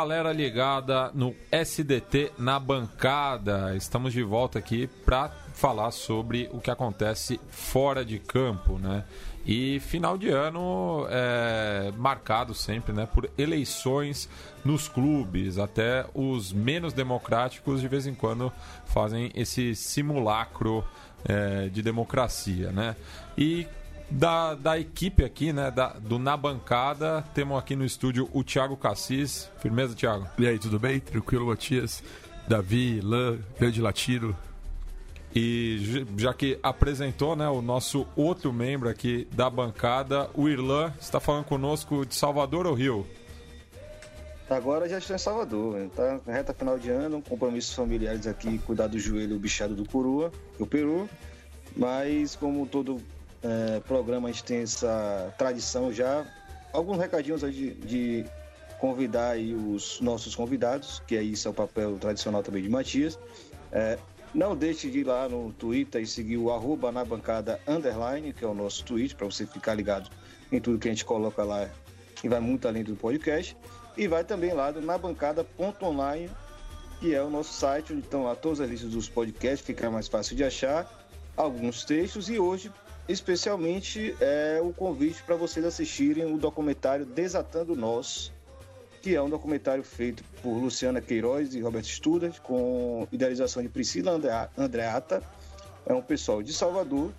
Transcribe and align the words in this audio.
galera 0.00 0.32
ligada 0.32 1.10
no 1.12 1.34
SDT 1.52 2.32
na 2.38 2.58
bancada. 2.58 3.76
Estamos 3.76 4.14
de 4.14 4.22
volta 4.22 4.58
aqui 4.58 4.86
para 5.04 5.28
falar 5.52 5.90
sobre 5.90 6.48
o 6.54 6.58
que 6.58 6.70
acontece 6.70 7.38
fora 7.50 8.02
de 8.02 8.18
campo, 8.18 8.78
né? 8.78 9.04
E 9.44 9.78
final 9.80 10.16
de 10.16 10.30
ano 10.30 11.06
é 11.10 11.92
marcado 11.98 12.54
sempre 12.54 12.94
né, 12.94 13.06
por 13.12 13.28
eleições 13.36 14.26
nos 14.64 14.88
clubes, 14.88 15.58
até 15.58 16.06
os 16.14 16.50
menos 16.50 16.94
democráticos 16.94 17.82
de 17.82 17.88
vez 17.88 18.06
em 18.06 18.14
quando 18.14 18.50
fazem 18.86 19.30
esse 19.34 19.74
simulacro 19.74 20.82
é, 21.26 21.68
de 21.68 21.82
democracia. 21.82 22.72
Né? 22.72 22.96
E 23.36 23.66
da, 24.10 24.54
da 24.54 24.78
equipe 24.78 25.24
aqui, 25.24 25.52
né, 25.52 25.70
da, 25.70 25.88
do 25.94 26.18
Na 26.18 26.36
Bancada, 26.36 27.24
temos 27.34 27.58
aqui 27.58 27.76
no 27.76 27.84
estúdio 27.84 28.28
o 28.32 28.42
Thiago 28.42 28.76
Cassis. 28.76 29.48
Firmeza, 29.60 29.94
Thiago? 29.94 30.26
E 30.38 30.46
aí, 30.46 30.58
tudo 30.58 30.78
bem? 30.78 30.98
Tranquilo, 30.98 31.46
Matias? 31.46 32.02
Davi, 32.48 33.00
Lan, 33.00 33.38
Grande 33.58 33.80
Latino. 33.80 34.36
E 35.34 36.04
já 36.16 36.34
que 36.34 36.58
apresentou 36.60 37.36
né, 37.36 37.48
o 37.48 37.62
nosso 37.62 38.04
outro 38.16 38.52
membro 38.52 38.88
aqui 38.88 39.28
da 39.32 39.48
bancada, 39.48 40.28
o 40.34 40.48
Irlan, 40.48 40.92
está 41.00 41.20
falando 41.20 41.44
conosco 41.44 42.04
de 42.04 42.16
Salvador 42.16 42.66
ou 42.66 42.74
Rio? 42.74 43.06
Agora 44.48 44.88
já 44.88 44.98
estou 44.98 45.14
em 45.14 45.18
Salvador, 45.20 45.80
está 45.82 46.18
na 46.26 46.32
reta 46.32 46.52
final 46.52 46.76
de 46.76 46.90
ano, 46.90 47.22
compromissos 47.22 47.72
familiares 47.72 48.26
aqui, 48.26 48.58
cuidar 48.58 48.88
do 48.88 48.98
joelho 48.98 49.38
bichado 49.38 49.76
do 49.76 49.88
Curua, 49.88 50.32
o 50.58 50.66
Peru. 50.66 51.08
Mas 51.76 52.34
como 52.34 52.66
todo 52.66 53.00
é, 53.42 53.80
programa 53.80 54.28
a 54.28 54.32
gente 54.32 54.44
tem 54.44 54.62
essa 54.62 55.32
tradição 55.38 55.92
já, 55.92 56.26
alguns 56.72 56.98
recadinhos 56.98 57.40
de, 57.40 57.74
de 57.74 58.24
convidar 58.78 59.30
aí 59.30 59.54
os 59.54 60.00
nossos 60.00 60.34
convidados, 60.34 61.02
que 61.06 61.16
é 61.16 61.22
isso 61.22 61.48
é 61.48 61.50
o 61.50 61.54
papel 61.54 61.98
tradicional 61.98 62.42
também 62.42 62.62
de 62.62 62.68
Matias. 62.68 63.18
É, 63.72 63.98
não 64.32 64.54
deixe 64.56 64.90
de 64.90 65.00
ir 65.00 65.04
lá 65.04 65.28
no 65.28 65.52
Twitter 65.52 66.00
e 66.00 66.06
seguir 66.06 66.36
o 66.36 66.50
arroba 66.50 66.92
na 66.92 67.04
bancada 67.04 67.60
underline, 67.66 68.32
que 68.32 68.44
é 68.44 68.48
o 68.48 68.54
nosso 68.54 68.84
tweet, 68.84 69.14
para 69.14 69.26
você 69.26 69.44
ficar 69.46 69.74
ligado 69.74 70.08
em 70.52 70.60
tudo 70.60 70.78
que 70.78 70.88
a 70.88 70.90
gente 70.90 71.04
coloca 71.04 71.42
lá, 71.42 71.68
que 72.14 72.28
vai 72.28 72.40
muito 72.40 72.68
além 72.68 72.84
do 72.84 72.94
podcast. 72.94 73.56
E 73.96 74.06
vai 74.06 74.24
também 74.24 74.52
lá 74.52 74.70
do 74.70 74.80
nabancada.online, 74.80 76.30
que 77.00 77.14
é 77.14 77.22
o 77.22 77.28
nosso 77.28 77.52
site, 77.52 77.92
onde 77.92 78.02
estão 78.02 78.24
lá 78.24 78.36
todas 78.36 78.60
as 78.60 78.70
listas 78.70 78.90
dos 78.90 79.08
podcasts, 79.08 79.66
fica 79.66 79.90
mais 79.90 80.06
fácil 80.06 80.36
de 80.36 80.44
achar, 80.44 80.88
alguns 81.36 81.84
textos 81.84 82.30
e 82.30 82.38
hoje, 82.38 82.72
especialmente, 83.10 84.14
é 84.20 84.60
o 84.62 84.72
convite 84.72 85.22
para 85.22 85.34
vocês 85.34 85.64
assistirem 85.64 86.32
o 86.32 86.38
documentário 86.38 87.04
Desatando 87.04 87.74
Nós, 87.74 88.32
que 89.02 89.14
é 89.14 89.22
um 89.22 89.28
documentário 89.28 89.82
feito 89.82 90.22
por 90.42 90.52
Luciana 90.58 91.00
Queiroz 91.00 91.54
e 91.54 91.60
Robert 91.60 91.84
Studart, 91.84 92.38
com 92.40 93.08
idealização 93.10 93.62
de 93.62 93.68
Priscila 93.68 94.20
Andreata. 94.56 95.22
É 95.86 95.92
um 95.92 96.02
pessoal 96.02 96.42
de 96.42 96.52
Salvador. 96.52 97.10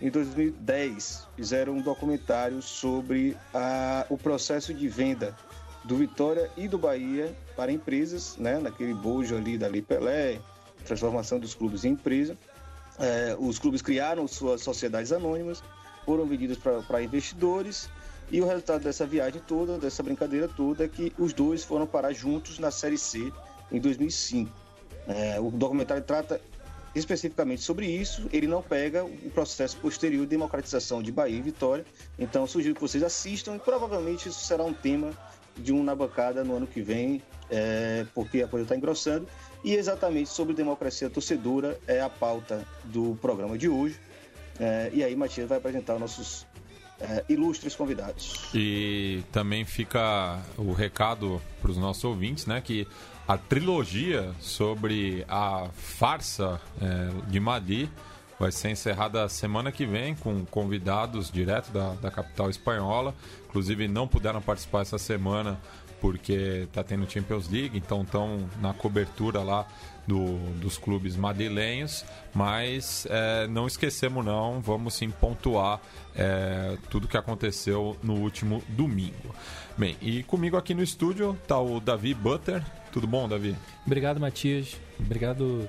Em 0.00 0.10
2010, 0.10 1.26
fizeram 1.34 1.74
um 1.74 1.82
documentário 1.82 2.62
sobre 2.62 3.36
a, 3.52 4.06
o 4.08 4.16
processo 4.16 4.72
de 4.72 4.86
venda 4.86 5.34
do 5.84 5.96
Vitória 5.96 6.50
e 6.56 6.68
do 6.68 6.78
Bahia 6.78 7.34
para 7.56 7.72
empresas, 7.72 8.36
né, 8.36 8.58
naquele 8.58 8.94
bojo 8.94 9.36
ali 9.36 9.56
da 9.56 9.66
Lei 9.66 9.82
Pelé, 9.82 10.38
transformação 10.84 11.38
dos 11.38 11.54
clubes 11.54 11.84
em 11.84 11.92
empresa. 11.92 12.36
É, 12.98 13.36
os 13.38 13.58
clubes 13.58 13.80
criaram 13.80 14.26
suas 14.26 14.62
sociedades 14.62 15.12
anônimas, 15.12 15.62
foram 16.04 16.26
vendidas 16.26 16.56
para 16.56 17.02
investidores 17.02 17.88
e 18.30 18.40
o 18.40 18.46
resultado 18.46 18.82
dessa 18.82 19.06
viagem 19.06 19.40
toda, 19.46 19.78
dessa 19.78 20.02
brincadeira 20.02 20.48
toda, 20.48 20.84
é 20.84 20.88
que 20.88 21.12
os 21.18 21.32
dois 21.32 21.64
foram 21.64 21.86
parar 21.86 22.12
juntos 22.12 22.58
na 22.58 22.70
Série 22.70 22.98
C 22.98 23.32
em 23.70 23.80
2005. 23.80 24.50
É, 25.06 25.40
o 25.40 25.50
documentário 25.50 26.02
trata 26.02 26.40
especificamente 26.94 27.62
sobre 27.62 27.86
isso, 27.86 28.28
ele 28.32 28.46
não 28.46 28.62
pega 28.62 29.04
o 29.04 29.30
processo 29.30 29.76
posterior 29.78 30.22
de 30.22 30.30
democratização 30.30 31.02
de 31.02 31.12
Bahia 31.12 31.38
e 31.38 31.42
Vitória. 31.42 31.84
Então, 32.18 32.46
sugiro 32.46 32.74
que 32.74 32.80
vocês 32.80 33.02
assistam 33.02 33.56
e 33.56 33.58
provavelmente 33.58 34.28
isso 34.28 34.40
será 34.40 34.64
um 34.64 34.74
tema 34.74 35.12
de 35.56 35.72
um 35.72 35.82
na 35.82 35.94
bancada 35.94 36.44
no 36.44 36.56
ano 36.56 36.66
que 36.66 36.82
vem, 36.82 37.22
é, 37.50 38.06
porque 38.14 38.42
a 38.42 38.48
coisa 38.48 38.64
está 38.64 38.76
engrossando. 38.76 39.26
E 39.64 39.74
exatamente 39.74 40.30
sobre 40.30 40.54
democracia 40.54 41.10
torcedora 41.10 41.78
é 41.86 42.00
a 42.00 42.08
pauta 42.08 42.66
do 42.84 43.18
programa 43.20 43.58
de 43.58 43.68
hoje. 43.68 43.98
É, 44.58 44.90
e 44.92 45.04
aí, 45.04 45.14
Matias 45.14 45.48
vai 45.48 45.58
apresentar 45.58 45.98
nossos 45.98 46.46
é, 47.00 47.24
ilustres 47.28 47.74
convidados. 47.74 48.50
E 48.54 49.22
também 49.32 49.64
fica 49.64 50.40
o 50.56 50.72
recado 50.72 51.40
para 51.60 51.70
os 51.70 51.76
nossos 51.76 52.04
ouvintes, 52.04 52.46
né, 52.46 52.60
que 52.60 52.86
a 53.26 53.36
trilogia 53.36 54.32
sobre 54.40 55.24
a 55.28 55.68
farsa 55.74 56.60
é, 56.80 57.30
de 57.30 57.38
Madrid 57.38 57.88
vai 58.38 58.52
ser 58.52 58.70
encerrada 58.70 59.28
semana 59.28 59.72
que 59.72 59.84
vem 59.84 60.14
com 60.14 60.44
convidados 60.46 61.30
direto 61.30 61.70
da, 61.72 61.94
da 61.94 62.10
capital 62.10 62.48
espanhola. 62.48 63.14
Inclusive 63.48 63.88
não 63.88 64.06
puderam 64.06 64.40
participar 64.40 64.82
essa 64.82 64.96
semana 64.96 65.60
porque 66.00 66.64
está 66.64 66.82
tendo 66.82 67.10
Champions 67.10 67.48
League, 67.48 67.76
então 67.76 68.02
estão 68.02 68.48
na 68.60 68.72
cobertura 68.72 69.42
lá 69.42 69.66
do, 70.06 70.38
dos 70.54 70.78
clubes 70.78 71.16
madrilenhos, 71.16 72.04
mas 72.34 73.06
é, 73.10 73.46
não 73.48 73.66
esquecemos 73.66 74.24
não, 74.24 74.60
vamos 74.60 74.94
sim 74.94 75.10
pontuar 75.10 75.80
é, 76.16 76.78
tudo 76.88 77.06
que 77.06 77.16
aconteceu 77.16 77.96
no 78.02 78.14
último 78.14 78.62
domingo. 78.68 79.34
Bem, 79.76 79.96
e 80.00 80.22
comigo 80.24 80.56
aqui 80.56 80.74
no 80.74 80.82
estúdio 80.82 81.38
está 81.40 81.60
o 81.60 81.78
Davi 81.78 82.14
Butter. 82.14 82.64
Tudo 82.90 83.06
bom, 83.06 83.28
Davi? 83.28 83.54
Obrigado, 83.86 84.18
Matias. 84.18 84.76
Obrigado, 84.98 85.68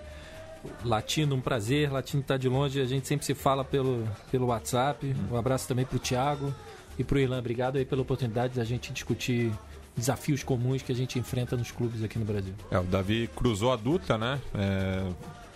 Latino. 0.83 1.35
Um 1.35 1.41
prazer. 1.41 1.91
Latino 1.91 2.21
está 2.21 2.37
de 2.37 2.49
longe, 2.49 2.81
a 2.81 2.85
gente 2.85 3.07
sempre 3.07 3.25
se 3.25 3.35
fala 3.35 3.63
pelo, 3.63 4.07
pelo 4.31 4.47
WhatsApp. 4.47 5.15
Um 5.31 5.37
abraço 5.37 5.67
também 5.67 5.85
para 5.85 5.97
o 5.97 5.99
Thiago 5.99 6.53
e 6.97 7.03
para 7.03 7.17
o 7.17 7.19
Irlan. 7.19 7.37
Obrigado 7.37 7.77
aí 7.77 7.85
pela 7.85 8.01
oportunidade 8.01 8.55
da 8.55 8.63
gente 8.63 8.91
discutir 8.91 9.51
desafios 9.99 10.43
comuns 10.43 10.81
que 10.81 10.91
a 10.91 10.95
gente 10.95 11.19
enfrenta 11.19 11.55
nos 11.55 11.71
clubes 11.71 12.03
aqui 12.03 12.17
no 12.17 12.25
Brasil. 12.25 12.53
É, 12.71 12.79
o 12.79 12.83
Davi 12.83 13.29
cruzou 13.35 13.71
a 13.71 13.75
Duta, 13.75 14.17
né? 14.17 14.41
É, 14.55 15.05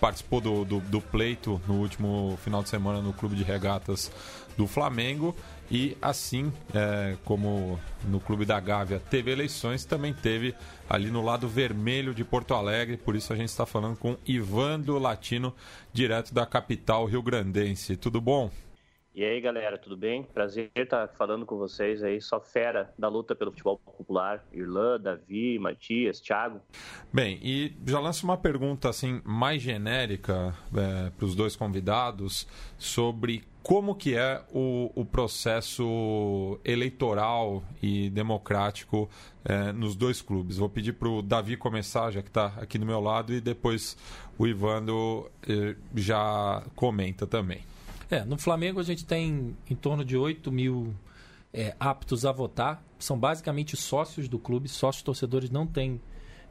participou 0.00 0.40
do, 0.40 0.64
do, 0.64 0.80
do, 0.80 1.00
pleito 1.00 1.60
no 1.66 1.74
último 1.74 2.38
final 2.44 2.62
de 2.62 2.68
semana 2.68 3.00
no 3.00 3.12
Clube 3.12 3.34
de 3.36 3.42
Regatas 3.42 4.12
do 4.56 4.66
Flamengo. 4.66 5.34
E 5.70 5.96
assim 6.02 6.52
é, 6.74 7.16
como 7.24 7.80
no 8.04 8.20
Clube 8.20 8.44
da 8.44 8.60
Gávea 8.60 9.00
teve 9.00 9.30
eleições, 9.30 9.84
também 9.86 10.12
teve 10.12 10.54
ali 10.88 11.10
no 11.10 11.22
lado 11.22 11.48
vermelho 11.48 12.14
de 12.14 12.22
Porto 12.22 12.52
Alegre. 12.52 12.98
Por 12.98 13.16
isso 13.16 13.32
a 13.32 13.36
gente 13.36 13.48
está 13.48 13.64
falando 13.64 13.96
com 13.96 14.16
Ivando 14.26 14.98
Latino, 14.98 15.54
direto 15.92 16.34
da 16.34 16.44
capital 16.44 17.06
rio-grandense. 17.06 17.96
Tudo 17.96 18.20
bom? 18.20 18.50
E 19.16 19.22
aí, 19.22 19.40
galera, 19.40 19.78
tudo 19.78 19.96
bem? 19.96 20.24
Prazer 20.24 20.72
estar 20.74 21.06
falando 21.06 21.46
com 21.46 21.56
vocês 21.56 22.02
aí, 22.02 22.20
só 22.20 22.40
fera 22.40 22.92
da 22.98 23.06
luta 23.06 23.32
pelo 23.32 23.52
futebol 23.52 23.78
popular. 23.78 24.44
Irlã, 24.52 24.98
Davi, 24.98 25.56
Matias, 25.56 26.18
Thiago. 26.18 26.60
Bem, 27.12 27.38
e 27.40 27.72
já 27.86 28.00
lanço 28.00 28.24
uma 28.26 28.36
pergunta 28.36 28.88
assim 28.88 29.22
mais 29.24 29.62
genérica 29.62 30.52
é, 30.76 31.10
para 31.10 31.24
os 31.24 31.36
dois 31.36 31.54
convidados 31.54 32.44
sobre 32.76 33.44
como 33.62 33.94
que 33.94 34.16
é 34.16 34.42
o, 34.52 34.90
o 34.96 35.04
processo 35.04 36.58
eleitoral 36.64 37.62
e 37.80 38.10
democrático 38.10 39.08
é, 39.44 39.70
nos 39.70 39.94
dois 39.94 40.20
clubes. 40.20 40.56
Vou 40.56 40.68
pedir 40.68 40.94
para 40.94 41.08
o 41.08 41.22
Davi 41.22 41.56
começar, 41.56 42.10
já 42.10 42.20
que 42.20 42.30
está 42.30 42.46
aqui 42.56 42.78
do 42.78 42.84
meu 42.84 42.98
lado, 42.98 43.32
e 43.32 43.40
depois 43.40 43.96
o 44.36 44.44
Ivando 44.44 45.30
é, 45.48 45.76
já 45.94 46.64
comenta 46.74 47.28
também. 47.28 47.64
É, 48.14 48.24
no 48.24 48.38
Flamengo 48.38 48.78
a 48.78 48.84
gente 48.84 49.04
tem 49.04 49.56
em 49.68 49.74
torno 49.74 50.04
de 50.04 50.16
8 50.16 50.52
mil 50.52 50.94
é, 51.52 51.74
aptos 51.80 52.24
a 52.24 52.30
votar. 52.30 52.80
São 52.96 53.18
basicamente 53.18 53.76
sócios 53.76 54.28
do 54.28 54.38
clube. 54.38 54.68
Sócios 54.68 55.02
torcedores 55.02 55.50
não 55.50 55.66
têm 55.66 56.00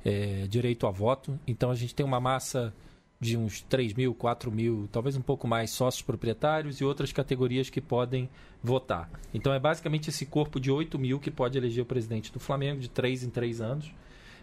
é, 0.04 0.46
direito 0.48 0.86
a 0.86 0.92
voto. 0.92 1.40
Então 1.48 1.72
a 1.72 1.76
gente 1.76 1.96
tem 1.96 2.06
uma 2.06 2.20
massa 2.20 2.74
de 3.18 3.38
uns 3.38 3.62
3 3.62 3.94
mil, 3.94 4.14
4 4.14 4.52
mil, 4.52 4.90
talvez 4.92 5.16
um 5.16 5.22
pouco 5.22 5.48
mais 5.48 5.72
sócios 5.72 6.02
proprietários 6.02 6.82
e 6.82 6.84
outras 6.84 7.14
categorias 7.14 7.70
que 7.70 7.80
podem 7.80 8.30
votar. 8.62 9.10
Então 9.34 9.54
é 9.54 9.60
basicamente 9.60 10.10
esse 10.10 10.26
corpo 10.26 10.60
de 10.60 10.70
8 10.70 11.00
mil 11.00 11.18
que 11.18 11.32
pode 11.32 11.58
eleger 11.58 11.84
o 11.84 11.88
presidente 11.88 12.34
do 12.34 12.42
Flamengo 12.42 12.82
de 12.82 12.90
3 12.90 13.24
em 13.24 13.30
3 13.30 13.62
anos 13.62 13.90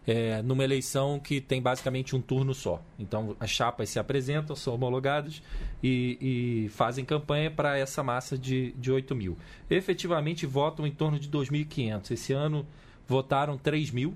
é, 0.06 0.42
numa 0.42 0.64
eleição 0.64 1.20
que 1.20 1.40
tem 1.40 1.60
basicamente 1.60 2.16
um 2.16 2.20
turno 2.20 2.54
só. 2.54 2.82
Então, 2.98 3.36
as 3.38 3.50
chapas 3.50 3.88
se 3.90 3.98
apresentam, 3.98 4.56
são 4.56 4.74
homologadas 4.74 5.42
e, 5.82 6.18
e 6.66 6.68
fazem 6.70 7.04
campanha 7.04 7.50
para 7.50 7.78
essa 7.78 8.02
massa 8.02 8.36
de, 8.36 8.72
de 8.72 8.90
8 8.90 9.14
mil. 9.14 9.36
Efetivamente, 9.68 10.46
votam 10.46 10.86
em 10.86 10.90
torno 10.90 11.18
de 11.18 11.28
2.500. 11.28 12.10
Esse 12.10 12.32
ano, 12.32 12.66
votaram 13.06 13.58
3 13.58 13.90
mil, 13.90 14.14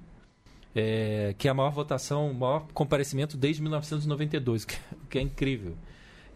é, 0.74 1.34
que 1.36 1.48
é 1.48 1.50
a 1.50 1.54
maior 1.54 1.70
votação, 1.70 2.30
o 2.30 2.34
maior 2.34 2.66
comparecimento 2.72 3.36
desde 3.36 3.62
1992, 3.62 4.64
que, 4.64 4.76
que 5.10 5.18
é 5.18 5.22
incrível. 5.22 5.76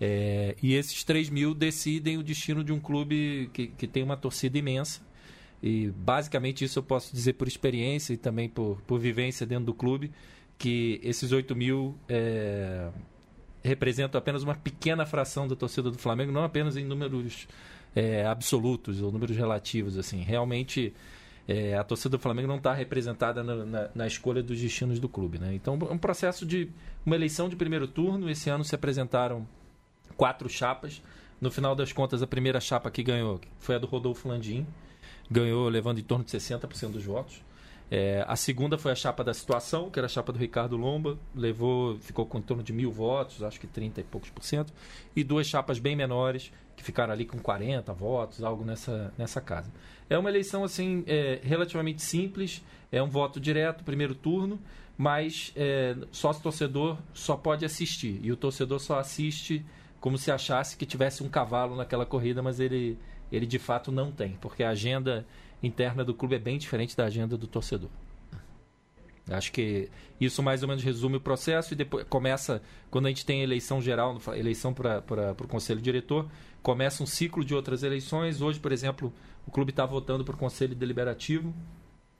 É, 0.00 0.54
e 0.62 0.74
esses 0.74 1.02
3 1.02 1.28
mil 1.30 1.54
decidem 1.54 2.18
o 2.18 2.22
destino 2.22 2.62
de 2.62 2.72
um 2.72 2.78
clube 2.78 3.50
que, 3.52 3.68
que 3.68 3.86
tem 3.86 4.02
uma 4.02 4.16
torcida 4.16 4.56
imensa 4.56 5.07
e 5.62 5.88
basicamente 5.90 6.64
isso 6.64 6.78
eu 6.78 6.82
posso 6.82 7.12
dizer 7.12 7.34
por 7.34 7.48
experiência 7.48 8.12
e 8.12 8.16
também 8.16 8.48
por, 8.48 8.80
por 8.86 8.98
vivência 8.98 9.46
dentro 9.46 9.66
do 9.66 9.74
clube, 9.74 10.12
que 10.56 11.00
esses 11.02 11.32
8 11.32 11.54
mil 11.56 11.96
é, 12.08 12.88
representam 13.62 14.18
apenas 14.18 14.42
uma 14.42 14.54
pequena 14.54 15.04
fração 15.04 15.48
da 15.48 15.56
torcida 15.56 15.90
do 15.90 15.98
Flamengo, 15.98 16.30
não 16.30 16.44
apenas 16.44 16.76
em 16.76 16.84
números 16.84 17.48
é, 17.94 18.24
absolutos 18.24 19.02
ou 19.02 19.10
números 19.10 19.36
relativos. 19.36 19.98
assim 19.98 20.22
Realmente 20.22 20.94
é, 21.46 21.76
a 21.76 21.82
torcida 21.82 22.16
do 22.16 22.20
Flamengo 22.20 22.46
não 22.46 22.56
está 22.56 22.72
representada 22.72 23.42
na, 23.42 23.64
na, 23.64 23.90
na, 23.94 24.06
escolha 24.06 24.42
dos 24.42 24.60
destinos 24.60 25.00
do 25.00 25.08
clube. 25.08 25.38
Né? 25.38 25.54
Então, 25.54 25.78
é 25.88 25.92
um 25.92 25.98
processo 25.98 26.46
de 26.46 26.70
uma 27.04 27.16
eleição 27.16 27.48
de 27.48 27.56
primeiro 27.56 27.88
turno. 27.88 28.30
Esse 28.30 28.48
ano 28.48 28.64
se 28.64 28.74
apresentaram 28.74 29.46
quatro 30.16 30.48
chapas. 30.48 31.02
No 31.40 31.50
final 31.50 31.74
das 31.74 31.92
contas, 31.92 32.22
a 32.22 32.26
primeira 32.26 32.60
chapa 32.60 32.90
que 32.90 33.02
ganhou 33.02 33.40
foi 33.58 33.76
a 33.76 33.78
do 33.78 33.86
Rodolfo 33.86 34.28
Landim 34.28 34.66
ganhou 35.30 35.68
levando 35.68 35.98
em 35.98 36.02
torno 36.02 36.24
de 36.24 36.30
60% 36.30 36.90
dos 36.90 37.04
votos. 37.04 37.42
É, 37.90 38.22
a 38.28 38.36
segunda 38.36 38.76
foi 38.76 38.92
a 38.92 38.94
chapa 38.94 39.24
da 39.24 39.32
situação, 39.32 39.90
que 39.90 39.98
era 39.98 40.06
a 40.06 40.08
chapa 40.08 40.30
do 40.30 40.38
Ricardo 40.38 40.76
Lomba, 40.76 41.18
levou, 41.34 41.96
ficou 41.98 42.26
com 42.26 42.38
em 42.38 42.42
torno 42.42 42.62
de 42.62 42.72
mil 42.72 42.92
votos, 42.92 43.42
acho 43.42 43.58
que 43.58 43.66
30 43.66 44.02
e 44.02 44.04
poucos 44.04 44.28
por 44.28 44.44
cento, 44.44 44.72
e 45.16 45.24
duas 45.24 45.46
chapas 45.46 45.78
bem 45.78 45.96
menores, 45.96 46.52
que 46.76 46.84
ficaram 46.84 47.12
ali 47.12 47.24
com 47.24 47.38
40 47.38 47.92
votos, 47.94 48.44
algo 48.44 48.62
nessa, 48.62 49.12
nessa 49.16 49.40
casa. 49.40 49.72
É 50.08 50.18
uma 50.18 50.28
eleição 50.28 50.64
assim 50.64 51.02
é, 51.06 51.40
relativamente 51.42 52.02
simples, 52.02 52.62
é 52.92 53.02
um 53.02 53.08
voto 53.08 53.40
direto, 53.40 53.82
primeiro 53.82 54.14
turno, 54.14 54.60
mas 54.96 55.52
é, 55.56 55.96
sócio 56.12 56.42
torcedor 56.42 56.98
só 57.14 57.36
pode 57.36 57.64
assistir, 57.64 58.20
e 58.22 58.30
o 58.30 58.36
torcedor 58.36 58.80
só 58.80 58.98
assiste 58.98 59.64
como 59.98 60.18
se 60.18 60.30
achasse 60.30 60.76
que 60.76 60.86
tivesse 60.86 61.22
um 61.22 61.28
cavalo 61.28 61.74
naquela 61.74 62.04
corrida, 62.04 62.42
mas 62.42 62.60
ele 62.60 62.98
ele 63.30 63.46
de 63.46 63.58
fato 63.58 63.92
não 63.92 64.10
tem, 64.10 64.32
porque 64.40 64.62
a 64.62 64.70
agenda 64.70 65.26
interna 65.62 66.04
do 66.04 66.14
clube 66.14 66.34
é 66.34 66.38
bem 66.38 66.58
diferente 66.58 66.96
da 66.96 67.04
agenda 67.04 67.36
do 67.36 67.46
torcedor. 67.46 67.90
Acho 69.30 69.52
que 69.52 69.90
isso 70.20 70.42
mais 70.42 70.62
ou 70.62 70.68
menos 70.68 70.82
resume 70.82 71.16
o 71.16 71.20
processo 71.20 71.74
e 71.74 71.76
depois 71.76 72.04
começa, 72.08 72.62
quando 72.90 73.06
a 73.06 73.08
gente 73.08 73.26
tem 73.26 73.42
eleição 73.42 73.80
geral, 73.80 74.18
eleição 74.34 74.72
para 74.72 75.02
o 75.38 75.48
conselho 75.48 75.80
diretor, 75.80 76.26
começa 76.62 77.02
um 77.02 77.06
ciclo 77.06 77.44
de 77.44 77.54
outras 77.54 77.82
eleições. 77.82 78.40
Hoje, 78.40 78.58
por 78.58 78.72
exemplo, 78.72 79.12
o 79.46 79.50
clube 79.50 79.70
está 79.70 79.84
votando 79.84 80.24
para 80.24 80.34
o 80.34 80.38
conselho 80.38 80.74
deliberativo. 80.74 81.54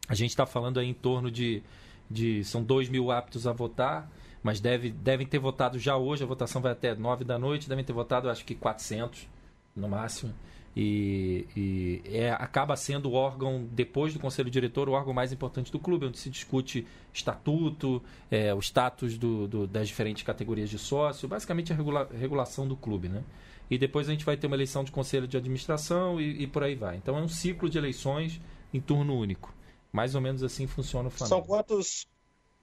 A 0.07 0.15
gente 0.15 0.31
está 0.31 0.45
falando 0.45 0.79
aí 0.79 0.87
em 0.87 0.95
torno 0.95 1.31
de, 1.31 1.63
de 2.11 2.45
são 2.45 2.63
2 2.63 2.89
mil 2.89 3.11
aptos 3.11 3.47
a 3.47 3.53
votar, 3.53 4.11
mas 4.43 4.61
deve, 4.61 4.91
devem 4.91 5.27
ter 5.27 5.39
votado 5.39 5.79
já 5.79 5.97
hoje, 5.97 6.23
a 6.23 6.27
votação 6.27 6.61
vai 6.61 6.73
até 6.73 6.95
9 6.95 7.25
da 7.25 7.39
noite, 7.39 7.69
devem 7.69 7.85
ter 7.85 7.93
votado 7.93 8.29
acho 8.31 8.45
que 8.45 8.55
400 8.55 9.27
no 9.75 9.89
máximo 9.89 10.35
e, 10.76 11.47
e 11.56 12.03
é, 12.05 12.31
acaba 12.31 12.76
sendo 12.76 13.11
o 13.11 13.12
órgão, 13.15 13.67
depois 13.73 14.12
do 14.12 14.20
conselho 14.20 14.50
diretor, 14.50 14.88
o 14.88 14.93
órgão 14.93 15.12
mais 15.12 15.32
importante 15.32 15.73
do 15.73 15.79
clube, 15.79 16.06
onde 16.06 16.19
se 16.19 16.31
discute 16.31 16.87
estatuto, 17.12 18.03
é, 18.31 18.55
o 18.55 18.61
status 18.61 19.19
do, 19.19 19.49
do, 19.49 19.67
das 19.67 19.88
diferentes 19.88 20.23
categorias 20.23 20.70
de 20.70 20.79
sócio, 20.79 21.29
basicamente 21.29 21.73
a 21.73 21.76
regula, 21.76 22.09
regulação 22.12 22.67
do 22.67 22.76
clube. 22.76 23.09
Né? 23.09 23.23
E 23.70 23.76
depois 23.76 24.09
a 24.09 24.12
gente 24.12 24.25
vai 24.25 24.37
ter 24.37 24.47
uma 24.47 24.56
eleição 24.56 24.85
de 24.85 24.93
conselho 24.93 25.26
de 25.26 25.37
administração 25.37 26.20
e, 26.20 26.43
e 26.43 26.47
por 26.47 26.62
aí 26.62 26.75
vai. 26.75 26.97
Então 26.97 27.17
é 27.19 27.21
um 27.21 27.29
ciclo 27.29 27.69
de 27.69 27.76
eleições 27.76 28.41
em 28.73 28.81
turno 28.81 29.17
único. 29.17 29.53
Mais 29.93 30.14
ou 30.14 30.21
menos 30.21 30.43
assim 30.43 30.67
funciona 30.67 31.09
o 31.09 31.11
Flamengo. 31.11 31.37
São 31.37 31.43
quantos, 31.43 32.06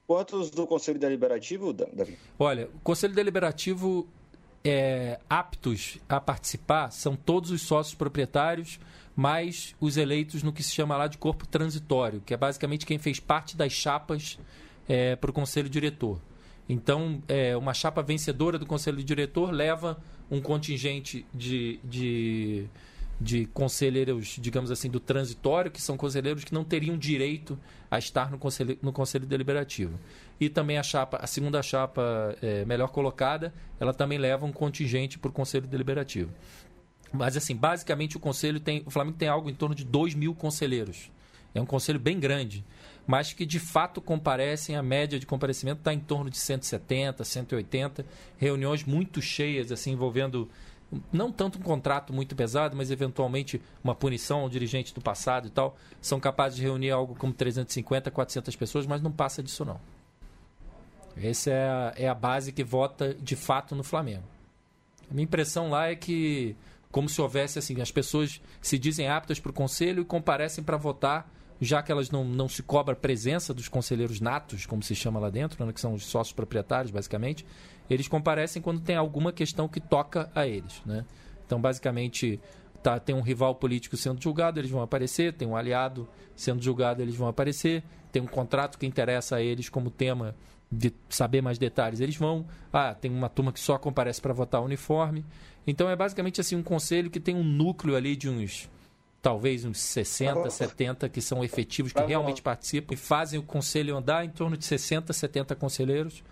quantos 0.06 0.50
do 0.50 0.66
Conselho 0.66 0.98
Deliberativo, 0.98 1.72
Davi? 1.72 2.16
Olha, 2.38 2.68
o 2.74 2.80
Conselho 2.80 3.14
Deliberativo 3.14 4.08
é, 4.66 5.20
aptos 5.30 5.98
a 6.08 6.20
participar 6.20 6.90
são 6.90 7.14
todos 7.14 7.52
os 7.52 7.62
sócios 7.62 7.94
proprietários, 7.94 8.80
mais 9.14 9.76
os 9.80 9.96
eleitos 9.96 10.42
no 10.42 10.52
que 10.52 10.62
se 10.62 10.72
chama 10.72 10.96
lá 10.96 11.06
de 11.06 11.16
corpo 11.16 11.46
transitório, 11.46 12.20
que 12.26 12.34
é 12.34 12.36
basicamente 12.36 12.84
quem 12.84 12.98
fez 12.98 13.20
parte 13.20 13.56
das 13.56 13.72
chapas 13.72 14.38
é, 14.88 15.14
para 15.14 15.30
o 15.30 15.32
conselho 15.32 15.68
diretor. 15.68 16.20
Então, 16.68 17.22
é, 17.28 17.56
uma 17.56 17.72
chapa 17.72 18.02
vencedora 18.02 18.58
do 18.58 18.66
conselho 18.66 19.02
diretor 19.04 19.52
leva 19.52 20.02
um 20.28 20.40
contingente 20.40 21.24
de, 21.32 21.78
de 21.84 22.66
de 23.20 23.46
conselheiros, 23.46 24.36
digamos 24.38 24.70
assim, 24.70 24.90
do 24.90 25.00
transitório, 25.00 25.70
que 25.70 25.80
são 25.80 25.96
conselheiros 25.96 26.44
que 26.44 26.52
não 26.52 26.64
teriam 26.64 26.98
direito 26.98 27.58
a 27.90 27.98
estar 27.98 28.30
no 28.30 28.38
conselho, 28.38 28.78
no 28.82 28.92
conselho 28.92 29.26
deliberativo. 29.26 29.98
E 30.38 30.48
também 30.50 30.76
a 30.76 30.82
chapa, 30.82 31.16
a 31.16 31.26
segunda 31.26 31.62
chapa 31.62 32.36
é, 32.42 32.64
melhor 32.64 32.88
colocada, 32.88 33.54
ela 33.80 33.94
também 33.94 34.18
leva 34.18 34.44
um 34.44 34.52
contingente 34.52 35.18
para 35.18 35.30
o 35.30 35.32
conselho 35.32 35.66
deliberativo. 35.66 36.30
Mas 37.12 37.36
assim, 37.36 37.56
basicamente 37.56 38.16
o 38.16 38.20
conselho 38.20 38.60
tem, 38.60 38.82
o 38.84 38.90
Flamengo 38.90 39.16
tem 39.16 39.28
algo 39.28 39.48
em 39.48 39.54
torno 39.54 39.74
de 39.74 39.84
2 39.84 40.14
mil 40.14 40.34
conselheiros. 40.34 41.10
É 41.54 41.60
um 41.60 41.64
conselho 41.64 41.98
bem 41.98 42.20
grande, 42.20 42.62
mas 43.06 43.32
que 43.32 43.46
de 43.46 43.58
fato 43.58 43.98
comparecem, 44.02 44.76
a 44.76 44.82
média 44.82 45.18
de 45.18 45.24
comparecimento 45.24 45.78
está 45.78 45.94
em 45.94 46.00
torno 46.00 46.28
de 46.28 46.36
170, 46.36 47.24
180, 47.24 48.04
reuniões 48.36 48.84
muito 48.84 49.22
cheias, 49.22 49.72
assim, 49.72 49.92
envolvendo 49.92 50.50
não 51.12 51.32
tanto 51.32 51.58
um 51.58 51.62
contrato 51.62 52.12
muito 52.12 52.34
pesado, 52.34 52.76
mas 52.76 52.90
eventualmente 52.90 53.60
uma 53.82 53.94
punição 53.94 54.40
ao 54.40 54.48
dirigente 54.48 54.94
do 54.94 55.00
passado 55.00 55.48
e 55.48 55.50
tal, 55.50 55.76
são 56.00 56.20
capazes 56.20 56.56
de 56.56 56.62
reunir 56.62 56.90
algo 56.90 57.14
como 57.14 57.32
350, 57.32 58.10
400 58.10 58.56
pessoas, 58.56 58.86
mas 58.86 59.02
não 59.02 59.12
passa 59.12 59.42
disso 59.42 59.64
não. 59.64 59.80
Essa 61.16 61.50
é 61.50 61.68
a, 61.68 61.94
é 61.96 62.08
a 62.08 62.14
base 62.14 62.52
que 62.52 62.62
vota 62.62 63.14
de 63.14 63.34
fato 63.34 63.74
no 63.74 63.82
Flamengo. 63.82 64.24
A 65.10 65.14
minha 65.14 65.24
impressão 65.24 65.70
lá 65.70 65.88
é 65.88 65.96
que, 65.96 66.54
como 66.90 67.08
se 67.08 67.20
houvesse 67.20 67.58
assim, 67.58 67.80
as 67.80 67.90
pessoas 67.90 68.40
se 68.60 68.78
dizem 68.78 69.08
aptas 69.08 69.40
para 69.40 69.50
o 69.50 69.54
conselho 69.54 70.02
e 70.02 70.04
comparecem 70.04 70.62
para 70.62 70.76
votar, 70.76 71.30
já 71.60 71.82
que 71.82 71.90
elas 71.90 72.10
não, 72.10 72.24
não 72.24 72.48
se 72.48 72.62
cobra 72.62 72.92
a 72.92 72.96
presença 72.96 73.54
dos 73.54 73.68
conselheiros 73.68 74.20
natos, 74.20 74.66
como 74.66 74.82
se 74.82 74.94
chama 74.94 75.18
lá 75.18 75.30
dentro, 75.30 75.64
né, 75.64 75.72
que 75.72 75.80
são 75.80 75.94
os 75.94 76.04
sócios 76.04 76.34
proprietários, 76.34 76.90
basicamente, 76.90 77.46
eles 77.88 78.08
comparecem 78.08 78.60
quando 78.60 78.80
tem 78.80 78.96
alguma 78.96 79.32
questão 79.32 79.68
que 79.68 79.80
toca 79.80 80.30
a 80.34 80.46
eles. 80.46 80.82
Né? 80.84 81.04
Então, 81.44 81.60
basicamente, 81.60 82.40
tá, 82.82 82.98
tem 82.98 83.14
um 83.14 83.20
rival 83.20 83.54
político 83.54 83.96
sendo 83.96 84.22
julgado, 84.22 84.60
eles 84.60 84.70
vão 84.70 84.82
aparecer, 84.82 85.32
tem 85.32 85.46
um 85.46 85.56
aliado 85.56 86.08
sendo 86.34 86.62
julgado, 86.62 87.02
eles 87.02 87.14
vão 87.14 87.28
aparecer, 87.28 87.82
tem 88.12 88.22
um 88.22 88.26
contrato 88.26 88.78
que 88.78 88.86
interessa 88.86 89.36
a 89.36 89.42
eles 89.42 89.68
como 89.68 89.90
tema 89.90 90.34
de 90.70 90.92
saber 91.08 91.40
mais 91.40 91.58
detalhes, 91.58 92.00
eles 92.00 92.16
vão. 92.16 92.46
Ah, 92.72 92.94
tem 92.94 93.10
uma 93.10 93.28
turma 93.28 93.52
que 93.52 93.60
só 93.60 93.78
comparece 93.78 94.20
para 94.20 94.32
votar 94.32 94.62
uniforme. 94.62 95.24
Então 95.66 95.88
é 95.88 95.96
basicamente 95.96 96.40
assim 96.40 96.56
um 96.56 96.62
conselho 96.62 97.10
que 97.10 97.20
tem 97.20 97.34
um 97.34 97.44
núcleo 97.44 97.96
ali 97.96 98.16
de 98.16 98.28
uns 98.28 98.68
talvez 99.20 99.64
uns 99.64 99.78
60, 99.78 100.48
70 100.48 101.08
que 101.08 101.20
são 101.20 101.42
efetivos, 101.42 101.92
que 101.92 102.00
realmente 102.00 102.40
participam 102.40 102.94
e 102.94 102.96
fazem 102.96 103.40
o 103.40 103.42
conselho 103.42 103.96
andar 103.96 104.24
em 104.24 104.30
torno 104.30 104.56
de 104.56 104.64
60, 104.64 105.12
70 105.12 105.56
conselheiros 105.56 106.22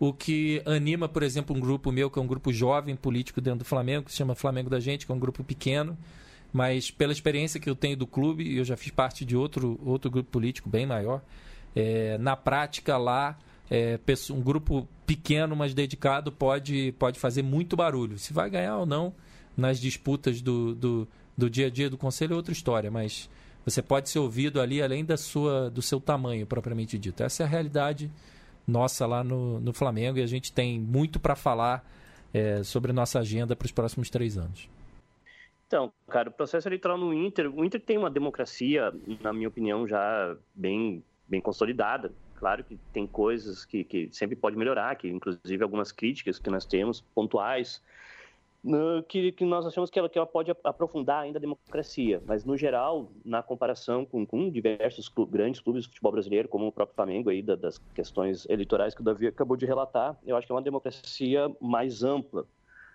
o 0.00 0.12
que 0.12 0.62
anima, 0.64 1.08
por 1.08 1.22
exemplo, 1.22 1.56
um 1.56 1.60
grupo 1.60 1.90
meu, 1.90 2.10
que 2.10 2.18
é 2.18 2.22
um 2.22 2.26
grupo 2.26 2.52
jovem 2.52 2.94
político 2.94 3.40
dentro 3.40 3.60
do 3.60 3.64
Flamengo, 3.64 4.04
que 4.04 4.12
se 4.12 4.16
chama 4.16 4.34
Flamengo 4.34 4.70
da 4.70 4.78
Gente, 4.78 5.04
que 5.04 5.12
é 5.12 5.14
um 5.14 5.18
grupo 5.18 5.42
pequeno, 5.42 5.98
mas 6.52 6.90
pela 6.90 7.12
experiência 7.12 7.58
que 7.58 7.68
eu 7.68 7.74
tenho 7.74 7.96
do 7.96 8.06
clube, 8.06 8.56
eu 8.56 8.64
já 8.64 8.76
fiz 8.76 8.92
parte 8.92 9.24
de 9.24 9.36
outro, 9.36 9.78
outro 9.84 10.10
grupo 10.10 10.30
político 10.30 10.68
bem 10.68 10.86
maior, 10.86 11.20
é, 11.74 12.16
na 12.18 12.36
prática 12.36 12.96
lá, 12.96 13.36
é, 13.70 13.98
um 14.30 14.40
grupo 14.40 14.88
pequeno, 15.06 15.54
mas 15.54 15.74
dedicado, 15.74 16.30
pode, 16.32 16.92
pode 16.98 17.18
fazer 17.18 17.42
muito 17.42 17.76
barulho. 17.76 18.18
Se 18.18 18.32
vai 18.32 18.48
ganhar 18.48 18.78
ou 18.78 18.86
não 18.86 19.12
nas 19.56 19.80
disputas 19.80 20.40
do, 20.40 20.74
do, 20.74 21.08
do 21.36 21.50
dia 21.50 21.66
a 21.66 21.70
dia 21.70 21.90
do 21.90 21.98
conselho 21.98 22.34
é 22.34 22.36
outra 22.36 22.52
história, 22.52 22.90
mas 22.90 23.28
você 23.64 23.82
pode 23.82 24.08
ser 24.08 24.20
ouvido 24.20 24.60
ali 24.60 24.80
além 24.80 25.04
da 25.04 25.16
sua, 25.16 25.68
do 25.68 25.82
seu 25.82 26.00
tamanho, 26.00 26.46
propriamente 26.46 26.96
dito. 26.96 27.22
Essa 27.22 27.42
é 27.42 27.46
a 27.46 27.48
realidade 27.48 28.10
nossa 28.68 29.06
lá 29.06 29.24
no, 29.24 29.58
no 29.58 29.72
Flamengo 29.72 30.18
e 30.18 30.22
a 30.22 30.26
gente 30.26 30.52
tem 30.52 30.78
muito 30.78 31.18
para 31.18 31.34
falar 31.34 31.84
é, 32.32 32.62
sobre 32.62 32.92
nossa 32.92 33.18
agenda 33.18 33.56
para 33.56 33.66
os 33.66 33.72
próximos 33.72 34.10
três 34.10 34.36
anos. 34.36 34.68
Então, 35.66 35.92
cara, 36.08 36.28
o 36.28 36.32
processo 36.32 36.68
eleitoral 36.68 36.96
no 36.96 37.12
Inter, 37.12 37.50
o 37.54 37.64
Inter 37.64 37.80
tem 37.80 37.98
uma 37.98 38.10
democracia, 38.10 38.92
na 39.20 39.32
minha 39.32 39.48
opinião, 39.48 39.86
já 39.86 40.36
bem, 40.54 41.02
bem 41.26 41.40
consolidada. 41.40 42.12
Claro 42.36 42.62
que 42.62 42.78
tem 42.92 43.06
coisas 43.06 43.64
que, 43.64 43.84
que 43.84 44.08
sempre 44.12 44.36
pode 44.36 44.56
melhorar, 44.56 44.94
que 44.96 45.08
inclusive 45.08 45.62
algumas 45.62 45.90
críticas 45.90 46.38
que 46.38 46.48
nós 46.48 46.64
temos 46.64 47.00
pontuais, 47.14 47.82
que, 49.08 49.32
que 49.32 49.44
nós 49.44 49.66
achamos 49.66 49.88
que 49.90 49.98
ela, 49.98 50.08
que 50.08 50.18
ela 50.18 50.26
pode 50.26 50.50
aprofundar 50.64 51.22
ainda 51.22 51.38
a 51.38 51.40
democracia. 51.40 52.22
Mas, 52.26 52.44
no 52.44 52.56
geral, 52.56 53.12
na 53.24 53.42
comparação 53.42 54.04
com, 54.04 54.26
com 54.26 54.50
diversos 54.50 55.08
clubes, 55.08 55.32
grandes 55.32 55.60
clubes 55.60 55.82
de 55.82 55.88
futebol 55.88 56.12
brasileiro, 56.12 56.48
como 56.48 56.66
o 56.66 56.72
próprio 56.72 56.96
Flamengo, 56.96 57.30
aí, 57.30 57.42
da, 57.42 57.54
das 57.54 57.78
questões 57.94 58.46
eleitorais 58.48 58.94
que 58.94 59.00
o 59.00 59.04
Davi 59.04 59.26
acabou 59.26 59.56
de 59.56 59.66
relatar, 59.66 60.18
eu 60.26 60.36
acho 60.36 60.46
que 60.46 60.52
é 60.52 60.56
uma 60.56 60.62
democracia 60.62 61.54
mais 61.60 62.02
ampla. 62.02 62.46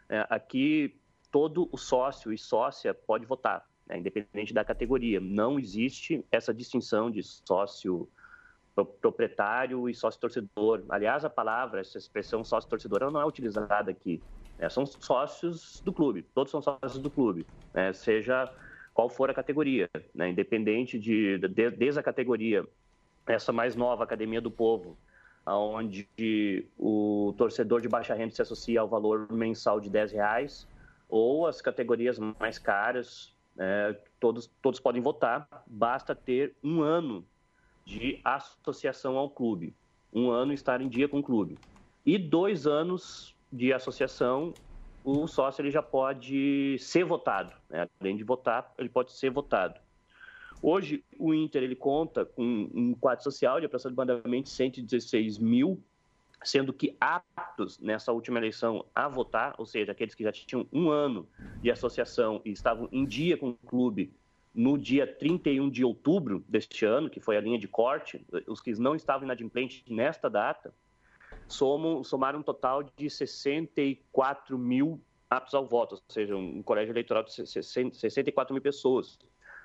É, 0.10 0.26
aqui, 0.30 1.00
todo 1.32 1.70
o 1.72 1.78
sócio 1.78 2.32
e 2.32 2.38
sócia 2.38 2.94
pode 2.94 3.26
votar, 3.26 3.66
né, 3.88 3.98
independente 3.98 4.54
da 4.54 4.66
categoria. 4.66 5.20
Não 5.20 5.58
existe 5.58 6.24
essa 6.32 6.54
distinção 6.54 7.10
de 7.10 7.24
sócio 7.24 8.10
proprietário 9.02 9.88
e 9.88 9.94
sócio 9.94 10.20
torcedor. 10.20 10.84
Aliás, 10.90 11.24
a 11.24 11.30
palavra, 11.30 11.80
essa 11.80 11.98
expressão 11.98 12.44
sócio 12.44 12.70
torcedor, 12.70 13.12
não 13.12 13.22
é 13.22 13.26
utilizada 13.26 13.90
aqui. 13.90 14.22
É, 14.64 14.70
são 14.70 14.86
sócios 14.86 15.82
do 15.84 15.92
clube, 15.92 16.24
todos 16.34 16.50
são 16.50 16.62
sócios 16.62 16.98
do 16.98 17.10
clube, 17.10 17.46
né? 17.74 17.92
seja 17.92 18.50
qual 18.94 19.10
for 19.10 19.30
a 19.30 19.34
categoria, 19.34 19.90
né? 20.16 20.30
independente 20.30 20.98
de, 20.98 21.38
de, 21.38 21.70
desde 21.72 22.00
a 22.00 22.04
categoria, 22.04 22.66
essa 23.28 23.52
mais 23.52 23.76
nova, 23.76 24.06
Academia 24.06 24.40
do 24.40 24.50
Povo, 24.50 24.98
onde 25.46 26.08
o 26.78 27.36
torcedor 27.38 27.82
de 27.82 27.90
baixa 27.90 28.14
renda 28.14 28.34
se 28.34 28.42
associa 28.42 28.80
ao 28.80 28.88
valor 28.88 29.30
mensal 29.34 29.82
de 29.82 29.90
10 29.90 30.14
reais, 30.14 30.66
ou 31.10 31.46
as 31.46 31.62
categorias 31.62 32.18
mais 32.18 32.58
caras, 32.58 33.36
é, 33.60 33.98
todos, 34.18 34.50
todos 34.62 34.80
podem 34.80 35.02
votar, 35.02 35.46
basta 35.68 36.16
ter 36.16 36.56
um 36.64 36.82
ano 36.82 37.26
de 37.84 38.22
associação 38.24 39.18
ao 39.18 39.30
clube, 39.30 39.76
um 40.14 40.32
ano 40.32 40.54
estar 40.54 40.80
em 40.80 40.88
dia 40.88 41.10
com 41.10 41.20
o 41.20 41.24
clube. 41.24 41.60
E 42.06 42.18
dois 42.18 42.66
anos 42.66 43.34
de 43.54 43.72
associação, 43.72 44.52
o 45.04 45.28
sócio 45.28 45.62
ele 45.62 45.70
já 45.70 45.82
pode 45.82 46.78
ser 46.80 47.06
votado, 47.06 47.54
né? 47.70 47.88
além 48.02 48.18
de 48.18 48.24
votar, 48.24 48.74
ele 48.80 48.90
pode 48.90 49.12
ser 49.12 49.30
votado. 49.30 49.80
Hoje, 50.60 51.04
o 51.20 51.34
Inter 51.34 51.62
ele 51.62 51.76
conta 51.76 52.26
com 52.26 52.70
um 52.74 52.96
quadro 52.96 53.24
social 53.24 53.60
de 53.60 53.68
aproximadamente 53.68 54.50
116 54.50 55.38
mil, 55.38 55.80
sendo 56.44 56.74
que 56.74 56.98
aptos 57.00 57.80
nessa 57.80 58.12
última 58.12 58.40
eleição 58.40 58.86
a 58.96 59.08
votar, 59.08 59.54
ou 59.58 59.66
seja, 59.66 59.92
aqueles 59.92 60.16
que 60.16 60.24
já 60.24 60.32
tinham 60.32 60.66
um 60.74 60.90
ano 60.90 61.28
de 61.62 61.70
associação 61.70 62.42
e 62.44 62.52
estavam 62.52 62.90
em 62.92 63.06
dia 63.06 63.38
com 63.38 63.50
o 63.50 63.54
clube 63.54 64.12
no 64.54 64.78
dia 64.78 65.06
31 65.06 65.70
de 65.70 65.84
outubro 65.84 66.44
deste 66.48 66.86
ano, 66.86 67.10
que 67.10 67.20
foi 67.20 67.38
a 67.38 67.42
linha 67.42 67.60
de 67.60 67.68
corte, 67.68 68.26
os 68.48 68.62
que 68.62 68.72
não 68.80 68.96
estavam 68.96 69.26
inadimplentes 69.26 69.84
nesta 69.88 70.30
data, 70.30 70.74
somam, 71.54 72.04
somaram 72.04 72.40
um 72.40 72.44
total 72.44 72.84
de 72.84 73.10
64 73.10 74.58
mil 74.58 75.02
aptos 75.30 75.54
ao 75.54 75.66
voto, 75.66 75.96
ou 75.96 76.02
seja, 76.10 76.36
um 76.36 76.62
colégio 76.62 76.92
eleitoral 76.92 77.24
de 77.24 77.34
64 77.34 78.54
mil 78.54 78.62
pessoas 78.62 79.18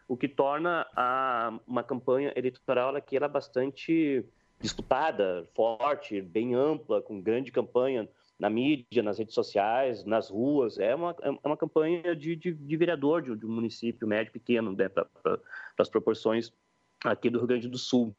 o 0.08 0.16
que 0.16 0.26
torna 0.26 0.86
a, 0.96 1.60
uma 1.66 1.84
campanha 1.84 2.32
eleitoral 2.34 3.00
que 3.02 3.14
era 3.14 3.28
bastante 3.28 4.24
disputada, 4.58 5.46
forte, 5.54 6.20
bem 6.22 6.54
ampla, 6.54 7.02
com 7.02 7.20
grande 7.20 7.52
campanha 7.52 8.08
na 8.38 8.48
mídia, 8.48 9.02
nas 9.02 9.18
redes 9.18 9.34
sociais, 9.34 10.04
nas 10.04 10.30
ruas. 10.30 10.78
É 10.78 10.94
uma, 10.94 11.14
é 11.20 11.46
uma 11.46 11.56
campanha 11.56 12.16
de, 12.16 12.34
de, 12.34 12.52
de 12.52 12.76
vereador 12.76 13.20
de, 13.20 13.36
de, 13.36 13.44
um 13.44 13.50
município 13.50 14.08
médio 14.08 14.32
pequeno, 14.32 14.72
né, 14.72 14.88
para 14.88 15.06
as 15.76 15.88
proporções 15.90 16.50
aqui 17.04 17.28
do 17.28 17.38
Rio 17.38 17.48
Grande 17.48 17.68
do 17.68 17.78
Sul. 17.78 18.16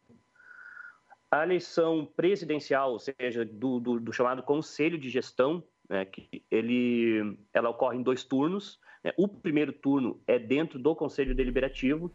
A 1.31 1.43
eleição 1.43 2.07
presidencial, 2.15 2.91
ou 2.91 2.99
seja, 2.99 3.45
do, 3.45 3.79
do, 3.79 3.99
do 3.99 4.13
chamado 4.13 4.41
Conselho 4.41 4.97
de 4.97 5.09
Gestão, 5.09 5.63
né, 5.87 6.05
que 6.05 6.43
ele, 6.49 7.37
ela 7.53 7.69
ocorre 7.69 7.97
em 7.97 8.03
dois 8.03 8.23
turnos. 8.23 8.79
Né? 9.03 9.11
O 9.17 9.27
primeiro 9.27 9.71
turno 9.73 10.19
é 10.27 10.39
dentro 10.39 10.79
do 10.79 10.95
Conselho 10.95 11.35
Deliberativo, 11.35 12.11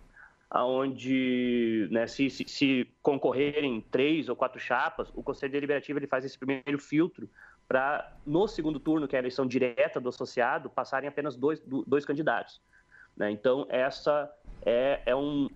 onde 0.53 1.89
né, 1.91 2.07
se, 2.07 2.31
se, 2.31 2.45
se, 2.47 2.89
concorrerem 3.03 3.81
três 3.91 4.29
ou 4.29 4.37
quatro 4.37 4.61
chapas, 4.61 5.11
o 5.15 5.23
Conselho 5.23 5.53
Deliberativo 5.53 5.99
ele 5.99 6.07
faz 6.07 6.25
esse 6.25 6.39
primeiro 6.39 6.79
filtro 6.79 7.29
para, 7.67 8.13
no 8.25 8.47
segundo 8.47 8.79
turno, 8.79 9.09
que 9.09 9.17
é 9.17 9.19
a 9.19 9.23
eleição 9.23 9.47
direta 9.47 10.01
do 10.01 10.09
associado, 10.09 10.71
passarem 10.71 11.09
apenas 11.09 11.35
dois, 11.35 11.61
dois 11.87 12.05
candidatos. 12.05 12.61
Né? 13.17 13.31
Então, 13.31 13.67
essa 13.69 14.31
é, 14.65 15.03
é, 15.07 15.17
um, 15.17 15.49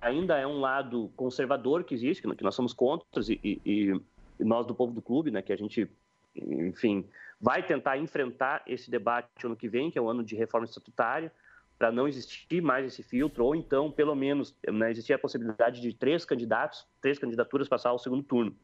ainda 0.00 0.38
é 0.38 0.46
um 0.46 0.60
lado 0.60 1.10
conservador 1.16 1.84
que 1.84 1.94
existe, 1.94 2.22
que 2.22 2.44
nós 2.44 2.54
somos 2.54 2.72
contra, 2.72 3.22
e, 3.28 3.60
e, 3.64 4.00
e 4.38 4.44
nós 4.44 4.66
do 4.66 4.74
povo 4.74 4.92
do 4.92 5.02
clube, 5.02 5.30
né, 5.30 5.42
que 5.42 5.52
a 5.52 5.56
gente, 5.56 5.88
enfim, 6.36 7.06
vai 7.40 7.62
tentar 7.62 7.98
enfrentar 7.98 8.62
esse 8.66 8.90
debate 8.90 9.28
ano 9.44 9.56
que 9.56 9.68
vem, 9.68 9.90
que 9.90 9.98
é 9.98 10.02
o 10.02 10.08
ano 10.08 10.22
de 10.22 10.34
reforma 10.34 10.64
estatutária, 10.64 11.32
para 11.78 11.90
não 11.90 12.06
existir 12.06 12.62
mais 12.62 12.86
esse 12.86 13.02
filtro, 13.02 13.44
ou 13.44 13.54
então, 13.54 13.90
pelo 13.90 14.14
menos, 14.14 14.54
né, 14.66 14.90
existir 14.90 15.12
a 15.12 15.18
possibilidade 15.18 15.80
de 15.80 15.92
três 15.92 16.24
candidatos, 16.24 16.86
três 17.00 17.18
candidaturas 17.18 17.68
passar 17.68 17.90
ao 17.90 17.98
segundo 17.98 18.22
turno. 18.22 18.54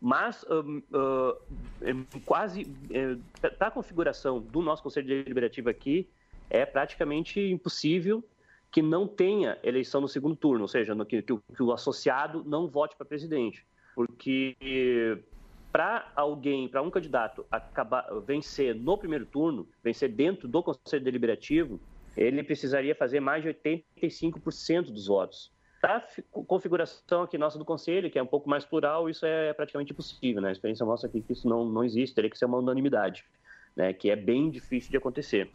Mas, 0.00 0.42
uh, 0.42 0.82
uh, 0.92 2.20
quase, 2.24 2.62
uh, 2.62 3.50
para 3.56 3.68
a 3.68 3.70
configuração 3.70 4.40
do 4.40 4.60
nosso 4.60 4.82
Conselho 4.82 5.06
Deliberativo 5.06 5.70
aqui, 5.70 6.08
é 6.50 6.66
praticamente 6.66 7.40
impossível 7.40 8.22
que 8.72 8.80
não 8.80 9.06
tenha 9.06 9.58
eleição 9.62 10.00
no 10.00 10.08
segundo 10.08 10.34
turno, 10.34 10.62
ou 10.62 10.68
seja, 10.68 10.94
no, 10.94 11.04
que, 11.04 11.20
que, 11.20 11.38
que 11.54 11.62
o 11.62 11.72
associado 11.72 12.42
não 12.44 12.66
vote 12.66 12.96
para 12.96 13.04
presidente. 13.04 13.64
Porque 13.94 14.56
para 15.70 16.10
alguém, 16.16 16.66
para 16.68 16.80
um 16.82 16.90
candidato 16.90 17.44
acabar 17.50 18.08
vencer 18.26 18.74
no 18.74 18.96
primeiro 18.96 19.26
turno, 19.26 19.68
vencer 19.84 20.10
dentro 20.10 20.48
do 20.48 20.62
Conselho 20.62 21.04
Deliberativo, 21.04 21.78
ele 22.16 22.42
precisaria 22.42 22.94
fazer 22.94 23.20
mais 23.20 23.42
de 23.42 23.50
85% 23.50 24.90
dos 24.90 25.06
votos. 25.06 25.52
Para 25.78 25.96
a 25.96 26.44
configuração 26.46 27.22
aqui 27.22 27.36
nossa 27.36 27.58
do 27.58 27.64
Conselho, 27.64 28.10
que 28.10 28.18
é 28.18 28.22
um 28.22 28.26
pouco 28.26 28.48
mais 28.48 28.64
plural, 28.64 29.10
isso 29.10 29.26
é 29.26 29.52
praticamente 29.52 29.92
impossível. 29.92 30.40
Né? 30.40 30.48
A 30.48 30.52
experiência 30.52 30.86
mostra 30.86 31.10
aqui 31.10 31.20
que 31.20 31.32
isso 31.32 31.46
não, 31.46 31.64
não 31.64 31.84
existe, 31.84 32.14
teria 32.14 32.30
que 32.30 32.38
ser 32.38 32.46
uma 32.46 32.58
unanimidade, 32.58 33.24
né? 33.76 33.92
que 33.92 34.10
é 34.10 34.16
bem 34.16 34.50
difícil 34.50 34.90
de 34.90 34.96
acontecer. 34.96 35.50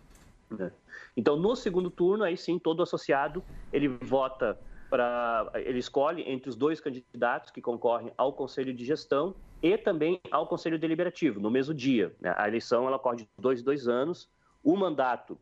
Né? 0.50 0.72
Então, 1.16 1.36
no 1.36 1.56
segundo 1.56 1.90
turno, 1.90 2.24
aí 2.24 2.38
sim, 2.38 2.60
todo 2.60 2.84
associado, 2.84 3.44
ele 3.72 3.88
vota 3.88 4.58
para... 4.90 5.52
Ele 5.56 5.80
escolhe 5.80 6.24
entre 6.24 6.50
os 6.50 6.56
dois 6.56 6.80
candidatos 6.80 7.52
que 7.52 7.62
concorrem 7.62 8.12
ao 8.18 8.34
Conselho 8.34 8.74
de 8.74 8.86
Gestão 8.86 9.36
e 9.62 9.78
também 9.78 10.20
ao 10.32 10.48
Conselho 10.48 10.78
Deliberativo, 10.78 11.40
no 11.40 11.50
mesmo 11.50 11.74
dia. 11.74 12.16
Né? 12.22 12.34
A 12.38 12.48
eleição 12.48 12.88
ela 12.88 12.98
ocorre 12.98 13.18
de 13.18 13.30
dois 13.38 13.62
dois 13.62 13.88
anos. 13.88 14.30
O 14.64 14.76
mandato 14.76 15.38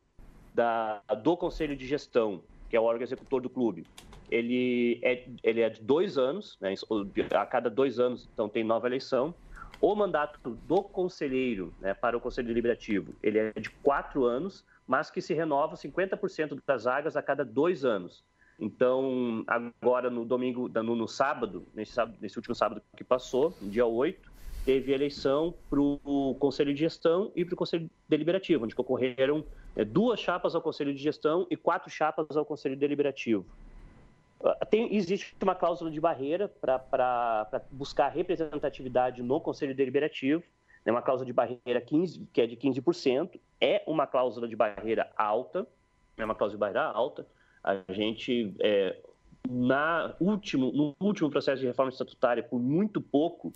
da, 0.53 1.01
do 1.23 1.35
Conselho 1.35 1.75
de 1.75 1.85
Gestão, 1.85 2.41
que 2.69 2.75
é 2.75 2.79
o 2.79 2.83
órgão 2.83 3.03
executor 3.03 3.41
do 3.41 3.49
clube, 3.49 3.85
ele 4.31 4.99
é, 5.03 5.27
ele 5.43 5.61
é 5.61 5.69
de 5.69 5.81
dois 5.81 6.17
anos, 6.17 6.57
né? 6.59 6.73
a 7.31 7.45
cada 7.45 7.69
dois 7.69 7.99
anos 7.99 8.27
então 8.33 8.49
tem 8.49 8.63
nova 8.63 8.87
eleição. 8.87 9.33
O 9.81 9.93
mandato 9.93 10.39
do 10.49 10.81
conselheiro 10.81 11.73
né, 11.79 11.93
para 11.93 12.17
o 12.17 12.21
Conselho 12.21 12.47
Deliberativo, 12.47 13.13
ele 13.21 13.37
é 13.37 13.51
de 13.59 13.69
quatro 13.69 14.23
anos, 14.23 14.65
mas 14.87 15.09
que 15.09 15.21
se 15.21 15.33
renova 15.33 15.75
50% 15.75 16.59
das 16.65 16.83
vagas 16.83 17.15
a 17.15 17.21
cada 17.21 17.43
dois 17.43 17.83
anos. 17.83 18.23
Então, 18.59 19.43
agora 19.47 20.09
no 20.09 20.23
domingo, 20.23 20.69
no, 20.69 20.95
no 20.95 21.07
sábado, 21.07 21.67
nesse, 21.73 21.91
sábado, 21.91 22.17
nesse 22.21 22.37
último 22.37 22.55
sábado 22.55 22.81
que 22.95 23.03
passou, 23.03 23.53
dia 23.61 23.85
8, 23.85 24.31
teve 24.63 24.93
eleição 24.93 25.53
para 25.69 25.79
o 25.79 26.35
Conselho 26.39 26.73
de 26.73 26.79
Gestão 26.79 27.31
e 27.35 27.43
para 27.43 27.53
o 27.53 27.57
Conselho 27.57 27.89
Deliberativo, 28.07 28.63
onde 28.63 28.73
ocorreram 28.77 29.43
é, 29.75 29.83
duas 29.83 30.19
chapas 30.19 30.55
ao 30.55 30.61
Conselho 30.61 30.93
de 30.93 31.01
Gestão 31.01 31.45
e 31.51 31.57
quatro 31.57 31.89
chapas 31.89 32.37
ao 32.37 32.45
Conselho 32.45 32.77
Deliberativo. 32.77 33.45
Ah, 34.43 34.65
tem, 34.65 34.95
existe 34.95 35.35
uma 35.41 35.55
cláusula 35.55 35.91
de 35.91 35.99
barreira 35.99 36.47
para 36.47 37.61
buscar 37.71 38.09
representatividade 38.09 39.21
no 39.21 39.41
Conselho 39.41 39.75
Deliberativo, 39.75 40.43
é 40.85 40.91
uma 40.91 41.01
cláusula 41.01 41.25
de 41.25 41.33
barreira 41.33 41.81
15, 41.81 42.27
que 42.31 42.41
é 42.41 42.47
de 42.47 42.55
15%, 42.55 43.39
é 43.59 43.83
uma 43.87 44.05
cláusula 44.05 44.47
de 44.47 44.55
barreira 44.55 45.11
alta, 45.17 45.67
é 46.15 46.23
uma 46.23 46.35
cláusula 46.35 46.57
de 46.57 46.59
barreira 46.59 46.83
alta, 46.83 47.27
a 47.63 47.81
gente, 47.91 48.55
é, 48.61 48.95
na 49.49 50.15
último, 50.19 50.71
no 50.71 50.95
último 50.99 51.29
processo 51.29 51.61
de 51.61 51.67
reforma 51.67 51.91
estatutária, 51.91 52.43
por 52.43 52.59
muito 52.59 53.01
pouco, 53.01 53.51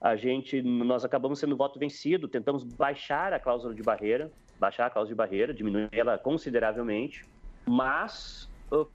a 0.00 0.16
gente, 0.16 0.62
nós 0.62 1.04
acabamos 1.04 1.38
sendo 1.38 1.54
voto 1.54 1.78
vencido, 1.78 2.26
tentamos 2.26 2.64
baixar 2.64 3.34
a 3.34 3.38
cláusula 3.38 3.74
de 3.74 3.82
barreira, 3.82 4.32
baixar 4.58 4.86
a 4.86 4.90
cláusula 4.90 5.14
de 5.14 5.16
barreira, 5.16 5.52
diminuir 5.52 5.90
ela 5.92 6.16
consideravelmente, 6.16 7.26
mas 7.66 8.48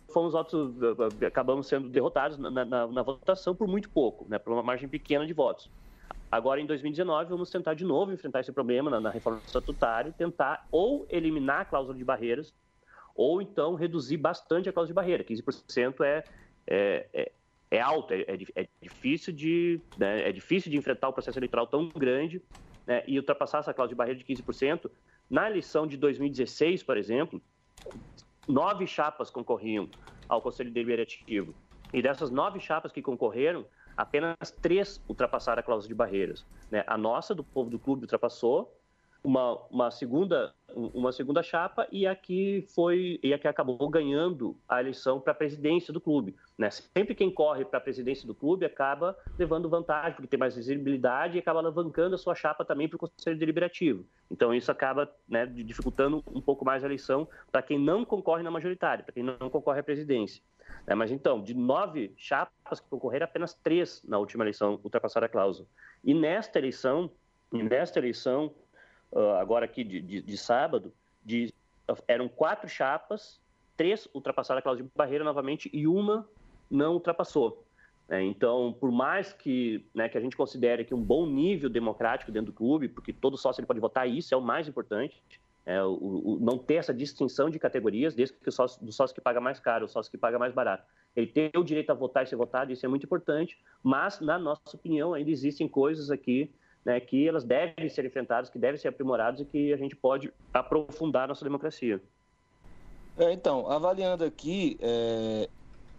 fomos 0.07 0.33
votos, 0.33 0.73
acabamos 1.23 1.67
sendo 1.67 1.89
derrotados 1.89 2.37
na, 2.37 2.49
na, 2.49 2.87
na, 2.87 3.03
votação 3.03 3.53
por 3.53 3.67
muito 3.67 3.89
pouco, 3.89 4.25
né, 4.27 4.39
por 4.39 4.53
uma 4.53 4.63
margem 4.63 4.87
pequena 4.87 5.27
de 5.27 5.33
votos. 5.33 5.69
Agora, 6.31 6.59
em 6.59 6.65
2019, 6.65 7.29
vamos 7.29 7.49
tentar 7.49 7.73
de 7.73 7.85
novo 7.85 8.11
enfrentar 8.11 8.41
esse 8.41 8.51
problema 8.51 8.89
na, 8.89 8.99
na 8.99 9.11
reforma 9.11 9.41
estatutária, 9.45 10.11
tentar 10.11 10.67
ou 10.71 11.07
eliminar 11.09 11.61
a 11.61 11.65
cláusula 11.65 11.97
de 11.97 12.03
barreiras 12.03 12.53
ou 13.15 13.41
então 13.41 13.75
reduzir 13.75 14.17
bastante 14.17 14.67
a 14.67 14.73
cláusula 14.73 14.91
de 14.91 14.93
barreira. 14.93 15.23
15% 15.23 16.03
é, 16.03 16.25
é, 16.67 17.07
é, 17.13 17.31
é 17.71 17.81
alto, 17.81 18.13
é, 18.13 18.21
é, 18.21 18.63
é 18.63 18.67
difícil 18.81 19.33
de, 19.33 19.81
né, 19.95 20.27
é 20.27 20.31
difícil 20.31 20.69
de 20.69 20.77
enfrentar 20.77 21.09
um 21.09 21.13
processo 21.13 21.39
eleitoral 21.39 21.67
tão 21.67 21.89
grande 21.89 22.41
né, 22.85 23.03
e 23.07 23.17
ultrapassar 23.17 23.59
essa 23.59 23.73
cláusula 23.73 23.93
de 23.93 23.97
barreira 23.97 24.19
de 24.19 24.25
15%. 24.25 24.91
Na 25.29 25.49
eleição 25.49 25.87
de 25.87 25.97
2016, 25.97 26.83
por 26.83 26.97
exemplo, 26.97 27.41
nove 28.47 28.85
chapas 28.85 29.29
concorriam 29.29 29.89
ao 30.27 30.41
Conselho 30.41 30.71
Deliberativo. 30.71 31.55
E 31.93 32.01
dessas 32.01 32.29
nove 32.29 32.59
chapas 32.59 32.91
que 32.91 33.01
concorreram, 33.01 33.65
apenas 33.95 34.51
três 34.61 35.01
ultrapassaram 35.07 35.59
a 35.59 35.63
cláusula 35.63 35.87
de 35.87 35.95
barreiras. 35.95 36.45
Né? 36.71 36.83
A 36.87 36.97
nossa, 36.97 37.33
do 37.33 37.43
povo 37.43 37.69
do 37.69 37.79
clube, 37.79 38.03
ultrapassou, 38.03 38.71
uma, 39.25 39.59
uma, 39.71 39.91
segunda, 39.91 40.53
uma 40.75 41.11
segunda 41.11 41.41
chapa 41.41 41.87
e 41.91 42.05
a 42.05 42.15
que 42.15 42.63
foi 42.73 43.19
e 43.23 43.33
a 43.33 43.39
que 43.39 43.47
acabou 43.47 43.89
ganhando 43.89 44.55
a 44.69 44.79
eleição 44.79 45.19
para 45.19 45.31
a 45.31 45.35
presidência 45.35 45.91
do 45.91 45.99
clube. 45.99 46.35
Né? 46.57 46.69
Sempre 46.69 47.15
quem 47.15 47.31
corre 47.31 47.65
para 47.65 47.79
a 47.79 47.81
presidência 47.81 48.27
do 48.27 48.35
clube 48.35 48.65
acaba 48.65 49.17
levando 49.37 49.67
vantagem, 49.67 50.13
porque 50.13 50.27
tem 50.27 50.39
mais 50.39 50.55
visibilidade 50.55 51.37
e 51.37 51.39
acaba 51.39 51.59
alavancando 51.59 52.15
a 52.15 52.17
sua 52.17 52.35
chapa 52.35 52.63
também 52.63 52.87
para 52.87 52.97
o 52.97 52.99
Conselho 52.99 53.37
Deliberativo. 53.37 54.05
Então, 54.29 54.53
isso 54.53 54.71
acaba 54.71 55.11
né, 55.27 55.45
dificultando 55.45 56.23
um 56.27 56.41
pouco 56.41 56.63
mais 56.63 56.83
a 56.83 56.87
eleição 56.87 57.27
para 57.51 57.61
quem 57.61 57.79
não 57.79 58.05
concorre 58.05 58.43
na 58.43 58.51
majoritária, 58.51 59.03
para 59.03 59.13
quem 59.13 59.23
não 59.23 59.49
concorre 59.49 59.79
à 59.79 59.83
presidência. 59.83 60.41
É, 60.87 60.93
mas 60.93 61.11
então, 61.11 61.41
de 61.41 61.53
nove 61.53 62.13
chapas 62.15 62.79
que 62.79 62.87
concorreram, 62.89 63.25
apenas 63.25 63.53
três 63.53 64.03
na 64.03 64.19
última 64.19 64.43
eleição 64.43 64.79
ultrapassaram 64.83 65.25
a 65.25 65.29
cláusula. 65.29 65.67
E 66.03 66.13
nesta 66.13 66.59
eleição, 66.59 67.09
e 67.51 67.63
nesta 67.63 67.99
eleição, 67.99 68.53
uh, 69.11 69.31
agora 69.39 69.65
aqui 69.65 69.83
de, 69.83 69.99
de, 70.01 70.21
de 70.21 70.37
sábado, 70.37 70.93
de, 71.23 71.51
eram 72.07 72.27
quatro 72.27 72.69
chapas, 72.69 73.41
três 73.75 74.07
ultrapassaram 74.13 74.59
a 74.59 74.61
cláusula 74.61 74.87
de 74.87 74.93
barreira 74.95 75.23
novamente 75.23 75.69
e 75.73 75.87
uma 75.87 76.27
não 76.69 76.93
ultrapassou. 76.93 77.63
É, 78.07 78.21
então, 78.21 78.75
por 78.79 78.91
mais 78.91 79.33
que, 79.33 79.83
né, 79.93 80.07
que 80.07 80.17
a 80.17 80.21
gente 80.21 80.37
considere 80.37 80.85
que 80.85 80.93
um 80.93 81.01
bom 81.01 81.25
nível 81.25 81.69
democrático 81.69 82.31
dentro 82.31 82.51
do 82.51 82.55
clube, 82.55 82.87
porque 82.87 83.11
todo 83.11 83.37
sócio 83.37 83.59
ele 83.59 83.67
pode 83.67 83.79
votar, 83.79 84.07
isso 84.07 84.33
é 84.33 84.37
o 84.37 84.41
mais 84.41 84.67
importante, 84.67 85.23
é, 85.65 85.81
o, 85.83 85.93
o, 85.93 86.37
não 86.39 86.57
ter 86.57 86.75
essa 86.75 86.93
distinção 86.93 87.49
de 87.49 87.57
categorias, 87.57 88.13
desde 88.13 88.35
que 88.35 88.49
o 88.49 88.51
sócio, 88.51 88.83
do 88.85 88.91
sócio 88.91 89.15
que 89.15 89.21
paga 89.21 89.41
mais 89.41 89.59
caro, 89.59 89.85
o 89.85 89.87
sócio 89.87 90.11
que 90.11 90.17
paga 90.17 90.37
mais 90.37 90.53
barato. 90.53 90.85
Ele 91.15 91.27
ter 91.27 91.51
o 91.57 91.63
direito 91.63 91.89
a 91.89 91.93
votar 91.93 92.23
e 92.23 92.27
ser 92.27 92.35
votado, 92.35 92.71
isso 92.71 92.85
é 92.85 92.89
muito 92.89 93.05
importante, 93.05 93.57
mas, 93.81 94.19
na 94.19 94.37
nossa 94.37 94.75
opinião, 94.75 95.13
ainda 95.13 95.31
existem 95.31 95.67
coisas 95.67 96.11
aqui 96.11 96.53
né, 96.85 96.99
que 96.99 97.27
elas 97.27 97.43
devem 97.43 97.89
ser 97.89 98.05
enfrentadas, 98.05 98.49
que 98.49 98.59
devem 98.59 98.77
ser 98.77 98.89
aprimoradas 98.89 99.41
e 99.41 99.45
que 99.45 99.73
a 99.73 99.77
gente 99.77 99.95
pode 99.95 100.31
aprofundar 100.53 101.27
nossa 101.27 101.43
democracia. 101.43 102.01
É, 103.17 103.31
então, 103.31 103.69
avaliando 103.71 104.23
aqui, 104.23 104.77
é, 104.79 105.49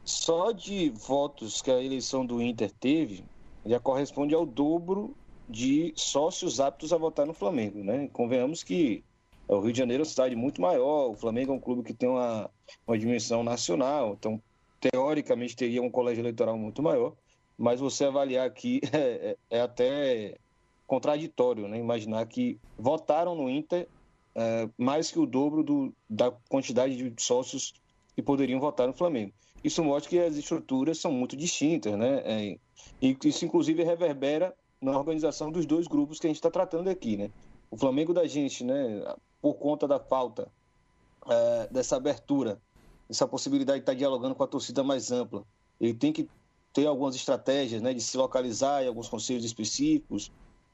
só 0.04 0.52
de 0.52 0.90
votos 0.90 1.60
que 1.60 1.70
a 1.70 1.82
eleição 1.82 2.24
do 2.24 2.40
Inter 2.40 2.70
teve, 2.70 3.24
já 3.64 3.80
corresponde 3.80 4.34
ao 4.34 4.46
dobro 4.46 5.16
de 5.48 5.92
sócios 5.96 6.60
aptos 6.60 6.92
a 6.92 6.96
votar 6.96 7.26
no 7.26 7.32
Flamengo, 7.32 7.82
né? 7.82 8.08
Convenhamos 8.12 8.62
que 8.62 9.02
o 9.48 9.60
Rio 9.60 9.72
de 9.72 9.78
Janeiro 9.78 10.02
é 10.02 10.04
uma 10.04 10.10
cidade 10.10 10.34
muito 10.34 10.60
maior, 10.60 11.10
o 11.10 11.14
Flamengo 11.14 11.52
é 11.52 11.54
um 11.54 11.60
clube 11.60 11.82
que 11.82 11.94
tem 11.94 12.08
uma, 12.08 12.50
uma 12.86 12.98
dimensão 12.98 13.42
nacional, 13.42 14.16
então, 14.18 14.40
teoricamente, 14.80 15.56
teria 15.56 15.82
um 15.82 15.90
colégio 15.90 16.22
eleitoral 16.22 16.58
muito 16.58 16.82
maior, 16.82 17.14
mas 17.56 17.80
você 17.80 18.04
avaliar 18.04 18.46
aqui 18.46 18.80
é, 18.92 19.36
é, 19.50 19.58
é 19.58 19.60
até 19.60 20.36
contraditório, 20.86 21.66
né? 21.66 21.78
Imaginar 21.78 22.26
que 22.26 22.58
votaram 22.78 23.34
no 23.34 23.50
Inter 23.50 23.88
é, 24.34 24.68
mais 24.76 25.10
que 25.10 25.18
o 25.18 25.26
dobro 25.26 25.62
do, 25.62 25.92
da 26.08 26.30
quantidade 26.48 26.96
de 26.96 27.22
sócios 27.22 27.74
que 28.14 28.22
poderiam 28.22 28.60
votar 28.60 28.86
no 28.86 28.92
Flamengo. 28.92 29.32
Isso 29.64 29.82
mostra 29.82 30.10
que 30.10 30.18
as 30.18 30.36
estruturas 30.36 30.98
são 30.98 31.10
muito 31.10 31.36
distintas, 31.36 31.96
né? 31.98 32.22
É, 32.24 32.58
e 33.00 33.16
isso, 33.24 33.44
inclusive, 33.44 33.82
reverbera 33.82 34.54
na 34.80 34.96
organização 34.96 35.50
dos 35.50 35.66
dois 35.66 35.86
grupos 35.86 36.20
que 36.20 36.26
a 36.26 36.30
gente 36.30 36.36
está 36.36 36.50
tratando 36.50 36.88
aqui, 36.88 37.16
né? 37.16 37.30
O 37.70 37.76
Flamengo 37.76 38.14
da 38.14 38.26
gente, 38.26 38.62
né, 38.62 39.02
por 39.40 39.54
conta 39.54 39.86
da 39.86 39.98
falta 39.98 40.48
é, 41.28 41.68
dessa 41.70 41.96
abertura, 41.96 42.60
essa 43.08 43.26
possibilidade 43.26 43.78
de 43.78 43.82
estar 43.82 43.92
tá 43.92 43.98
dialogando 43.98 44.34
com 44.34 44.42
a 44.42 44.46
torcida 44.46 44.82
mais 44.82 45.10
ampla, 45.10 45.44
ele 45.80 45.94
tem 45.94 46.12
que 46.12 46.28
ter 46.72 46.86
algumas 46.86 47.14
estratégias, 47.14 47.80
né, 47.80 47.94
de 47.94 48.00
se 48.00 48.16
localizar 48.16 48.82
em 48.82 48.88
alguns 48.88 49.08
conselhos 49.08 49.44
específicos, 49.44 50.30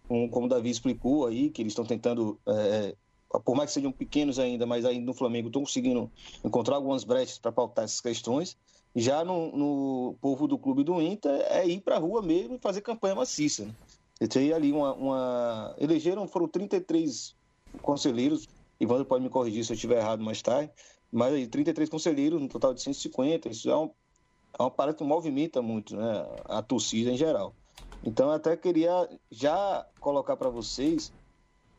como, 0.08 0.28
como 0.30 0.46
o 0.46 0.48
Davi 0.48 0.70
explicou 0.70 1.26
aí, 1.26 1.50
que 1.50 1.62
eles 1.62 1.72
estão 1.72 1.84
tentando 1.84 2.38
é, 2.46 2.94
por 3.40 3.54
mais 3.56 3.70
que 3.70 3.74
sejam 3.74 3.92
pequenos 3.92 4.38
ainda, 4.38 4.66
mas 4.66 4.84
aí 4.84 5.00
no 5.00 5.14
Flamengo 5.14 5.48
estão 5.48 5.62
conseguindo 5.62 6.10
encontrar 6.44 6.76
algumas 6.76 7.04
brechas 7.04 7.38
para 7.38 7.52
pautar 7.52 7.84
essas 7.84 8.00
questões. 8.00 8.56
Já 8.94 9.24
no, 9.24 9.56
no, 9.56 10.16
povo 10.20 10.46
do 10.46 10.58
clube 10.58 10.84
do 10.84 11.00
Inter 11.00 11.40
é 11.48 11.66
ir 11.66 11.80
para 11.80 11.96
a 11.96 11.98
rua 11.98 12.20
mesmo 12.20 12.56
e 12.56 12.58
fazer 12.58 12.82
campanha 12.82 13.14
maciça. 13.14 13.64
Né? 13.64 14.28
tem 14.28 14.52
ali 14.52 14.70
uma, 14.70 14.92
uma, 14.94 15.74
Elegeram, 15.78 16.28
foram 16.28 16.46
33 16.46 17.34
conselheiros, 17.80 18.48
Ivandro 18.80 19.04
pode 19.04 19.22
me 19.22 19.30
corrigir 19.30 19.64
se 19.64 19.72
eu 19.72 19.74
estiver 19.74 19.98
errado 19.98 20.22
mais 20.22 20.42
tarde, 20.42 20.70
mas 21.10 21.32
aí 21.32 21.46
33 21.46 21.88
conselheiros, 21.88 22.40
no 22.40 22.48
total 22.48 22.74
de 22.74 22.82
150, 22.82 23.48
isso 23.48 23.70
é 23.70 23.76
um, 23.76 23.90
é 24.58 24.62
uma 24.62 24.70
parada 24.70 24.96
que 24.96 25.04
movimenta 25.04 25.62
muito 25.62 25.96
né, 25.96 26.26
a 26.46 26.62
torcida 26.62 27.10
em 27.10 27.16
geral. 27.16 27.54
Então 28.04 28.28
eu 28.28 28.32
até 28.32 28.56
queria 28.56 29.08
já 29.30 29.86
colocar 30.00 30.36
para 30.36 30.48
vocês 30.48 31.12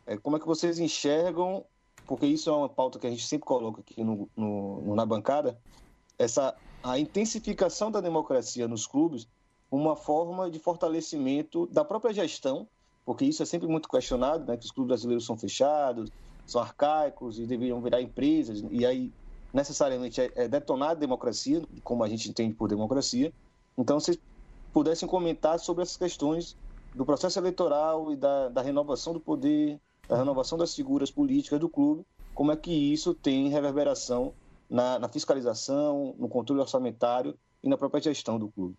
é, 0.05 0.17
como 0.17 0.37
é 0.37 0.39
que 0.39 0.47
vocês 0.47 0.79
enxergam, 0.79 1.65
porque 2.07 2.25
isso 2.25 2.49
é 2.49 2.53
uma 2.53 2.69
pauta 2.69 2.99
que 2.99 3.07
a 3.07 3.09
gente 3.09 3.25
sempre 3.25 3.45
coloca 3.45 3.81
aqui 3.81 4.03
no, 4.03 4.29
no, 4.35 4.95
na 4.95 5.05
bancada, 5.05 5.57
essa 6.17 6.55
a 6.83 6.99
intensificação 6.99 7.89
da 7.89 8.01
democracia 8.01 8.67
nos 8.67 8.85
clubes, 8.85 9.27
uma 9.71 9.95
forma 9.95 10.51
de 10.51 10.59
fortalecimento 10.59 11.65
da 11.67 11.83
própria 11.83 12.13
gestão, 12.13 12.67
porque 13.05 13.25
isso 13.25 13.43
é 13.43 13.45
sempre 13.45 13.67
muito 13.67 13.89
questionado, 13.89 14.45
né, 14.45 14.57
que 14.57 14.65
os 14.65 14.71
clubes 14.71 14.89
brasileiros 14.89 15.25
são 15.25 15.37
fechados, 15.37 16.09
são 16.45 16.61
arcaicos 16.61 17.39
e 17.39 17.45
deveriam 17.45 17.81
virar 17.81 18.01
empresas, 18.01 18.63
e 18.71 18.85
aí 18.85 19.11
necessariamente 19.53 20.19
é, 20.19 20.31
é 20.35 20.47
detonar 20.47 20.91
a 20.91 20.95
democracia, 20.95 21.61
como 21.83 22.03
a 22.03 22.09
gente 22.09 22.29
entende 22.29 22.55
por 22.55 22.67
democracia. 22.67 23.31
Então, 23.77 23.99
se 23.99 24.19
pudessem 24.71 25.07
comentar 25.07 25.59
sobre 25.59 25.83
essas 25.83 25.97
questões 25.97 26.55
do 26.93 27.05
processo 27.05 27.39
eleitoral 27.39 28.11
e 28.11 28.15
da, 28.15 28.49
da 28.49 28.61
renovação 28.61 29.13
do 29.13 29.19
poder, 29.19 29.79
da 30.07 30.17
renovação 30.17 30.57
das 30.57 30.73
figuras 30.73 31.11
políticas 31.11 31.59
do 31.59 31.69
clube, 31.69 32.03
como 32.33 32.51
é 32.51 32.55
que 32.55 32.71
isso 32.71 33.13
tem 33.13 33.49
reverberação 33.49 34.33
na, 34.69 34.97
na 34.97 35.07
fiscalização, 35.07 36.15
no 36.17 36.27
controle 36.27 36.61
orçamentário 36.61 37.37
e 37.61 37.69
na 37.69 37.77
própria 37.77 38.01
gestão 38.01 38.39
do 38.39 38.49
clube. 38.51 38.75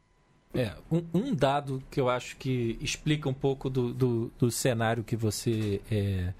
É, 0.55 0.73
um, 0.91 1.03
um, 1.13 1.35
dado 1.35 1.83
que 1.91 2.01
eu 2.01 2.09
acho 2.09 2.37
que 2.37 2.79
explica 2.81 3.29
um 3.29 3.35
pouco 3.35 3.69
do, 3.69 3.93
do, 3.93 4.33
do 4.39 4.51
cenário 4.51 5.03
que 5.03 5.17
você 5.17 5.81
é, 5.91 6.33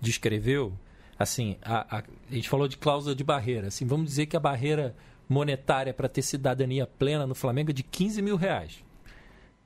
descreveu, 0.00 0.72
assim, 1.18 1.56
a, 1.62 1.98
a, 1.98 2.00
a, 2.00 2.04
gente 2.30 2.48
falou 2.48 2.66
de 2.66 2.78
cláusula 2.78 3.14
de 3.14 3.22
barreira, 3.22 3.68
assim, 3.68 3.86
vamos 3.86 4.06
dizer 4.06 4.26
que 4.26 4.36
a 4.36 4.40
barreira 4.40 4.94
monetária 5.28 5.92
para 5.92 6.08
ter 6.08 6.22
cidadania 6.22 6.86
plena 6.86 7.26
no 7.26 7.34
Flamengo 7.34 7.70
é 7.70 7.74
de 7.74 7.82
15 7.82 8.22
mil 8.22 8.36
reais 8.36 8.82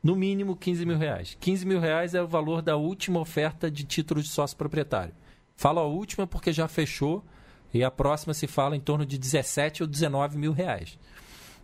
no 0.02 0.16
mínimo 0.16 0.56
15 0.56 0.84
mil 0.84 0.98
reais. 0.98 1.36
15 1.38 1.64
mil 1.64 1.78
reais 1.78 2.14
é 2.14 2.22
o 2.22 2.26
valor 2.26 2.60
da 2.60 2.76
última 2.76 3.20
oferta 3.20 3.70
de 3.70 3.84
título 3.84 4.20
de 4.20 4.28
sócio 4.28 4.56
proprietário. 4.56 5.14
Falo 5.54 5.78
a 5.78 5.86
última 5.86 6.26
porque 6.26 6.52
já 6.52 6.66
fechou 6.66 7.24
e 7.72 7.84
a 7.84 7.90
próxima 7.90 8.34
se 8.34 8.46
fala 8.46 8.76
em 8.76 8.80
torno 8.80 9.06
de 9.06 9.16
17 9.16 9.82
ou 9.82 9.88
19 9.88 10.36
mil 10.36 10.52
reais. 10.52 10.98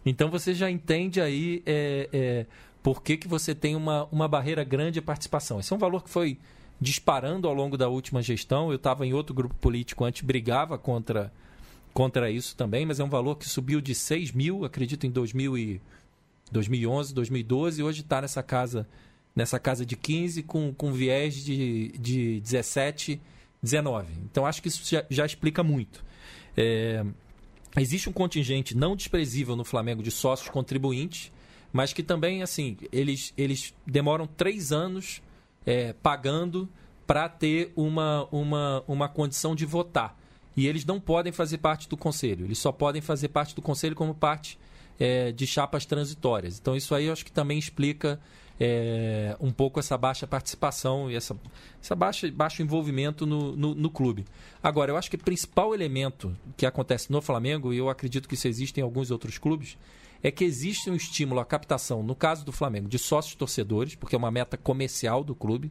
Então 0.09 0.31
você 0.31 0.55
já 0.55 0.71
entende 0.71 1.21
aí 1.21 1.63
é, 1.67 2.09
é, 2.13 2.47
por 2.83 3.03
que, 3.03 3.17
que 3.17 3.29
você 3.29 3.55
tem 3.55 3.77
uma, 3.77 4.05
uma 4.11 4.29
barreira 4.29 4.65
grande 4.65 4.93
de 4.93 5.03
participação. 5.03 5.61
Esse 5.61 5.73
é 5.73 5.77
um 5.77 5.79
valor 5.79 6.03
que 6.03 6.11
foi 6.11 6.39
disparando 6.81 7.49
ao 7.49 7.55
longo 7.55 7.77
da 7.77 7.89
última 7.89 8.23
gestão. 8.23 8.71
Eu 8.71 8.77
estava 8.77 9.07
em 9.07 9.13
outro 9.13 9.35
grupo 9.35 9.55
político 9.57 10.05
antes, 10.05 10.23
brigava 10.23 10.79
contra, 10.79 11.33
contra 11.93 12.31
isso 12.31 12.57
também, 12.57 12.87
mas 12.87 13.01
é 13.01 13.05
um 13.05 13.09
valor 13.09 13.37
que 13.37 13.49
subiu 13.49 13.81
de 13.81 13.95
6 13.95 14.33
mil, 14.33 14.65
acredito, 14.65 15.07
em 15.07 15.11
2000 15.11 15.59
e 15.59 15.81
2011, 16.51 17.13
2012, 17.13 17.81
e 17.81 17.85
hoje 17.85 18.01
está 18.01 18.23
nessa 18.23 18.43
casa 18.43 18.89
nessa 19.37 19.59
casa 19.61 19.87
de 19.87 19.97
15 19.97 20.43
com, 20.43 20.75
com 20.75 20.93
viés 20.93 21.35
de, 21.37 21.93
de 21.97 22.41
17, 22.41 23.21
19. 23.63 24.13
Então 24.25 24.45
acho 24.45 24.61
que 24.61 24.67
isso 24.67 24.83
já, 24.85 25.05
já 25.09 25.25
explica 25.25 25.63
muito. 25.63 26.05
É, 26.57 27.05
existe 27.81 28.09
um 28.09 28.13
contingente 28.13 28.77
não 28.77 28.97
desprezível 28.97 29.57
no 29.57 29.65
Flamengo 29.65 30.03
de 30.03 30.11
sócios 30.11 30.49
contribuintes, 30.49 31.33
mas 31.73 31.93
que 31.93 32.03
também, 32.03 32.43
assim, 32.43 32.77
eles, 32.91 33.33
eles 33.37 33.75
demoram 33.87 34.27
três 34.27 34.73
anos 34.73 35.23
é, 35.67 35.93
pagando 35.93 36.69
para 37.07 37.29
ter 37.29 37.73
uma, 37.77 38.27
uma, 38.31 38.85
uma 38.87 39.09
condição 39.09 39.55
de 39.55 39.65
votar. 39.65 40.19
E 40.57 40.67
eles 40.67 40.85
não 40.85 40.99
podem 40.99 41.33
fazer 41.33 41.59
parte 41.59 41.89
do 41.89 41.97
conselho, 41.97 42.45
eles 42.45 42.59
só 42.59 42.73
podem 42.73 43.01
fazer 43.01 43.29
parte 43.29 43.55
do 43.55 43.63
conselho 43.63 43.95
como 43.95 44.15
parte 44.15 44.59
é, 44.99 45.31
de 45.31 45.47
chapas 45.47 45.87
transitórias. 45.87 46.59
Então, 46.59 46.75
isso 46.75 46.95
aí 46.95 47.07
eu 47.07 47.13
acho 47.13 47.25
que 47.25 47.33
também 47.33 47.59
explica 47.59 48.21
é, 48.61 49.37
um 49.41 49.53
pouco 49.53 49.79
essa 49.79 49.97
baixa 49.97 50.27
participação 50.27 51.11
e 51.11 51.15
essa, 51.15 51.39
essa 51.83 51.95
baixa, 51.95 52.31
baixo 52.31 52.63
envolvimento 52.63 53.25
no, 53.27 53.57
no, 53.57 53.75
no, 53.75 53.91
clube. 53.91 54.25
Agora, 54.63 54.91
eu 54.91 54.97
acho 54.97 55.09
que 55.11 55.17
o 55.17 55.21
principal 55.21 55.75
elemento 55.75 56.37
que 56.57 56.67
acontece 56.67 57.11
no 57.13 57.23
Flamengo, 57.23 57.73
e 57.73 57.79
eu 57.79 57.89
acredito 57.89 58.29
que 58.29 58.35
isso 58.35 58.49
existe 58.49 58.81
em 58.81 58.83
alguns 58.83 59.11
outros 59.11 59.39
clubes, 59.39 59.79
é 60.23 60.31
que 60.31 60.45
existe 60.45 60.91
um 60.91 60.97
estímulo 60.97 61.41
à 61.41 61.45
captação, 61.45 62.03
no 62.03 62.15
caso 62.15 62.45
do 62.45 62.51
Flamengo, 62.51 62.89
de 62.89 62.99
sócios 62.99 63.37
torcedores, 63.37 63.95
porque 63.95 64.17
é 64.17 64.19
uma 64.19 64.31
meta 64.31 64.57
comercial 64.57 65.23
do 65.23 65.35
clube, 65.35 65.71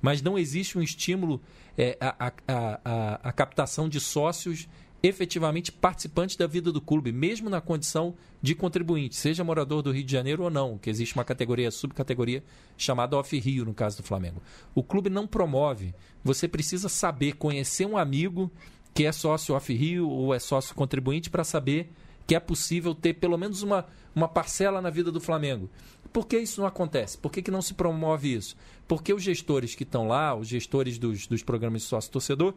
mas 0.00 0.22
não 0.22 0.38
existe 0.38 0.78
um 0.78 0.82
estímulo 0.82 1.40
é, 1.76 1.98
à, 2.00 2.32
à, 2.46 3.28
à 3.28 3.32
captação 3.32 3.88
de 3.88 3.98
sócios 3.98 4.68
efetivamente 5.02 5.70
participantes 5.70 6.36
da 6.36 6.46
vida 6.46 6.72
do 6.72 6.80
clube, 6.80 7.12
mesmo 7.12 7.48
na 7.48 7.60
condição 7.60 8.14
de 8.42 8.54
contribuinte, 8.54 9.16
seja 9.16 9.44
morador 9.44 9.82
do 9.82 9.92
Rio 9.92 10.04
de 10.04 10.12
Janeiro 10.12 10.42
ou 10.42 10.50
não, 10.50 10.76
que 10.76 10.90
existe 10.90 11.14
uma 11.14 11.24
categoria, 11.24 11.70
subcategoria 11.70 12.42
chamada 12.76 13.16
Off-Rio, 13.16 13.64
no 13.64 13.74
caso 13.74 13.98
do 13.98 14.02
Flamengo. 14.02 14.42
O 14.74 14.82
clube 14.82 15.08
não 15.08 15.26
promove. 15.26 15.94
Você 16.24 16.48
precisa 16.48 16.88
saber, 16.88 17.34
conhecer 17.34 17.86
um 17.86 17.96
amigo 17.96 18.50
que 18.92 19.04
é 19.04 19.12
sócio 19.12 19.54
Off-Rio 19.54 20.08
ou 20.08 20.34
é 20.34 20.38
sócio 20.38 20.74
contribuinte 20.74 21.30
para 21.30 21.44
saber 21.44 21.92
que 22.26 22.34
é 22.34 22.40
possível 22.40 22.94
ter 22.94 23.14
pelo 23.14 23.38
menos 23.38 23.62
uma, 23.62 23.86
uma 24.14 24.28
parcela 24.28 24.82
na 24.82 24.90
vida 24.90 25.10
do 25.10 25.20
Flamengo. 25.20 25.70
Por 26.12 26.26
que 26.26 26.38
isso 26.38 26.60
não 26.60 26.68
acontece? 26.68 27.16
Por 27.16 27.30
que, 27.30 27.40
que 27.40 27.50
não 27.50 27.62
se 27.62 27.74
promove 27.74 28.34
isso? 28.34 28.56
Porque 28.86 29.14
os 29.14 29.22
gestores 29.22 29.74
que 29.74 29.82
estão 29.82 30.08
lá, 30.08 30.34
os 30.34 30.48
gestores 30.48 30.98
dos, 30.98 31.26
dos 31.26 31.42
programas 31.42 31.82
de 31.82 31.88
sócio-torcedor, 31.88 32.54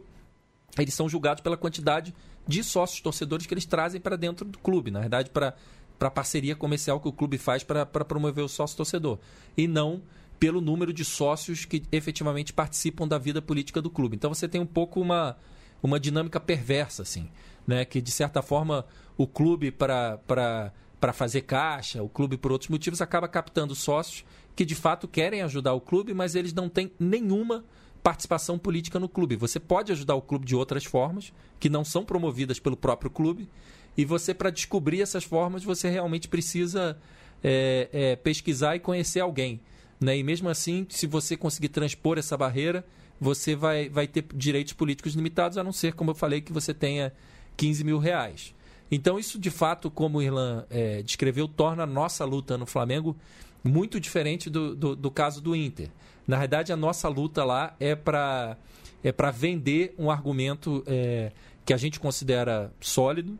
eles 0.78 0.94
são 0.94 1.08
julgados 1.08 1.42
pela 1.42 1.56
quantidade 1.56 2.14
de 2.46 2.62
sócios 2.64 3.00
torcedores 3.00 3.46
que 3.46 3.54
eles 3.54 3.66
trazem 3.66 4.00
para 4.00 4.16
dentro 4.16 4.44
do 4.44 4.58
clube, 4.58 4.90
na 4.90 5.00
verdade, 5.00 5.30
para 5.30 5.54
a 6.00 6.10
parceria 6.10 6.56
comercial 6.56 7.00
que 7.00 7.08
o 7.08 7.12
clube 7.12 7.38
faz 7.38 7.62
para 7.62 7.86
promover 7.86 8.44
o 8.44 8.48
sócio 8.48 8.76
torcedor. 8.76 9.18
E 9.56 9.68
não 9.68 10.02
pelo 10.38 10.60
número 10.60 10.92
de 10.92 11.04
sócios 11.04 11.64
que 11.64 11.84
efetivamente 11.92 12.52
participam 12.52 13.06
da 13.06 13.16
vida 13.16 13.40
política 13.40 13.80
do 13.80 13.88
clube. 13.88 14.16
Então 14.16 14.34
você 14.34 14.48
tem 14.48 14.60
um 14.60 14.66
pouco 14.66 15.00
uma, 15.00 15.36
uma 15.80 16.00
dinâmica 16.00 16.40
perversa, 16.40 17.02
assim, 17.02 17.30
né? 17.64 17.84
Que 17.84 18.00
de 18.00 18.10
certa 18.10 18.42
forma 18.42 18.84
o 19.16 19.26
clube 19.26 19.70
para 19.70 20.18
para 20.26 21.12
fazer 21.12 21.40
caixa, 21.40 22.00
o 22.00 22.08
clube 22.08 22.36
por 22.36 22.52
outros 22.52 22.70
motivos 22.70 23.02
acaba 23.02 23.26
captando 23.26 23.74
sócios 23.74 24.24
que 24.54 24.64
de 24.64 24.76
fato 24.76 25.08
querem 25.08 25.42
ajudar 25.42 25.72
o 25.74 25.80
clube, 25.80 26.14
mas 26.14 26.36
eles 26.36 26.52
não 26.52 26.68
têm 26.68 26.92
nenhuma 26.98 27.64
participação 28.02 28.58
política 28.58 28.98
no 28.98 29.08
clube. 29.08 29.36
Você 29.36 29.60
pode 29.60 29.92
ajudar 29.92 30.14
o 30.14 30.22
clube 30.22 30.44
de 30.44 30.56
outras 30.56 30.84
formas, 30.84 31.32
que 31.60 31.68
não 31.68 31.84
são 31.84 32.04
promovidas 32.04 32.58
pelo 32.58 32.76
próprio 32.76 33.10
clube, 33.10 33.48
e 33.96 34.04
você, 34.04 34.32
para 34.32 34.50
descobrir 34.50 35.02
essas 35.02 35.24
formas, 35.24 35.62
você 35.62 35.88
realmente 35.88 36.26
precisa 36.26 36.98
é, 37.44 37.88
é, 37.92 38.16
pesquisar 38.16 38.76
e 38.76 38.80
conhecer 38.80 39.20
alguém. 39.20 39.60
Né? 40.00 40.18
E 40.18 40.22
mesmo 40.22 40.48
assim, 40.48 40.86
se 40.88 41.06
você 41.06 41.36
conseguir 41.36 41.68
transpor 41.68 42.18
essa 42.18 42.36
barreira, 42.36 42.84
você 43.20 43.54
vai, 43.54 43.88
vai 43.88 44.06
ter 44.06 44.24
direitos 44.34 44.72
políticos 44.72 45.14
limitados, 45.14 45.58
a 45.58 45.62
não 45.62 45.72
ser, 45.72 45.92
como 45.94 46.10
eu 46.10 46.14
falei, 46.14 46.40
que 46.40 46.52
você 46.52 46.74
tenha 46.74 47.12
15 47.56 47.84
mil 47.84 47.98
reais. 47.98 48.54
Então, 48.90 49.18
isso 49.18 49.38
de 49.38 49.50
fato, 49.50 49.90
como 49.90 50.18
o 50.18 50.22
Irlan 50.22 50.64
é, 50.68 51.02
descreveu, 51.02 51.46
torna 51.46 51.84
a 51.84 51.86
nossa 51.86 52.24
luta 52.24 52.58
no 52.58 52.66
Flamengo 52.66 53.16
muito 53.62 54.00
diferente 54.00 54.50
do, 54.50 54.74
do, 54.74 54.96
do 54.96 55.10
caso 55.10 55.40
do 55.40 55.54
Inter. 55.54 55.88
Na 56.26 56.38
verdade, 56.38 56.72
a 56.72 56.76
nossa 56.76 57.08
luta 57.08 57.44
lá 57.44 57.74
é 57.78 57.94
para 57.94 58.56
é 59.04 59.10
para 59.10 59.30
vender 59.30 59.94
um 59.98 60.10
argumento 60.10 60.84
é, 60.86 61.32
que 61.64 61.74
a 61.74 61.76
gente 61.76 61.98
considera 61.98 62.72
sólido, 62.80 63.36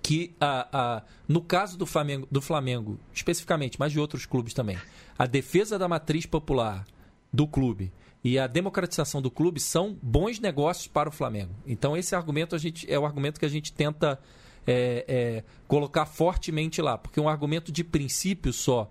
que 0.00 0.34
a, 0.40 0.68
a, 0.72 1.02
no 1.26 1.40
caso 1.40 1.76
do 1.76 1.84
Flamengo, 1.84 2.28
do 2.30 2.40
Flamengo, 2.40 2.98
especificamente, 3.12 3.78
mas 3.80 3.92
de 3.92 3.98
outros 3.98 4.26
clubes 4.26 4.54
também, 4.54 4.78
a 5.18 5.26
defesa 5.26 5.78
da 5.78 5.88
matriz 5.88 6.26
popular 6.26 6.84
do 7.32 7.46
clube 7.46 7.92
e 8.22 8.38
a 8.38 8.46
democratização 8.46 9.20
do 9.20 9.30
clube 9.30 9.60
são 9.60 9.98
bons 10.02 10.38
negócios 10.38 10.86
para 10.86 11.08
o 11.08 11.12
Flamengo. 11.12 11.54
Então 11.66 11.96
esse 11.96 12.14
argumento 12.14 12.54
a 12.54 12.58
gente 12.58 12.90
é 12.90 12.98
o 12.98 13.04
argumento 13.04 13.40
que 13.40 13.46
a 13.46 13.48
gente 13.48 13.72
tenta 13.72 14.18
é, 14.66 15.04
é, 15.08 15.44
colocar 15.66 16.06
fortemente 16.06 16.82
lá, 16.82 16.98
porque 16.98 17.20
um 17.20 17.28
argumento 17.28 17.70
de 17.70 17.84
princípio 17.84 18.52
só 18.52 18.90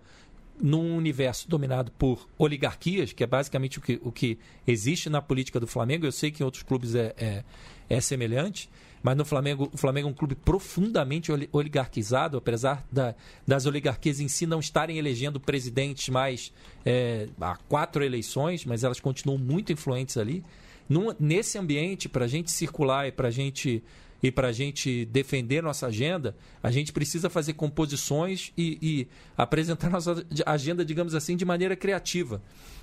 num 0.61 0.95
universo 0.95 1.49
dominado 1.49 1.91
por 1.91 2.27
oligarquias, 2.37 3.13
que 3.13 3.23
é 3.23 3.27
basicamente 3.27 3.79
o 3.79 3.81
que, 3.81 3.99
o 4.03 4.11
que 4.11 4.37
existe 4.65 5.09
na 5.09 5.21
política 5.21 5.59
do 5.59 5.67
Flamengo, 5.67 6.05
eu 6.05 6.11
sei 6.11 6.31
que 6.31 6.41
em 6.41 6.45
outros 6.45 6.63
clubes 6.63 6.95
é, 6.95 7.13
é, 7.17 7.43
é 7.89 8.01
semelhante, 8.01 8.69
mas 9.05 9.15
no 9.15 9.23
Flamengo, 9.23 9.69
o 9.71 9.77
Flamengo 9.77 10.07
é 10.07 10.11
um 10.11 10.15
clube 10.15 10.33
profundamente 10.33 11.31
oligarquizado, 11.51 12.37
apesar 12.37 12.83
da, 12.91 13.13
das 13.45 13.67
oligarquias 13.67 14.19
em 14.19 14.27
si 14.27 14.47
não 14.47 14.59
estarem 14.59 14.97
elegendo 14.97 15.39
presidentes 15.39 16.09
mais 16.09 16.51
é, 16.83 17.27
há 17.39 17.55
quatro 17.69 18.03
eleições, 18.03 18.65
mas 18.65 18.83
elas 18.83 18.99
continuam 18.99 19.37
muito 19.37 19.71
influentes 19.71 20.17
ali. 20.17 20.43
Num, 20.89 21.13
nesse 21.19 21.55
ambiente, 21.57 22.09
para 22.09 22.25
a 22.25 22.27
gente 22.27 22.49
circular 22.49 23.07
e 23.07 23.11
para 23.11 23.27
a 23.27 23.31
gente 23.31 23.83
e 24.25 24.31
para 24.31 24.47
a 24.47 24.51
gente 24.51 25.05
defender 25.05 25.61
nossa 25.61 25.85
agenda, 25.85 26.35
a 26.63 26.71
gente 26.71 26.91
precisa 26.91 27.29
fazer 27.29 27.53
composições 27.53 28.51
e, 28.57 28.79
e, 28.81 29.07
apresentar 29.37 29.87
nossa 29.87 30.25
agenda, 30.47 30.83
digamos 30.83 31.13
assim, 31.13 31.37
de 31.37 31.45
maneira 31.45 31.75
criativa. 31.75 32.41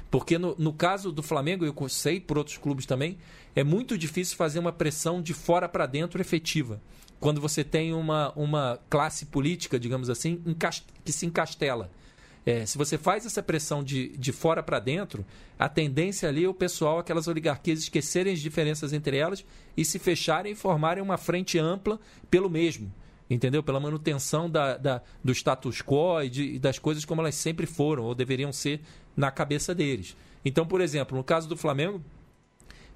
Porque 0.08 0.38
no, 0.38 0.54
no 0.56 0.72
caso 0.72 1.10
do 1.10 1.20
Flamengo, 1.20 1.64
eu 1.64 1.88
sei 1.88 2.20
por 2.20 2.38
outros 2.38 2.58
clubes 2.58 2.86
também, 2.86 3.18
é 3.56 3.64
muito 3.64 3.98
difícil 3.98 4.36
fazer 4.36 4.60
uma 4.60 4.70
pressão 4.70 5.20
de 5.20 5.34
fora 5.34 5.68
para 5.68 5.84
dentro 5.84 6.20
efetiva. 6.20 6.80
Quando 7.18 7.40
você 7.40 7.64
tem 7.64 7.92
uma, 7.92 8.32
uma 8.36 8.78
classe 8.88 9.26
política, 9.26 9.80
digamos 9.80 10.08
assim, 10.08 10.40
que 11.04 11.10
se 11.10 11.26
encastela. 11.26 11.90
É, 12.44 12.66
se 12.66 12.76
você 12.76 12.98
faz 12.98 13.24
essa 13.24 13.42
pressão 13.42 13.84
de, 13.84 14.08
de 14.16 14.32
fora 14.32 14.62
para 14.62 14.80
dentro, 14.80 15.24
a 15.58 15.68
tendência 15.68 16.28
ali 16.28 16.44
é 16.44 16.48
o 16.48 16.54
pessoal, 16.54 16.98
aquelas 16.98 17.28
oligarquias, 17.28 17.78
esquecerem 17.78 18.32
as 18.32 18.40
diferenças 18.40 18.92
entre 18.92 19.16
elas 19.16 19.44
e 19.76 19.84
se 19.84 19.98
fecharem 19.98 20.52
e 20.52 20.56
formarem 20.56 21.02
uma 21.02 21.16
frente 21.16 21.58
ampla 21.58 22.00
pelo 22.30 22.50
mesmo. 22.50 22.92
Entendeu? 23.30 23.62
Pela 23.62 23.80
manutenção 23.80 24.50
da, 24.50 24.76
da 24.76 25.00
do 25.22 25.32
status 25.32 25.80
quo 25.80 26.20
e, 26.22 26.28
de, 26.28 26.42
e 26.54 26.58
das 26.58 26.78
coisas 26.78 27.04
como 27.04 27.20
elas 27.20 27.36
sempre 27.36 27.64
foram 27.64 28.04
ou 28.04 28.14
deveriam 28.14 28.52
ser 28.52 28.80
na 29.16 29.30
cabeça 29.30 29.74
deles. 29.74 30.16
Então, 30.44 30.66
por 30.66 30.80
exemplo, 30.80 31.16
no 31.16 31.22
caso 31.22 31.48
do 31.48 31.56
Flamengo, 31.56 32.02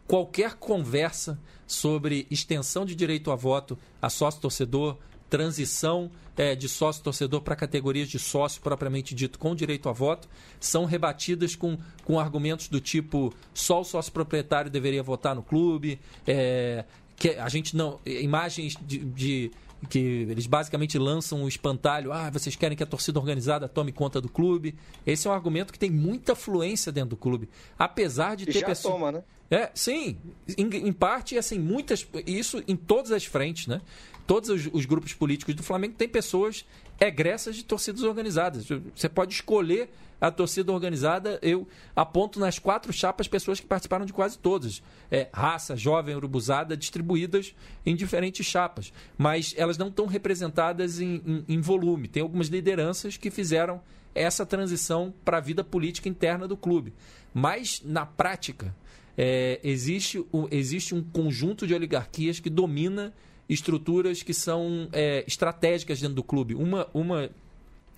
qualquer 0.07 0.55
conversa 0.55 1.39
sobre 1.67 2.27
extensão 2.31 2.85
de 2.85 2.95
direito 2.95 3.31
a 3.31 3.37
voto 3.37 3.79
a 4.03 4.11
sócio-torcedor, 4.11 4.99
transição 5.29 6.11
é, 6.37 6.55
de 6.55 6.69
sócio-torcedor 6.69 7.41
para 7.41 7.57
categorias 7.57 8.09
de 8.09 8.19
sócio 8.19 8.61
propriamente 8.61 9.15
dito 9.15 9.39
com 9.39 9.55
direito 9.55 9.89
a 9.89 9.93
voto, 9.93 10.29
são 10.61 10.85
rebatidas 10.85 11.57
com, 11.57 11.79
com 12.05 12.21
argumentos 12.21 12.69
do 12.69 12.81
tipo 12.81 13.33
só 13.55 13.81
o 13.81 13.85
sócio 13.85 14.13
proprietário 14.13 14.71
deveria 14.71 15.03
votar 15.03 15.35
no 15.35 15.43
clube, 15.43 15.99
é, 16.27 16.85
que 17.17 17.31
a 17.31 17.49
gente 17.49 17.77
não. 17.77 17.99
Imagens 18.05 18.77
de, 18.81 18.99
de 18.99 19.51
que 19.89 19.99
eles 19.99 20.47
basicamente 20.47 20.99
lançam 20.99 21.45
o 21.45 21.49
espantalho, 21.49 22.13
ah, 22.13 22.31
vocês 22.31 22.57
querem 22.57 22.77
que 22.77 22.83
a 22.83 22.87
torcida 22.87 23.19
organizada 23.19 23.69
tome 23.69 23.93
conta 23.93 24.21
do 24.21 24.29
clube. 24.29 24.75
Esse 25.07 25.27
é 25.27 25.31
um 25.31 25.35
argumento 25.35 25.73
que 25.73 25.79
tem 25.79 25.91
muita 25.91 26.35
fluência 26.35 26.91
dentro 26.91 27.11
do 27.11 27.17
clube, 27.17 27.49
apesar 27.79 28.37
de 28.37 28.47
ter 28.47 28.65
pessoas... 28.65 29.15
né? 29.15 29.23
É, 29.49 29.71
sim, 29.75 30.19
em, 30.59 30.67
em 30.89 30.93
parte 30.93 31.39
assim, 31.39 31.57
muitas 31.57 32.05
isso 32.27 32.63
em 32.67 32.75
todas 32.75 33.13
as 33.13 33.25
frentes, 33.25 33.69
né? 33.69 33.81
Todos 34.27 34.49
os, 34.49 34.69
os, 34.73 34.87
grupos 34.87 35.13
políticos 35.13 35.55
do 35.55 35.63
Flamengo 35.63 35.95
têm 35.95 36.09
pessoas 36.09 36.65
egressas 37.01 37.57
de 37.57 37.65
torcidas 37.65 38.03
organizadas. 38.03 38.67
Você 38.95 39.09
pode 39.09 39.35
escolher 39.35 39.89
a 40.21 40.31
torcida 40.31 40.73
organizada. 40.73 41.39
Eu 41.43 41.67
aponto 41.95 42.41
nas 42.41 42.59
quatro 42.59 42.93
chapas 42.93 43.29
pessoas 43.29 43.61
que 43.61 43.67
participaram 43.67 44.05
de 44.05 44.13
quase 44.13 44.39
todas. 44.39 44.83
É, 45.11 45.29
raça, 45.33 45.77
jovem, 45.77 46.15
urubuzada, 46.15 46.77
distribuídas 46.77 47.55
em 47.85 47.95
diferentes 47.95 48.47
chapas. 48.47 48.93
Mas 49.17 49.55
elas 49.57 49.79
não 49.79 49.89
estão 49.89 50.07
representadas 50.07 51.01
em, 51.01 51.23
em, 51.27 51.45
em 51.49 51.61
volume. 51.61 52.09
Tem 52.09 52.23
algumas 52.23 52.49
lideranças 52.49 53.17
que 53.17 53.31
fizeram 53.31 53.81
essa 54.15 54.47
transição 54.47 55.13
para 55.25 55.37
a 55.37 55.41
vida 55.41 55.63
política 55.63 56.09
interna 56.09 56.49
do 56.49 56.57
clube. 56.57 56.95
Mas, 57.35 57.83
na 57.85 58.07
prática, 58.07 58.75
é, 59.17 59.61
existe, 59.63 60.25
existe 60.51 60.95
um 60.95 61.03
conjunto 61.03 61.67
de 61.67 61.75
oligarquias 61.75 62.41
que 62.41 62.49
domina 62.49 63.13
estruturas 63.49 64.23
que 64.23 64.35
são 64.35 64.89
é, 64.93 65.25
estratégicas 65.27 66.01
dentro 66.01 66.17
do 66.17 66.23
clube. 66.23 66.55
Uma, 66.55 66.89
uma 66.93 67.31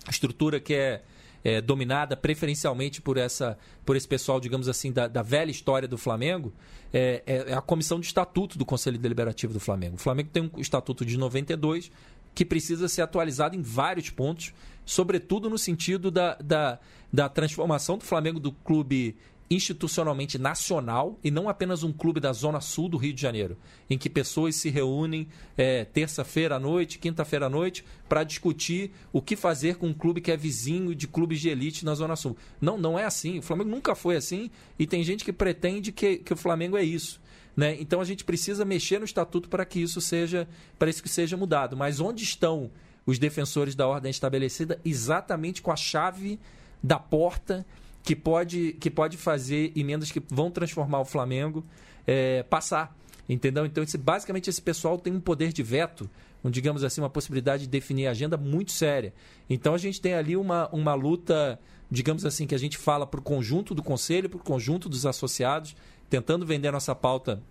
estrutura 0.09 0.59
que 0.59 0.73
é, 0.73 1.01
é, 1.43 1.61
dominada 1.61 2.15
preferencialmente 2.15 3.01
por, 3.01 3.17
essa, 3.17 3.57
por 3.85 3.95
esse 3.95 4.07
pessoal, 4.07 4.39
digamos 4.39 4.67
assim, 4.67 4.91
da, 4.91 5.07
da 5.07 5.21
velha 5.21 5.51
história 5.51 5.87
do 5.87 5.97
Flamengo, 5.97 6.53
é, 6.93 7.23
é, 7.25 7.51
é, 7.51 7.53
a 7.53 7.61
comissão 7.61 7.99
de 7.99 8.07
estatuto 8.07 8.57
do 8.57 8.65
Conselho 8.65 8.97
Deliberativo 8.97 9.53
do 9.53 9.59
Flamengo. 9.59 9.95
O 9.95 9.99
Flamengo 9.99 10.29
tem 10.31 10.43
um 10.53 10.59
estatuto 10.59 11.05
de 11.05 11.17
92 11.17 11.91
que 12.33 12.45
precisa 12.45 12.87
ser 12.87 13.01
atualizado 13.01 13.55
em 13.55 13.61
vários 13.61 14.09
pontos, 14.09 14.53
sobretudo 14.85 15.49
no 15.49 15.57
sentido 15.57 16.11
da, 16.11 16.35
da, 16.35 16.79
da 17.11 17.27
transformação 17.27 17.97
do 17.97 18.05
Flamengo 18.05 18.39
do 18.39 18.51
clube 18.51 19.15
institucionalmente 19.49 20.37
nacional 20.37 21.19
e 21.23 21.31
não 21.31 21.49
apenas 21.49 21.83
um 21.83 21.91
clube 21.91 22.19
da 22.19 22.31
zona 22.31 22.61
sul 22.61 22.87
do 22.87 22.97
Rio 22.97 23.13
de 23.13 23.21
Janeiro, 23.21 23.57
em 23.89 23.97
que 23.97 24.09
pessoas 24.09 24.55
se 24.55 24.69
reúnem 24.69 25.27
é, 25.57 25.85
terça-feira 25.85 26.55
à 26.55 26.59
noite, 26.59 26.99
quinta-feira 26.99 27.47
à 27.47 27.49
noite, 27.49 27.83
para 28.07 28.23
discutir 28.23 28.91
o 29.11 29.21
que 29.21 29.35
fazer 29.35 29.75
com 29.75 29.87
um 29.87 29.93
clube 29.93 30.21
que 30.21 30.31
é 30.31 30.37
vizinho 30.37 30.93
de 30.93 31.07
clubes 31.07 31.41
de 31.41 31.49
elite 31.49 31.83
na 31.83 31.95
zona 31.95 32.15
sul. 32.15 32.37
Não, 32.61 32.77
não 32.77 32.97
é 32.97 33.05
assim. 33.05 33.39
O 33.39 33.41
Flamengo 33.41 33.69
nunca 33.69 33.95
foi 33.95 34.15
assim 34.15 34.51
e 34.77 34.85
tem 34.85 35.03
gente 35.03 35.25
que 35.25 35.33
pretende 35.33 35.91
que, 35.91 36.17
que 36.17 36.33
o 36.33 36.37
Flamengo 36.37 36.77
é 36.77 36.83
isso. 36.83 37.19
Né? 37.57 37.75
Então 37.79 37.99
a 37.99 38.05
gente 38.05 38.23
precisa 38.23 38.63
mexer 38.63 38.99
no 38.99 39.05
estatuto 39.05 39.49
para 39.49 39.65
que 39.65 39.81
isso 39.81 39.99
seja 39.99 40.47
para 40.77 40.89
isso 40.89 41.01
que 41.01 41.09
seja 41.09 41.35
mudado. 41.35 41.75
Mas 41.75 41.99
onde 41.99 42.23
estão 42.23 42.71
os 43.05 43.17
defensores 43.17 43.73
da 43.73 43.87
ordem 43.87 44.11
estabelecida? 44.11 44.79
Exatamente 44.85 45.61
com 45.61 45.71
a 45.71 45.75
chave 45.75 46.39
da 46.81 46.99
porta 46.99 47.65
que 48.03 48.15
pode, 48.15 48.73
que 48.79 48.89
pode 48.89 49.17
fazer 49.17 49.71
emendas 49.75 50.11
que 50.11 50.21
vão 50.29 50.49
transformar 50.49 50.99
o 50.99 51.05
Flamengo 51.05 51.65
é, 52.07 52.43
passar. 52.43 52.97
Entendeu? 53.27 53.65
Então, 53.65 53.83
esse, 53.83 53.97
basicamente, 53.97 54.49
esse 54.49 54.61
pessoal 54.61 54.97
tem 54.97 55.13
um 55.13 55.19
poder 55.19 55.53
de 55.53 55.61
veto, 55.61 56.09
um, 56.43 56.49
digamos 56.49 56.83
assim, 56.83 56.99
uma 56.99 57.09
possibilidade 57.09 57.63
de 57.63 57.69
definir 57.69 58.07
a 58.07 58.11
agenda 58.11 58.35
muito 58.35 58.71
séria. 58.71 59.13
Então, 59.47 59.75
a 59.75 59.77
gente 59.77 60.01
tem 60.01 60.15
ali 60.15 60.35
uma, 60.35 60.67
uma 60.69 60.95
luta, 60.95 61.59
digamos 61.91 62.25
assim, 62.25 62.47
que 62.47 62.55
a 62.55 62.57
gente 62.57 62.75
fala 62.75 63.05
para 63.05 63.19
o 63.19 63.23
conjunto 63.23 63.75
do 63.75 63.83
conselho, 63.83 64.27
para 64.27 64.37
o 64.37 64.43
conjunto 64.43 64.89
dos 64.89 65.05
associados, 65.05 65.75
tentando 66.09 66.43
vender 66.43 66.71
nossa 66.71 66.95
pauta 66.95 67.43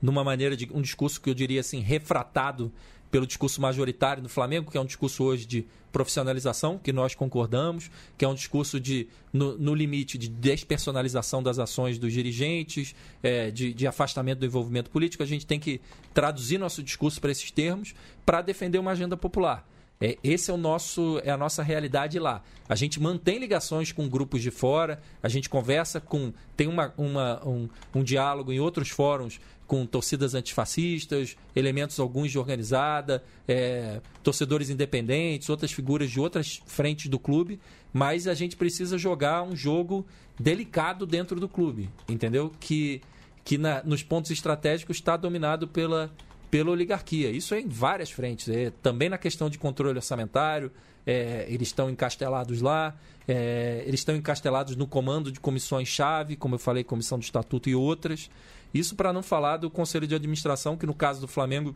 numa 0.00 0.24
maneira 0.24 0.56
de 0.56 0.68
um 0.72 0.80
discurso 0.80 1.20
que 1.20 1.28
eu 1.28 1.34
diria 1.34 1.60
assim 1.60 1.80
refratado 1.80 2.72
pelo 3.10 3.26
discurso 3.26 3.60
majoritário 3.60 4.22
do 4.22 4.28
Flamengo, 4.28 4.70
que 4.70 4.76
é 4.76 4.80
um 4.80 4.84
discurso 4.84 5.24
hoje 5.24 5.46
de 5.46 5.66
profissionalização, 5.90 6.78
que 6.78 6.92
nós 6.92 7.14
concordamos, 7.14 7.90
que 8.16 8.24
é 8.24 8.28
um 8.28 8.34
discurso 8.34 8.78
de, 8.78 9.08
no, 9.32 9.56
no 9.56 9.74
limite 9.74 10.18
de 10.18 10.28
despersonalização 10.28 11.42
das 11.42 11.58
ações 11.58 11.98
dos 11.98 12.12
dirigentes, 12.12 12.94
é, 13.22 13.50
de, 13.50 13.72
de 13.72 13.86
afastamento 13.86 14.40
do 14.40 14.46
envolvimento 14.46 14.90
político. 14.90 15.22
A 15.22 15.26
gente 15.26 15.46
tem 15.46 15.58
que 15.58 15.80
traduzir 16.12 16.58
nosso 16.58 16.82
discurso 16.82 17.20
para 17.20 17.30
esses 17.30 17.50
termos 17.50 17.94
para 18.24 18.42
defender 18.42 18.78
uma 18.78 18.90
agenda 18.90 19.16
popular. 19.16 19.66
É, 20.00 20.16
esse 20.22 20.50
é 20.50 20.54
o 20.54 20.56
nosso 20.56 21.20
é 21.24 21.30
a 21.30 21.36
nossa 21.36 21.62
realidade 21.62 22.18
lá. 22.20 22.42
A 22.68 22.76
gente 22.76 23.00
mantém 23.00 23.38
ligações 23.38 23.90
com 23.90 24.08
grupos 24.08 24.42
de 24.42 24.50
fora, 24.50 25.00
a 25.20 25.28
gente 25.28 25.48
conversa 25.48 26.00
com 26.00 26.32
tem 26.56 26.68
uma, 26.68 26.94
uma 26.96 27.44
um, 27.44 27.68
um 27.92 28.04
diálogo 28.04 28.52
em 28.52 28.60
outros 28.60 28.90
fóruns 28.90 29.40
com 29.68 29.84
torcidas 29.84 30.34
antifascistas, 30.34 31.36
elementos 31.54 32.00
alguns 32.00 32.32
de 32.32 32.38
organizada, 32.38 33.22
é, 33.46 34.00
torcedores 34.22 34.70
independentes, 34.70 35.50
outras 35.50 35.70
figuras 35.70 36.10
de 36.10 36.18
outras 36.18 36.62
frentes 36.66 37.08
do 37.08 37.18
clube, 37.18 37.60
mas 37.92 38.26
a 38.26 38.32
gente 38.32 38.56
precisa 38.56 38.96
jogar 38.96 39.42
um 39.42 39.54
jogo 39.54 40.06
delicado 40.40 41.06
dentro 41.06 41.38
do 41.38 41.46
clube, 41.46 41.90
entendeu? 42.08 42.50
Que, 42.58 43.02
que 43.44 43.58
na, 43.58 43.82
nos 43.84 44.02
pontos 44.02 44.30
estratégicos 44.30 44.96
está 44.96 45.18
dominado 45.18 45.68
pela, 45.68 46.10
pela 46.50 46.70
oligarquia. 46.70 47.30
Isso 47.30 47.54
é 47.54 47.60
em 47.60 47.68
várias 47.68 48.10
frentes, 48.10 48.48
é, 48.48 48.72
também 48.82 49.10
na 49.10 49.18
questão 49.18 49.50
de 49.50 49.58
controle 49.58 49.98
orçamentário, 49.98 50.72
é, 51.06 51.44
eles 51.46 51.68
estão 51.68 51.90
encastelados 51.90 52.62
lá, 52.62 52.96
é, 53.26 53.82
eles 53.86 54.00
estão 54.00 54.16
encastelados 54.16 54.76
no 54.76 54.86
comando 54.86 55.30
de 55.30 55.40
comissões-chave, 55.40 56.36
como 56.36 56.54
eu 56.54 56.58
falei, 56.58 56.82
comissão 56.82 57.18
do 57.18 57.22
estatuto 57.22 57.68
e 57.68 57.74
outras. 57.74 58.30
Isso 58.72 58.94
para 58.94 59.12
não 59.12 59.22
falar 59.22 59.56
do 59.56 59.70
conselho 59.70 60.06
de 60.06 60.14
administração, 60.14 60.76
que 60.76 60.86
no 60.86 60.94
caso 60.94 61.20
do 61.20 61.28
Flamengo 61.28 61.74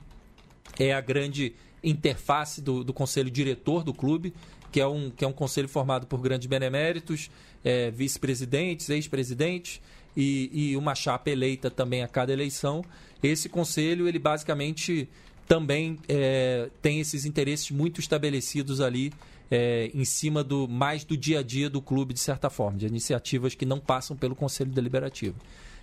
é 0.79 0.93
a 0.93 1.01
grande 1.01 1.55
interface 1.83 2.61
do, 2.61 2.85
do 2.85 2.93
conselho 2.93 3.31
diretor 3.31 3.83
do 3.83 3.93
clube, 3.93 4.33
que 4.71 4.81
é 4.81 4.87
um, 4.87 5.11
que 5.11 5.25
é 5.25 5.29
um 5.29 5.33
conselho 5.33 5.69
formado 5.69 6.07
por 6.07 6.21
grandes 6.21 6.47
beneméritos, 6.47 7.31
é, 7.65 7.91
vice-presidentes, 7.91 8.89
ex-presidentes 8.89 9.81
e, 10.17 10.51
e 10.53 10.77
uma 10.77 10.95
chapa 10.95 11.31
eleita 11.31 11.71
também 11.71 12.03
a 12.03 12.09
cada 12.09 12.33
eleição. 12.33 12.85
Esse 13.23 13.49
conselho, 13.49 14.09
ele 14.09 14.19
basicamente 14.19 15.09
também 15.47 15.99
é, 16.09 16.71
tem 16.81 17.01
esses 17.01 17.25
interesses 17.25 17.71
muito 17.71 18.01
estabelecidos 18.01 18.81
ali 18.81 19.13
é, 19.51 19.91
em 19.93 20.05
cima 20.05 20.43
do 20.43 20.67
mais 20.67 21.05
do 21.05 21.17
dia 21.17 21.41
a 21.41 21.43
dia 21.43 21.69
do 21.69 21.83
clube, 21.83 22.15
de 22.15 22.21
certa 22.21 22.49
forma, 22.49 22.79
de 22.79 22.87
iniciativas 22.87 23.55
que 23.55 23.67
não 23.67 23.79
passam 23.79 24.17
pelo 24.17 24.35
Conselho 24.35 24.71
Deliberativo. 24.71 25.37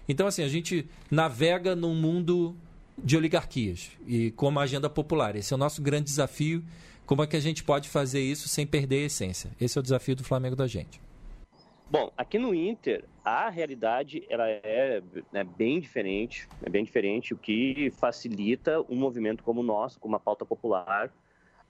Então, 0.10 0.26
assim, 0.26 0.44
a 0.44 0.48
gente 0.48 0.90
navega 1.12 1.76
num 1.76 1.94
mundo 1.94 2.56
de 2.98 3.16
oligarquias 3.16 3.92
e 4.08 4.32
como 4.32 4.60
agenda 4.60 4.90
popular. 4.90 5.36
Esse 5.36 5.54
é 5.54 5.56
o 5.56 5.60
nosso 5.60 5.84
grande 5.84 6.06
desafio. 6.06 6.64
Como 7.06 7.22
é 7.22 7.28
que 7.28 7.38
a 7.38 7.40
gente 7.40 7.64
pode 7.64 7.88
fazer 7.88 8.20
isso 8.20 8.50
sem 8.50 8.66
perder 8.66 9.04
a 9.04 9.06
essência? 9.06 9.52
Esse 9.62 9.78
é 9.78 9.80
o 9.80 9.84
desafio 9.84 10.16
do 10.16 10.24
Flamengo 10.24 10.56
da 10.56 10.66
gente. 10.66 11.00
Bom, 11.92 12.12
aqui 12.18 12.40
no 12.40 12.54
Inter, 12.54 13.04
a 13.24 13.50
realidade 13.50 14.24
ela 14.30 14.48
é 14.48 15.02
né, 15.32 15.44
bem 15.44 15.80
diferente, 15.80 16.48
é 16.64 16.70
bem 16.70 16.84
diferente, 16.84 17.34
o 17.34 17.38
que 17.38 17.92
facilita 17.92 18.82
um 18.90 18.96
movimento 18.96 19.44
como 19.44 19.62
o 19.62 19.64
nosso, 19.64 20.00
com 20.00 20.08
uma 20.08 20.20
pauta 20.20 20.46
popular, 20.46 21.12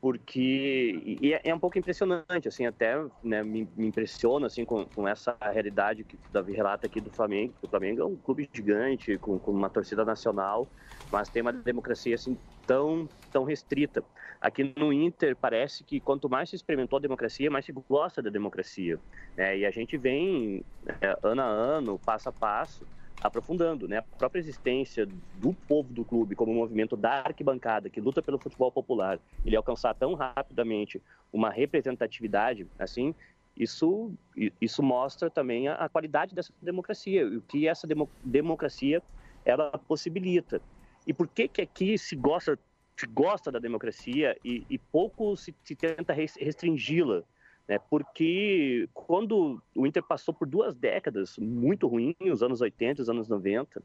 porque 0.01 1.17
e 1.21 1.33
é, 1.33 1.41
é, 1.43 1.53
um 1.53 1.59
pouco 1.59 1.77
impressionante 1.77 2.47
assim 2.47 2.65
até 2.65 2.95
né, 3.21 3.43
me, 3.43 3.67
me, 3.75 3.87
impressiona 3.87 4.47
assim 4.47 4.63
com, 4.63 4.85
com, 4.85 5.07
essa 5.07 5.37
realidade 5.41 6.03
que 6.03 6.15
o 6.15 6.19
Davi 6.31 6.53
relata 6.53 6.87
aqui 6.87 7.01
do 7.01 7.09
Flamengo 7.09 7.53
o 7.61 7.67
Flamengo 7.67 8.01
é 8.01 8.05
um 8.05 8.15
clube 8.15 8.49
gigante 8.53 9.17
com, 9.17 9.37
com, 9.37 9.51
uma 9.51 9.69
torcida 9.69 10.05
nacional 10.05 10.67
mas 11.11 11.29
tem 11.29 11.41
uma 11.41 11.51
democracia 11.51 12.15
assim 12.15 12.37
tão 12.65 13.09
tão 13.31 13.43
restrita 13.43 14.03
aqui 14.39 14.73
no 14.77 14.93
Inter 14.93 15.35
parece 15.35 15.83
que 15.83 15.99
quanto 15.99 16.29
mais 16.29 16.49
se 16.49 16.55
experimentou 16.55 16.97
a 16.97 17.01
democracia 17.01 17.51
mais 17.51 17.65
se 17.65 17.73
gosta 17.73 18.21
da 18.21 18.29
democracia 18.29 18.97
né? 19.35 19.57
e 19.57 19.65
a 19.65 19.71
gente 19.71 19.97
vem 19.97 20.63
é, 21.01 21.17
ano 21.23 21.41
a 21.41 21.45
ano 21.45 21.99
passo 21.99 22.29
a 22.29 22.31
passo 22.31 22.87
aprofundando 23.21 23.87
né, 23.87 23.97
a 23.97 24.01
própria 24.01 24.39
existência 24.39 25.07
do 25.33 25.53
povo 25.67 25.91
do 25.93 26.05
clube 26.05 26.35
como 26.35 26.53
movimento 26.53 26.95
da 26.95 27.21
arquibancada 27.25 27.89
que 27.89 27.99
luta 27.99 28.21
pelo 28.21 28.37
futebol 28.37 28.71
popular, 28.71 29.19
ele 29.45 29.55
alcançar 29.55 29.93
tão 29.93 30.13
rapidamente 30.13 31.01
uma 31.31 31.49
representatividade 31.49 32.65
assim, 32.77 33.13
isso, 33.57 34.13
isso 34.61 34.81
mostra 34.81 35.29
também 35.29 35.67
a, 35.67 35.75
a 35.75 35.89
qualidade 35.89 36.33
dessa 36.33 36.53
democracia 36.61 37.21
e 37.21 37.37
o 37.37 37.41
que 37.41 37.67
essa 37.67 37.85
demo, 37.85 38.09
democracia 38.23 39.03
ela 39.43 39.77
possibilita. 39.77 40.61
E 41.05 41.13
por 41.13 41.27
que 41.27 41.47
que 41.47 41.61
aqui 41.61 41.97
se 41.97 42.15
gosta 42.15 42.57
se 42.97 43.07
gosta 43.07 43.49
da 43.49 43.59
democracia 43.59 44.35
e, 44.43 44.65
e 44.69 44.77
pouco 44.77 45.35
se, 45.37 45.55
se 45.63 45.73
tenta 45.73 46.11
restringi-la? 46.13 47.23
Né? 47.69 47.79
porque 47.87 48.89
quando 48.95 49.61
o 49.75 49.85
Inter 49.85 50.01
passou 50.01 50.33
por 50.33 50.47
duas 50.47 50.75
décadas 50.75 51.37
muito 51.37 51.87
ruins, 51.87 52.15
os 52.19 52.41
anos 52.41 52.61
80 52.61 52.99
e 52.99 53.03
os 53.03 53.09
anos 53.09 53.29
90, 53.29 53.81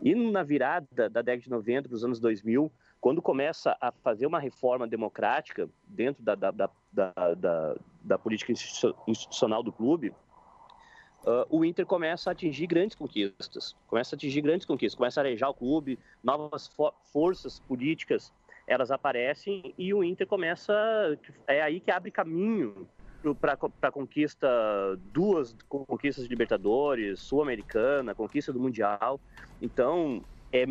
e 0.00 0.14
na 0.14 0.42
virada 0.42 1.10
da 1.10 1.20
década 1.20 1.42
de 1.42 1.50
90 1.50 1.88
para 1.88 1.96
os 1.96 2.04
anos 2.04 2.18
2000, 2.18 2.72
quando 3.00 3.20
começa 3.20 3.76
a 3.80 3.92
fazer 3.92 4.26
uma 4.26 4.40
reforma 4.40 4.88
democrática 4.88 5.68
dentro 5.86 6.22
da, 6.22 6.34
da, 6.34 6.50
da, 6.50 6.70
da, 7.34 7.76
da 8.02 8.18
política 8.18 8.52
institucional 9.06 9.62
do 9.62 9.72
clube, 9.72 10.08
uh, 10.08 11.44
o 11.50 11.64
Inter 11.64 11.84
começa 11.84 12.30
a 12.30 12.32
atingir 12.32 12.66
grandes 12.66 12.96
conquistas, 12.96 13.76
começa 13.86 14.14
a 14.14 14.16
atingir 14.16 14.40
grandes 14.40 14.66
conquistas, 14.66 14.96
começa 14.96 15.20
a 15.20 15.22
arejar 15.22 15.50
o 15.50 15.54
clube, 15.54 15.98
novas 16.24 16.66
fo 16.68 16.92
forças 17.12 17.60
políticas, 17.60 18.32
elas 18.66 18.90
aparecem 18.90 19.74
e 19.76 19.92
o 19.92 20.02
Inter 20.02 20.26
começa, 20.26 20.72
é 21.46 21.60
aí 21.60 21.80
que 21.80 21.90
abre 21.90 22.10
caminho 22.10 22.88
para 23.40 23.90
conquista, 23.90 24.48
duas 25.12 25.54
conquistas 25.68 26.24
de 26.24 26.30
Libertadores, 26.30 27.20
Sul-Americana, 27.20 28.14
conquista 28.14 28.52
do 28.52 28.60
Mundial. 28.60 29.20
Então, 29.60 30.22
é, 30.52 30.64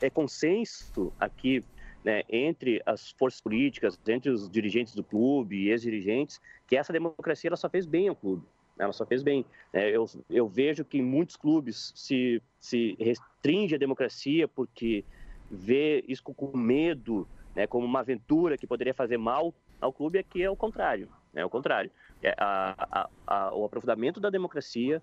é 0.00 0.10
consenso 0.10 1.12
aqui 1.18 1.62
né, 2.04 2.22
entre 2.28 2.82
as 2.86 3.10
forças 3.12 3.40
políticas, 3.40 3.98
entre 4.08 4.30
os 4.30 4.50
dirigentes 4.50 4.94
do 4.94 5.04
clube 5.04 5.56
e 5.56 5.68
ex-dirigentes, 5.70 6.40
que 6.66 6.76
essa 6.76 6.92
democracia 6.92 7.48
ela 7.48 7.56
só 7.56 7.68
fez 7.68 7.86
bem 7.86 8.08
ao 8.08 8.16
clube. 8.16 8.44
Ela 8.78 8.92
só 8.92 9.04
fez 9.04 9.22
bem. 9.22 9.44
É, 9.72 9.94
eu, 9.94 10.06
eu 10.30 10.48
vejo 10.48 10.84
que 10.84 10.98
em 10.98 11.02
muitos 11.02 11.36
clubes 11.36 11.92
se, 11.94 12.42
se 12.58 12.96
restringe 12.98 13.74
a 13.74 13.78
democracia 13.78 14.48
porque 14.48 15.04
vê 15.50 16.02
isso 16.08 16.22
com 16.22 16.56
medo, 16.56 17.28
né, 17.54 17.66
como 17.66 17.84
uma 17.84 18.00
aventura 18.00 18.56
que 18.56 18.66
poderia 18.66 18.94
fazer 18.94 19.18
mal 19.18 19.52
ao 19.80 19.92
clube, 19.92 20.18
aqui 20.18 20.42
é 20.42 20.50
o 20.50 20.56
contrário. 20.56 21.08
É 21.34 21.44
o 21.44 21.50
contrário. 21.50 21.90
É, 22.22 22.34
a, 22.38 22.74
a, 22.90 23.10
a, 23.26 23.54
o 23.54 23.64
aprofundamento 23.64 24.20
da 24.20 24.30
democracia, 24.30 25.02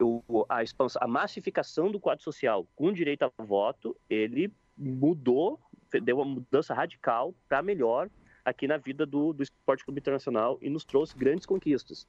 o, 0.00 0.46
a, 0.48 0.62
expansão, 0.62 1.00
a 1.02 1.06
massificação 1.06 1.90
do 1.90 2.00
quadro 2.00 2.22
social 2.22 2.66
com 2.74 2.92
direito 2.92 3.24
a 3.24 3.42
voto, 3.42 3.96
ele 4.08 4.52
mudou, 4.76 5.58
deu 6.02 6.16
uma 6.16 6.24
mudança 6.24 6.72
radical 6.72 7.34
para 7.48 7.62
melhor 7.62 8.08
aqui 8.44 8.66
na 8.66 8.76
vida 8.76 9.04
do, 9.04 9.32
do 9.32 9.42
Esporte 9.42 9.84
Clube 9.84 10.00
Internacional 10.00 10.58
e 10.60 10.70
nos 10.70 10.84
trouxe 10.84 11.16
grandes 11.16 11.46
conquistas. 11.46 12.06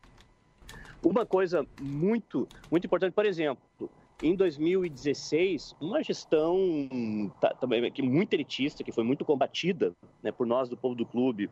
Uma 1.03 1.25
coisa 1.25 1.65
muito, 1.81 2.47
muito 2.69 2.85
importante, 2.85 3.13
por 3.13 3.25
exemplo, 3.25 3.63
em 4.21 4.35
2016, 4.35 5.75
uma 5.79 6.03
gestão 6.03 6.89
tá, 7.39 7.53
também 7.53 7.91
muito 8.03 8.33
elitista, 8.33 8.83
que 8.83 8.91
foi 8.91 9.03
muito 9.03 9.23
combatida 9.23 9.93
né, 10.21 10.31
por 10.31 10.45
nós 10.45 10.67
do 10.67 10.75
povo 10.75 10.93
do 10.93 11.05
clube, 11.05 11.49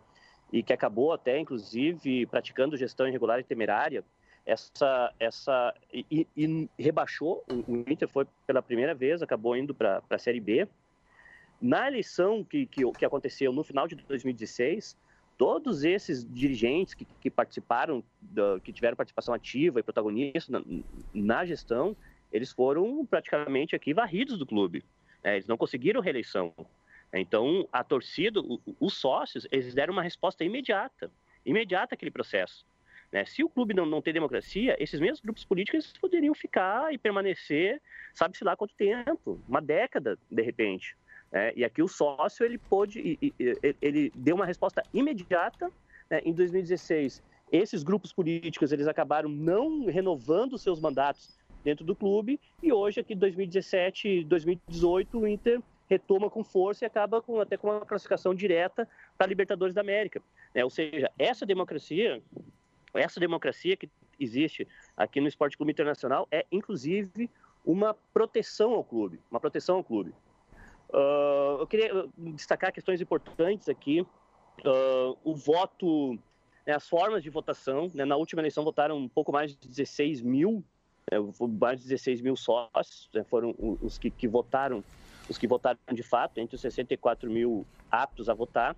e 0.51 0.63
que 0.63 0.73
acabou 0.73 1.12
até, 1.12 1.39
inclusive, 1.39 2.25
praticando 2.27 2.77
gestão 2.77 3.07
irregular 3.07 3.39
e 3.39 3.43
temerária, 3.43 4.03
essa, 4.45 5.13
essa 5.19 5.73
e, 5.93 6.25
e 6.36 6.69
rebaixou, 6.79 7.43
o 7.49 7.83
Inter 7.91 8.07
foi 8.07 8.25
pela 8.45 8.62
primeira 8.62 8.95
vez, 8.95 9.21
acabou 9.21 9.57
indo 9.57 9.75
para 9.75 10.01
a 10.10 10.17
Série 10.17 10.39
B. 10.39 10.67
Na 11.62 11.88
eleição 11.88 12.43
que, 12.45 12.65
que, 12.65 12.89
que, 12.93 13.05
aconteceu 13.05 13.51
no 13.51 13.63
final 13.63 13.88
de 13.88 13.95
2016, 13.95 14.95
todos 15.38 15.83
esses 15.83 16.25
dirigentes 16.25 16.93
que, 16.93 17.05
que 17.19 17.29
participaram, 17.29 18.01
que 18.63 18.71
tiveram 18.71 18.95
participação 18.95 19.33
ativa 19.33 19.79
e 19.79 19.83
protagonista 19.83 20.51
na, 20.51 20.63
na, 21.13 21.45
gestão, 21.45 21.95
eles 22.31 22.51
foram 22.51 23.05
praticamente 23.05 23.75
aqui 23.75 23.93
varridos 23.93 24.38
do 24.38 24.45
clube. 24.45 24.83
É, 25.23 25.33
eles 25.33 25.47
não 25.47 25.57
conseguiram 25.57 25.99
reeleição. 25.99 26.53
Então, 27.19 27.67
a 27.71 27.84
torcida, 27.84 28.39
os 28.80 28.93
sócios, 28.95 29.47
eles 29.51 29.73
deram 29.73 29.93
uma 29.93 30.03
resposta 30.03 30.43
imediata, 30.43 31.12
imediata 31.45 31.95
àquele 31.95 32.12
processo. 32.12 32.65
Né? 33.12 33.25
Se 33.25 33.43
o 33.43 33.49
clube 33.49 33.73
não, 33.73 33.86
não 33.86 34.01
tem 34.01 34.13
democracia, 34.13 34.75
esses 34.80 34.99
mesmos 34.99 35.21
grupos 35.21 35.45
políticos 35.45 35.93
poderiam 35.99 36.34
ficar 36.34 36.93
e 36.93 36.97
permanecer, 36.97 37.82
sabe-se 38.13 38.43
lá 38.43 38.56
quanto 38.56 38.75
tempo, 38.75 39.39
uma 39.47 39.62
década, 39.62 40.17
de 40.30 40.41
repente. 40.41 40.95
Né? 41.32 41.53
E 41.56 41.63
aqui 41.63 41.82
o 41.82 41.88
sócio, 41.88 42.45
ele 42.45 42.58
pôde, 42.58 43.17
ele 43.82 44.12
deu 44.15 44.36
uma 44.36 44.45
resposta 44.45 44.84
imediata 44.93 45.71
né? 46.10 46.21
em 46.25 46.34
2016. 46.34 47.23
Esses 47.51 47.82
grupos 47.82 48.12
políticos, 48.12 48.71
eles 48.71 48.88
acabaram 48.88 49.30
não 49.30 49.86
renovando 49.86 50.58
seus 50.58 50.82
mandatos 50.82 51.38
dentro 51.63 51.86
do 51.86 51.95
clube, 51.95 52.39
e 52.62 52.71
hoje, 52.71 52.99
aqui 52.99 53.13
em 53.13 53.17
2017 53.17 54.23
2018, 54.25 55.19
o 55.19 55.27
Inter 55.27 55.62
retoma 55.88 56.30
com 56.30 56.43
força 56.43 56.86
e 56.86 56.88
acaba 56.88 57.21
com, 57.21 57.39
até 57.39 57.58
com 57.58 57.69
uma 57.69 57.86
classificação 57.86 58.36
direta 58.36 58.88
para 59.17 59.26
a 59.26 59.30
Libertadores 59.30 59.73
da 59.73 59.82
América. 59.82 60.21
Né? 60.54 60.63
Ou 60.63 60.69
seja, 60.69 61.12
essa 61.17 61.45
democracia, 61.45 62.21
essa 62.93 63.19
democracia 63.19 63.76
que 63.78 63.89
existe 64.19 64.67
aqui 64.95 65.21
no 65.21 65.28
Esporte 65.28 65.58
Clube 65.58 65.71
Internacional 65.71 66.28
é, 66.32 66.45
inclusive, 66.52 67.30
uma 67.65 67.93
proteção 68.13 68.73
ao 68.73 68.84
clube, 68.84 69.19
uma 69.30 69.39
proteção 69.39 69.78
ao 69.78 69.84
clube. 69.84 70.13
Uh, 70.89 71.60
eu 71.60 71.67
queria 71.67 72.08
destacar 72.17 72.71
questões 72.71 73.02
importantes 73.02 73.67
aqui. 73.67 74.02
Uh, 74.02 75.17
o 75.23 75.36
voto, 75.36 76.17
né, 76.65 76.73
as 76.73 76.88
formas 76.88 77.21
de 77.21 77.30
votação. 77.30 77.91
Né, 77.93 78.06
na 78.06 78.15
última 78.15 78.41
eleição 78.41 78.63
votaram 78.63 78.97
um 78.97 79.10
pouco 79.10 79.32
mais 79.32 79.56
de 79.56 79.67
16 79.67 80.21
mil, 80.21 80.63
né, 81.12 81.17
mais 81.60 81.82
de 81.82 81.88
16 81.88 82.21
mil 82.21 82.36
sócios 82.36 83.10
né, 83.13 83.23
foram 83.26 83.54
os 83.82 83.97
que, 83.97 84.10
que, 84.10 84.28
votaram, 84.28 84.84
os 85.29 85.37
que 85.37 85.47
votaram 85.47 85.77
de 85.91 86.03
fato, 86.03 86.39
entre 86.39 86.55
os 86.55 86.61
64 86.61 87.29
mil 87.29 87.65
aptos 87.91 88.29
a 88.29 88.33
votar, 88.33 88.75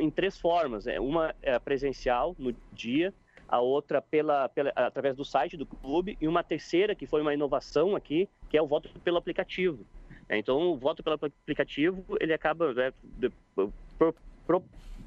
em 0.00 0.10
três 0.10 0.38
formas. 0.38 0.86
Né, 0.86 0.98
uma 0.98 1.34
é 1.42 1.58
presencial 1.58 2.34
no 2.38 2.54
dia, 2.72 3.12
a 3.48 3.60
outra 3.60 4.02
pela, 4.02 4.48
pela, 4.48 4.70
através 4.74 5.16
do 5.16 5.24
site 5.24 5.56
do 5.56 5.66
clube 5.66 6.16
e 6.20 6.26
uma 6.26 6.42
terceira 6.42 6.94
que 6.94 7.06
foi 7.06 7.20
uma 7.22 7.32
inovação 7.32 7.94
aqui, 7.94 8.28
que 8.48 8.56
é 8.56 8.62
o 8.62 8.66
voto 8.66 8.88
pelo 9.00 9.16
aplicativo. 9.16 9.86
É, 10.28 10.36
então, 10.36 10.72
o 10.72 10.76
voto 10.76 11.02
pelo 11.04 11.16
aplicativo 11.16 12.04
ele 12.20 12.32
acaba 12.32 12.74
né, 12.74 12.92
pro, 13.96 14.14
pro, 14.44 14.64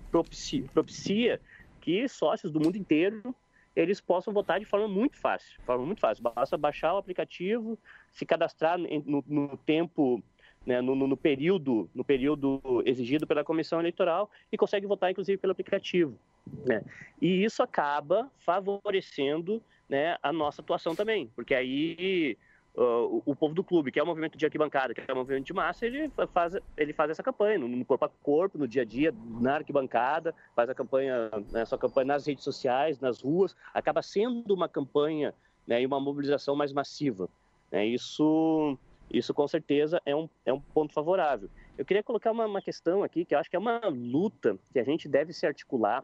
propicia, 0.10 0.64
propicia 0.74 1.42
que 1.82 2.08
sócios 2.08 2.52
do 2.52 2.60
mundo 2.60 2.78
inteiro 2.78 3.36
eles 3.76 4.02
possam 4.02 4.34
votar 4.34 4.60
de 4.60 4.66
forma 4.66 4.88
muito 4.88 5.18
fácil, 5.18 5.60
forma 5.64 5.86
muito 5.86 6.00
fácil. 6.00 6.24
Basta 6.24 6.58
baixar 6.58 6.94
o 6.94 6.98
aplicativo, 6.98 7.78
se 8.12 8.26
cadastrar 8.26 8.78
no, 8.78 9.24
no 9.28 9.58
tempo, 9.58 10.22
né, 10.70 10.82
no, 10.82 10.96
no, 10.96 11.18
período, 11.18 11.90
no 11.96 12.04
período 12.04 12.62
exigido 12.86 13.26
pela 13.26 13.44
comissão 13.44 13.80
eleitoral 13.80 14.30
e 14.52 14.58
consegue 14.58 14.86
votar, 14.86 15.10
inclusive, 15.10 15.36
pelo 15.36 15.52
aplicativo. 15.52 16.16
Né? 16.64 16.84
E 17.20 17.44
isso 17.44 17.64
acaba 17.64 18.30
favorecendo 18.38 19.64
né, 19.90 20.16
a 20.22 20.32
nossa 20.32 20.62
atuação 20.62 20.94
também, 20.94 21.28
porque 21.36 21.56
aí 21.56 22.38
uh, 22.76 23.24
o, 23.26 23.36
povo 23.36 23.56
do 23.56 23.64
clube, 23.64 23.92
que 23.92 24.00
é 24.00 24.04
o 24.04 24.06
movimento 24.06 24.38
de 24.38 24.46
arquibancada, 24.46 24.94
que 24.94 25.02
é 25.08 25.12
o 25.12 25.16
movimento 25.16 25.46
de 25.46 25.54
massa, 25.54 25.88
ele 25.88 26.12
faz, 26.32 26.56
ele 26.78 26.94
faz 26.94 27.10
essa 27.10 27.24
campanha 27.24 27.58
no, 27.58 27.84
corpo 27.84 28.06
a 28.06 28.10
corpo, 28.22 28.60
no 28.60 28.68
dia 28.68 28.84
a 28.84 28.86
dia, 28.86 29.12
na 29.42 29.56
arquibancada, 29.56 30.36
faz 30.56 30.70
a 30.70 30.76
campanha, 30.76 31.32
né, 31.52 31.66
sua 31.66 31.80
campanha 31.80 32.06
nas 32.06 32.28
redes 32.28 32.44
sociais, 32.44 33.00
nas 33.00 33.22
ruas, 33.22 33.56
acaba 33.74 34.04
sendo 34.04 34.54
uma 34.54 34.70
campanha 34.70 35.34
né, 35.66 35.82
e 35.82 35.86
uma 35.88 36.00
mobilização 36.00 36.56
mais 36.56 36.72
massiva. 36.72 37.28
Né? 37.72 37.88
Isso, 37.88 38.78
isso 39.12 39.34
com 39.34 39.48
certeza 39.48 40.02
é 40.06 40.16
um, 40.16 40.30
é 40.46 40.54
um 40.54 40.60
ponto 40.60 40.94
favorável. 40.94 41.50
Eu 41.78 41.86
queria 41.86 42.04
colocar 42.04 42.32
uma, 42.32 42.46
uma 42.46 42.62
questão 42.62 43.04
aqui 43.04 43.26
que 43.26 43.34
eu 43.34 43.40
acho 43.40 43.50
que 43.50 43.56
é 43.56 43.60
uma 43.60 43.82
luta 43.88 44.58
que 44.72 44.80
a 44.80 44.84
gente 44.84 45.08
deve 45.08 45.34
se 45.34 45.46
articular 45.46 46.04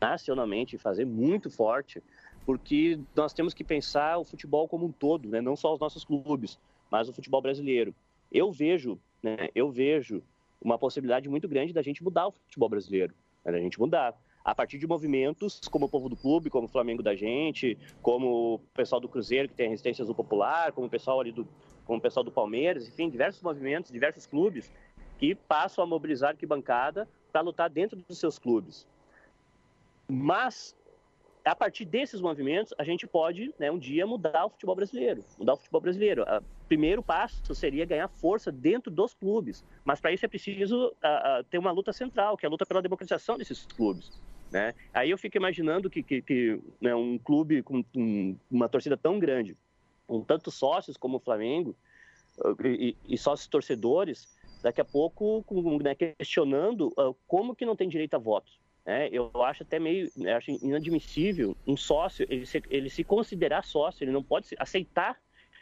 nacionalmente 0.00 0.76
e 0.76 0.78
fazer 0.78 1.04
muito 1.04 1.50
forte, 1.50 2.02
porque 2.46 2.98
nós 3.14 3.32
temos 3.32 3.52
que 3.52 3.62
pensar 3.62 4.18
o 4.18 4.24
futebol 4.24 4.66
como 4.66 4.86
um 4.86 4.92
todo, 4.92 5.28
né? 5.28 5.40
não 5.40 5.54
só 5.54 5.74
os 5.74 5.80
nossos 5.80 6.04
clubes, 6.04 6.58
mas 6.90 7.08
o 7.08 7.12
futebol 7.12 7.42
brasileiro. 7.42 7.94
Eu 8.32 8.50
vejo, 8.50 8.98
né? 9.22 9.48
eu 9.54 9.70
vejo 9.70 10.22
uma 10.60 10.78
possibilidade 10.78 11.28
muito 11.28 11.46
grande 11.46 11.72
da 11.72 11.82
gente 11.82 12.02
mudar 12.02 12.28
o 12.28 12.32
futebol 12.32 12.68
brasileiro, 12.68 13.14
né? 13.44 13.52
da 13.52 13.60
gente 13.60 13.78
mudar 13.78 14.16
a 14.48 14.54
partir 14.54 14.78
de 14.78 14.86
movimentos 14.86 15.60
como 15.70 15.84
o 15.84 15.88
povo 15.90 16.08
do 16.08 16.16
clube, 16.16 16.48
como 16.48 16.66
o 16.66 16.70
Flamengo 16.70 17.02
da 17.02 17.14
gente, 17.14 17.76
como 18.00 18.54
o 18.54 18.58
pessoal 18.72 18.98
do 18.98 19.06
Cruzeiro 19.06 19.46
que 19.46 19.54
tem 19.54 19.68
resistências 19.68 20.08
do 20.08 20.14
Popular, 20.14 20.72
como 20.72 20.86
o 20.86 20.90
pessoal 20.90 21.20
ali 21.20 21.30
do, 21.30 21.46
como 21.84 21.98
o 21.98 22.00
pessoal 22.00 22.24
do 22.24 22.32
Palmeiras, 22.32 22.88
enfim, 22.88 23.10
diversos 23.10 23.42
movimentos, 23.42 23.92
diversos 23.92 24.26
clubes 24.26 24.72
que 25.18 25.34
passam 25.34 25.84
a 25.84 25.86
mobilizar 25.86 26.30
arquibancada 26.30 27.06
para 27.30 27.42
lutar 27.42 27.68
dentro 27.68 27.98
dos 28.08 28.18
seus 28.18 28.38
clubes. 28.38 28.86
Mas 30.08 30.74
a 31.44 31.54
partir 31.54 31.84
desses 31.84 32.20
movimentos, 32.20 32.72
a 32.78 32.84
gente 32.84 33.06
pode, 33.06 33.54
né, 33.58 33.70
um 33.70 33.78
dia, 33.78 34.06
mudar 34.06 34.46
o 34.46 34.50
futebol 34.50 34.74
brasileiro. 34.74 35.24
Mudar 35.38 35.54
o 35.54 35.56
futebol 35.56 35.80
brasileiro. 35.80 36.22
O 36.22 36.66
primeiro 36.68 37.02
passo 37.02 37.54
seria 37.54 37.84
ganhar 37.84 38.08
força 38.08 38.50
dentro 38.50 38.90
dos 38.90 39.14
clubes. 39.14 39.64
Mas 39.84 40.00
para 40.00 40.12
isso 40.12 40.24
é 40.24 40.28
preciso 40.28 40.88
uh, 40.88 41.40
uh, 41.40 41.44
ter 41.44 41.58
uma 41.58 41.70
luta 41.70 41.92
central, 41.92 42.36
que 42.36 42.44
é 42.44 42.48
a 42.48 42.50
luta 42.50 42.64
pela 42.64 42.82
democratização 42.82 43.36
desses 43.36 43.66
clubes. 43.66 44.10
Né? 44.50 44.74
Aí 44.92 45.10
eu 45.10 45.18
fico 45.18 45.36
imaginando 45.36 45.90
que, 45.90 46.02
que, 46.02 46.22
que 46.22 46.60
né, 46.80 46.94
um 46.94 47.18
clube 47.18 47.62
com 47.62 47.84
um, 47.94 48.36
uma 48.50 48.68
torcida 48.68 48.96
tão 48.96 49.18
grande, 49.18 49.56
com 50.06 50.22
tantos 50.22 50.54
sócios 50.54 50.96
como 50.96 51.18
o 51.18 51.20
Flamengo, 51.20 51.76
uh, 52.38 52.66
e, 52.66 52.96
e 53.06 53.18
sócios 53.18 53.46
torcedores, 53.46 54.28
daqui 54.62 54.80
a 54.80 54.84
pouco 54.84 55.42
com, 55.44 55.78
né, 55.78 55.94
questionando 55.94 56.92
como 57.26 57.54
que 57.54 57.66
não 57.66 57.76
tem 57.76 57.88
direito 57.88 58.14
a 58.14 58.18
voto. 58.18 58.50
É, 58.84 59.08
eu 59.12 59.30
acho 59.44 59.64
até 59.64 59.78
meio 59.78 60.10
acho 60.34 60.50
inadmissível 60.64 61.54
um 61.66 61.76
sócio 61.76 62.26
ele 62.30 62.46
se, 62.46 62.62
ele 62.70 62.88
se 62.88 63.04
considerar 63.04 63.62
sócio, 63.62 64.02
ele 64.02 64.10
não 64.10 64.22
pode 64.22 64.48
aceitar 64.58 65.20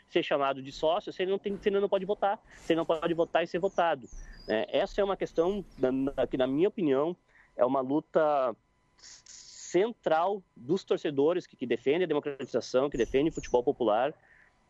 ser 0.08 0.22
chamado 0.22 0.62
de 0.62 0.70
sócio 0.70 1.12
se 1.12 1.22
ele 1.22 1.32
não, 1.32 1.38
tem, 1.38 1.58
se 1.60 1.68
ele 1.68 1.80
não 1.80 1.88
pode 1.88 2.04
votar, 2.04 2.40
se 2.56 2.72
ele 2.72 2.78
não 2.78 2.86
pode 2.86 3.12
votar 3.14 3.42
e 3.42 3.46
ser 3.48 3.58
votado. 3.58 4.06
É, 4.48 4.78
essa 4.78 5.00
é 5.00 5.04
uma 5.04 5.16
questão 5.16 5.64
que, 6.30 6.36
na 6.36 6.46
minha 6.46 6.68
opinião, 6.68 7.16
é 7.56 7.64
uma 7.64 7.80
luta 7.80 8.54
central 8.98 10.42
dos 10.56 10.84
torcedores 10.84 11.46
que, 11.46 11.56
que 11.56 11.66
defendem 11.66 12.04
a 12.04 12.06
democratização, 12.06 12.88
que 12.88 12.96
defendem 12.96 13.28
o 13.28 13.32
futebol 13.32 13.62
popular, 13.62 14.14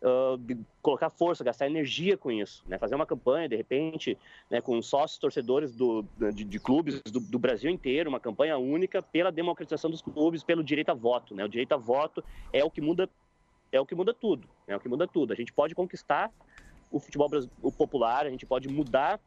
uh, 0.03 0.65
colocar 0.83 1.11
força, 1.11 1.45
gastar 1.45 1.67
energia 1.67 2.17
com 2.17 2.31
isso, 2.31 2.65
né? 2.67 2.79
fazer 2.79 2.95
uma 2.95 3.07
campanha, 3.07 3.49
de 3.49 3.57
repente, 3.57 4.19
né, 4.51 4.61
com 4.61 4.81
sócios 4.83 5.19
torcedores 5.19 5.75
do, 5.75 6.05
de, 6.35 6.45
de 6.45 6.59
clubes 6.59 7.01
do, 7.03 7.21
do, 7.21 7.39
Brasil 7.39 7.71
inteiro, 7.71 8.09
uma 8.09 8.21
campanha 8.21 8.57
única 8.59 9.03
pela 9.03 9.31
democratização 9.31 9.91
dos 9.91 10.03
clubes, 10.03 10.43
pelo 10.43 10.65
direito 10.65 10.91
a 10.91 10.95
voto. 10.95 11.35
Né? 11.35 11.45
O 11.45 11.49
direito 11.49 11.73
a 11.73 11.77
voto 11.77 12.23
é 12.53 12.65
o 12.65 12.71
que 12.71 12.81
muda, 12.81 13.09
é 13.71 13.81
o 13.81 13.87
que 13.87 13.95
muda 13.95 14.13
tudo. 14.13 14.49
É 14.67 14.75
o 14.77 14.81
que 14.81 14.89
muda 14.89 15.07
tudo. 15.07 15.33
A 15.33 15.37
gente 15.37 15.53
pode 15.53 15.75
conquistar 15.75 16.33
o 16.91 17.01
futebol 17.01 17.29
popular, 17.77 18.27
a 18.27 18.31
gente 18.31 18.47
pode 18.47 18.69
mudar 18.69 19.21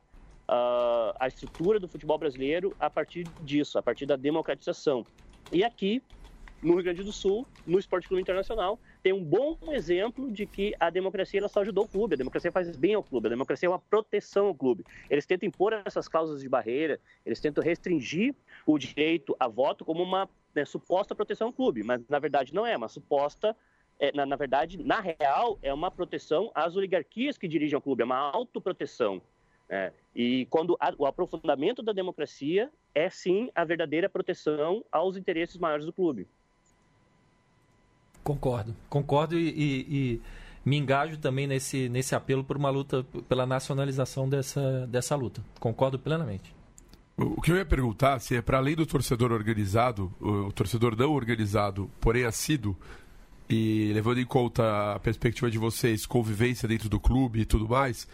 uh, 0.50 1.16
a 1.20 1.28
estrutura 1.28 1.80
do 1.80 1.88
futebol 1.88 2.18
brasileiro 2.18 2.76
a 2.80 2.90
partir 2.90 3.24
disso, 3.42 3.78
a 3.78 3.84
partir 3.84 4.06
da 4.06 4.16
democratização. 4.16 5.06
E 5.52 5.64
aqui, 5.64 6.02
no 6.62 6.74
Rio 6.74 6.84
Grande 6.84 7.04
do 7.04 7.14
Sul, 7.14 7.46
no 7.66 7.80
Esporte 7.80 8.08
Clube 8.08 8.22
Internacional, 8.22 8.80
tem 9.02 9.14
um 9.14 9.24
bom 9.24 9.58
exemplo 9.72 10.30
de 10.32 10.46
que 10.46 10.76
a 10.80 10.90
democracia 10.90 11.40
ela 11.40 11.48
só 11.48 11.62
ajudou 11.62 11.86
o 11.86 11.88
clube, 11.88 12.16
a 12.16 12.18
democracia 12.18 12.52
faz 12.52 12.76
bem 12.76 12.96
ao 12.96 13.04
clube, 13.04 13.28
a 13.28 13.30
democracia 13.30 13.68
é 13.68 13.70
uma 13.70 13.80
proteção 13.80 14.48
ao 14.48 14.56
clube. 14.56 14.86
Eles 15.10 15.26
tentam 15.26 15.48
impor 15.48 15.72
essas 15.86 16.08
cláusulas 16.08 16.42
de 16.42 16.50
barreira, 16.50 17.00
eles 17.26 17.40
tentam 17.40 17.64
restringir 17.64 18.36
o 18.66 18.78
direito 18.78 19.36
a 19.40 19.48
voto 19.48 19.86
como 19.86 20.04
uma 20.04 20.28
né, 20.54 20.66
suposta 20.66 21.16
proteção 21.16 21.48
ao 21.48 21.54
clube, 21.54 21.84
mas 21.84 22.02
na 22.10 22.20
verdade 22.20 22.54
não 22.54 22.66
é, 22.66 22.76
uma 22.76 22.90
suposta, 22.90 23.56
é, 24.00 24.12
na, 24.14 24.26
na, 24.26 24.36
verdade, 24.36 24.78
na 24.84 25.00
real, 25.00 25.60
é 25.62 25.74
uma 25.74 25.92
proteção 25.92 26.52
às 26.56 26.76
oligarquias 26.76 27.38
que 27.38 27.48
dirigem 27.48 27.78
o 27.78 27.82
clube, 27.82 28.02
é 28.02 28.06
uma 28.06 28.32
autoproteção. 28.32 29.22
É, 29.70 29.92
e 30.16 30.48
quando 30.50 30.76
a, 30.80 30.92
o 30.98 31.06
aprofundamento 31.06 31.84
da 31.84 31.94
democracia 31.94 32.72
é 32.96 33.10
sim 33.10 33.50
a 33.54 33.64
verdadeira 33.64 34.10
proteção 34.10 34.84
aos 34.92 35.16
interesses 35.16 35.58
maiores 35.58 35.86
do 35.86 35.94
clube. 35.94 36.28
Concordo, 38.24 38.76
concordo 38.90 39.38
e, 39.38 39.50
e, 39.50 39.86
e, 39.90 40.22
me 40.66 40.78
engajo 40.78 41.18
também 41.18 41.48
nesse, 41.48 41.88
nesse 41.88 42.16
apelo 42.16 42.44
por 42.44 42.58
uma 42.58 42.70
luta 42.70 43.06
pela 43.28 43.46
nacionalização 43.46 44.28
dessa, 44.28 44.88
dessa 44.88 45.16
luta. 45.16 45.44
Concordo 45.60 45.98
plenamente. 46.00 46.54
O 47.16 47.42
que 47.42 47.52
eu 47.52 47.58
ia 47.58 47.66
perguntar 47.66 48.20
se 48.20 48.36
é 48.36 48.42
para 48.42 48.58
além 48.58 48.76
do 48.76 48.86
torcedor 48.86 49.32
organizado, 49.32 50.12
o 50.20 50.52
torcedor 50.54 50.96
não 50.96 51.12
organizado, 51.12 51.90
porém 52.00 52.24
assíduo, 52.24 52.78
e 53.50 53.92
levando 53.94 54.20
em 54.20 54.26
conta 54.26 54.94
a 54.94 55.00
perspectiva 55.00 55.50
de 55.52 55.58
vocês, 55.58 56.06
convivência 56.06 56.68
dentro 56.68 56.88
do 56.88 57.00
clube 57.00 57.42
e 57.42 57.46
tudo 57.46 57.68
mais, 57.68 58.08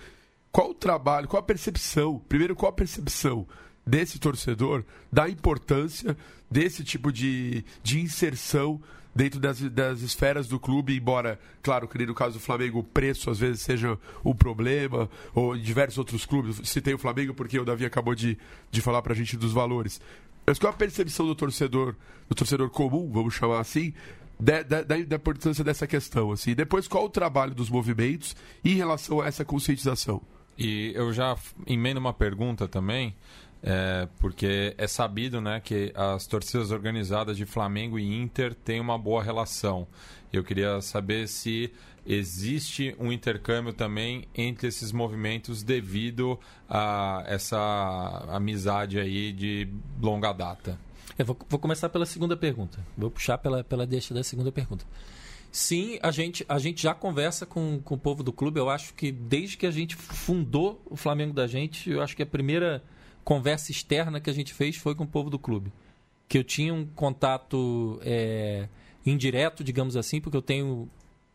qual 0.55 0.69
o 0.69 0.73
trabalho, 0.73 1.27
qual 1.27 1.41
a 1.41 1.45
percepção, 1.45 2.17
primeiro, 2.29 2.55
qual 2.55 2.69
a 2.69 2.73
percepção 2.73 3.45
desse 3.85 4.17
torcedor 4.17 4.85
da 5.11 5.27
importância 5.27 6.15
desse 6.49 6.81
tipo 6.81 7.11
de, 7.11 7.65
de 7.83 7.99
inserção 7.99 8.81
dentro 9.13 9.37
das, 9.37 9.59
das 9.59 9.99
esferas 9.99 10.47
do 10.47 10.57
clube, 10.57 10.95
embora, 10.95 11.37
claro, 11.61 11.89
que 11.89 12.05
no 12.05 12.15
caso 12.15 12.35
do 12.35 12.39
Flamengo 12.39 12.79
o 12.79 12.83
preço 12.85 13.29
às 13.29 13.37
vezes 13.37 13.63
seja 13.63 13.99
um 14.23 14.33
problema, 14.33 15.09
ou 15.33 15.57
em 15.57 15.61
diversos 15.61 15.97
outros 15.97 16.25
clubes, 16.25 16.61
citei 16.63 16.93
o 16.93 16.97
Flamengo 16.97 17.33
porque 17.33 17.59
o 17.59 17.65
Davi 17.65 17.85
acabou 17.85 18.15
de, 18.15 18.37
de 18.71 18.79
falar 18.79 19.01
pra 19.01 19.13
gente 19.13 19.35
dos 19.35 19.51
valores. 19.51 19.99
Mas 20.47 20.57
qual 20.57 20.71
a 20.71 20.77
percepção 20.77 21.27
do 21.27 21.35
torcedor, 21.35 21.97
do 22.29 22.35
torcedor 22.35 22.69
comum, 22.69 23.11
vamos 23.11 23.33
chamar 23.33 23.59
assim, 23.59 23.93
da, 24.39 24.63
da, 24.63 24.83
da, 24.83 25.15
importância 25.17 25.65
dessa 25.65 25.85
questão? 25.85 26.31
Assim? 26.31 26.51
E 26.51 26.55
depois, 26.55 26.87
qual 26.87 27.03
o 27.03 27.09
trabalho 27.09 27.53
dos 27.53 27.69
movimentos 27.69 28.37
em 28.63 28.75
relação 28.75 29.19
a 29.19 29.27
essa 29.27 29.43
conscientização? 29.43 30.21
E 30.57 30.91
eu 30.95 31.11
já 31.11 31.37
emendo 31.67 31.99
uma 31.99 32.13
pergunta 32.13 32.67
também. 32.67 33.15
é, 33.65 34.07
porque 34.19 34.75
é 34.77 34.87
sabido 34.87 35.41
né, 35.41 35.59
que 35.59 35.91
as 35.95 36.27
torcidas 36.27 36.69
organizadas 36.69 37.35
de 37.35 37.47
Flamengo 37.47 37.97
e 37.97 38.21
Inter 38.21 38.53
têm 38.53 38.79
uma 38.79 38.95
boa 38.95 39.23
relação. 39.23 39.87
Eu 40.31 40.43
queria 40.43 40.79
saber 40.81 41.27
se 41.27 41.73
existe 42.05 42.95
um 42.99 43.11
intercâmbio 43.11 43.73
também 43.73 44.27
entre 44.35 44.67
esses 44.67 44.91
movimentos 44.91 45.63
devido 45.63 46.39
a 46.69 47.23
essa 47.25 47.57
amizade 48.29 48.99
aí 48.99 49.33
de 49.33 49.67
longa 49.99 50.31
data. 50.31 50.77
Eu 51.17 51.25
vou, 51.25 51.37
vou 51.49 51.59
começar 51.59 51.89
pela 51.89 52.05
segunda 52.05 52.37
pergunta. 52.37 52.77
Vou 52.95 53.09
puxar 53.09 53.39
pela, 53.39 53.63
pela 53.63 53.87
deixa 53.87 54.13
da 54.13 54.23
segunda 54.23 54.51
pergunta. 54.51 54.85
Sim, 55.55 55.97
a 56.03 56.11
gente, 56.11 56.45
a 56.49 56.59
gente 56.59 56.83
já 56.83 56.93
conversa 56.93 57.45
com, 57.45 57.79
com 57.81 57.95
o 57.95 57.97
povo 57.97 58.21
do 58.21 58.33
clube. 58.33 58.59
Eu 58.59 58.69
acho 58.69 58.93
que 58.93 59.09
desde 59.09 59.55
que 59.55 59.65
a 59.65 59.71
gente 59.71 59.95
fundou 59.95 60.81
o 60.85 60.97
Flamengo 60.97 61.31
da 61.31 61.47
gente, 61.47 61.89
eu 61.89 62.01
acho 62.01 62.13
que 62.13 62.21
a 62.21 62.25
primeira 62.25 62.83
conversa 63.23 63.71
externa 63.71 64.19
que 64.19 64.29
a 64.29 64.33
gente 64.33 64.53
fez 64.53 64.75
foi 64.75 64.93
com 64.93 65.05
o 65.05 65.07
povo 65.07 65.29
do 65.29 65.39
clube. 65.39 65.71
Que 66.27 66.37
eu 66.37 66.43
tinha 66.43 66.73
um 66.73 66.85
contato 66.85 68.01
é, 68.03 68.67
indireto, 69.05 69.63
digamos 69.63 69.95
assim, 69.95 70.19
porque 70.19 70.35
eu 70.35 70.41
tenho 70.41 70.89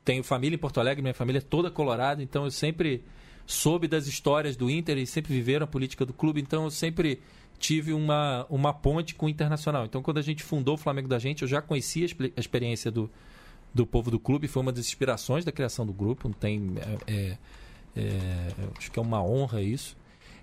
tenho 0.04 0.22
família 0.22 0.54
em 0.54 0.58
Porto 0.58 0.80
Alegre, 0.80 1.00
minha 1.00 1.14
família 1.14 1.38
é 1.38 1.40
toda 1.40 1.70
colorada, 1.70 2.22
então 2.22 2.44
eu 2.44 2.50
sempre 2.50 3.02
soube 3.46 3.88
das 3.88 4.06
histórias 4.06 4.54
do 4.54 4.68
Inter 4.68 4.98
e 4.98 5.06
sempre 5.06 5.32
viveram 5.32 5.64
a 5.64 5.66
política 5.66 6.04
do 6.04 6.12
clube, 6.12 6.42
então 6.42 6.64
eu 6.64 6.70
sempre 6.70 7.22
tive 7.58 7.94
uma, 7.94 8.46
uma 8.50 8.74
ponte 8.74 9.14
com 9.14 9.24
o 9.24 9.28
Internacional. 9.30 9.86
Então, 9.86 10.02
quando 10.02 10.18
a 10.18 10.22
gente 10.22 10.42
fundou 10.42 10.74
o 10.74 10.78
Flamengo 10.78 11.08
da 11.08 11.18
gente, 11.18 11.40
eu 11.40 11.48
já 11.48 11.62
conhecia 11.62 12.06
a 12.36 12.40
experiência 12.40 12.90
do, 12.90 13.10
do 13.74 13.86
povo 13.86 14.10
do 14.10 14.18
clube, 14.18 14.48
foi 14.48 14.62
uma 14.62 14.72
das 14.72 14.86
inspirações 14.86 15.44
da 15.44 15.52
criação 15.52 15.86
do 15.86 15.92
grupo, 15.92 16.28
não 16.28 16.34
tem... 16.34 16.74
É, 17.06 17.12
é, 17.12 17.36
é, 17.96 18.48
acho 18.78 18.90
que 18.90 18.98
é 18.98 19.02
uma 19.02 19.22
honra 19.22 19.62
isso. 19.62 19.96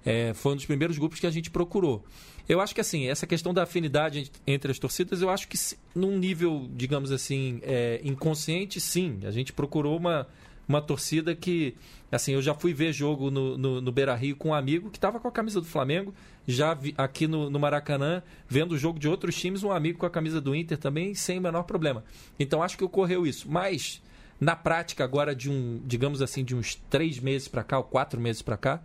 É, 0.06 0.34
foi 0.34 0.54
um 0.54 0.56
dos 0.56 0.66
primeiros 0.66 0.98
grupos 0.98 1.20
que 1.20 1.28
a 1.28 1.32
gente 1.32 1.50
procurou. 1.50 2.04
Eu 2.48 2.62
acho 2.62 2.74
que 2.74 2.80
assim, 2.80 3.08
essa 3.08 3.28
questão 3.28 3.54
da 3.54 3.64
afinidade 3.64 4.32
entre 4.46 4.72
as 4.72 4.80
torcidas, 4.80 5.22
eu 5.22 5.30
acho 5.30 5.48
que 5.50 5.58
num 5.94 6.18
nível, 6.18 6.70
digamos 6.74 7.12
assim, 7.12 7.60
é, 7.62 8.00
inconsciente, 8.04 8.80
sim. 8.80 9.20
A 9.24 9.32
gente 9.32 9.52
procurou 9.52 9.98
uma, 9.98 10.26
uma 10.68 10.82
torcida 10.82 11.34
que, 11.34 11.76
assim, 12.12 12.34
eu 12.34 12.42
já 12.42 12.54
fui 12.54 12.74
ver 12.74 12.92
jogo 12.92 13.32
no, 13.32 13.58
no, 13.58 13.82
no 13.82 13.92
Beira 13.92 14.14
Rio 14.16 14.36
com 14.36 14.50
um 14.50 14.54
amigo 14.54 14.90
que 14.90 14.98
estava 14.98 15.20
com 15.20 15.28
a 15.28 15.32
camisa 15.32 15.62
do 15.62 15.68
Flamengo, 15.68 16.14
já 16.48 16.74
vi, 16.74 16.94
aqui 16.98 17.28
no, 17.28 17.50
no 17.50 17.60
Maracanã, 17.60 18.22
vendo 18.48 18.74
o 18.74 18.78
jogo 18.78 19.00
de 19.00 19.08
outros 19.08 19.36
times, 19.36 19.64
um 19.64 19.72
amigo 19.72 20.00
com 20.00 20.06
a 20.06 20.10
camisa 20.10 20.42
do 20.42 20.56
Inter 20.56 20.78
também, 20.78 21.14
sem 21.14 21.40
o 21.40 21.42
menor 21.42 21.64
problema. 21.64 22.04
Então 22.40 22.62
acho 22.62 22.78
que 22.78 22.84
ocorreu 22.84 23.26
isso. 23.26 23.50
Mas, 23.50 24.02
na 24.40 24.56
prática, 24.56 25.04
agora 25.04 25.36
de 25.36 25.50
um, 25.50 25.82
digamos 25.86 26.22
assim, 26.22 26.44
de 26.44 26.56
uns 26.56 26.76
três 26.90 27.20
meses 27.20 27.48
para 27.48 27.64
cá, 27.64 27.78
ou 27.78 27.84
quatro 27.84 28.20
meses 28.20 28.42
para 28.42 28.58
cá, 28.58 28.82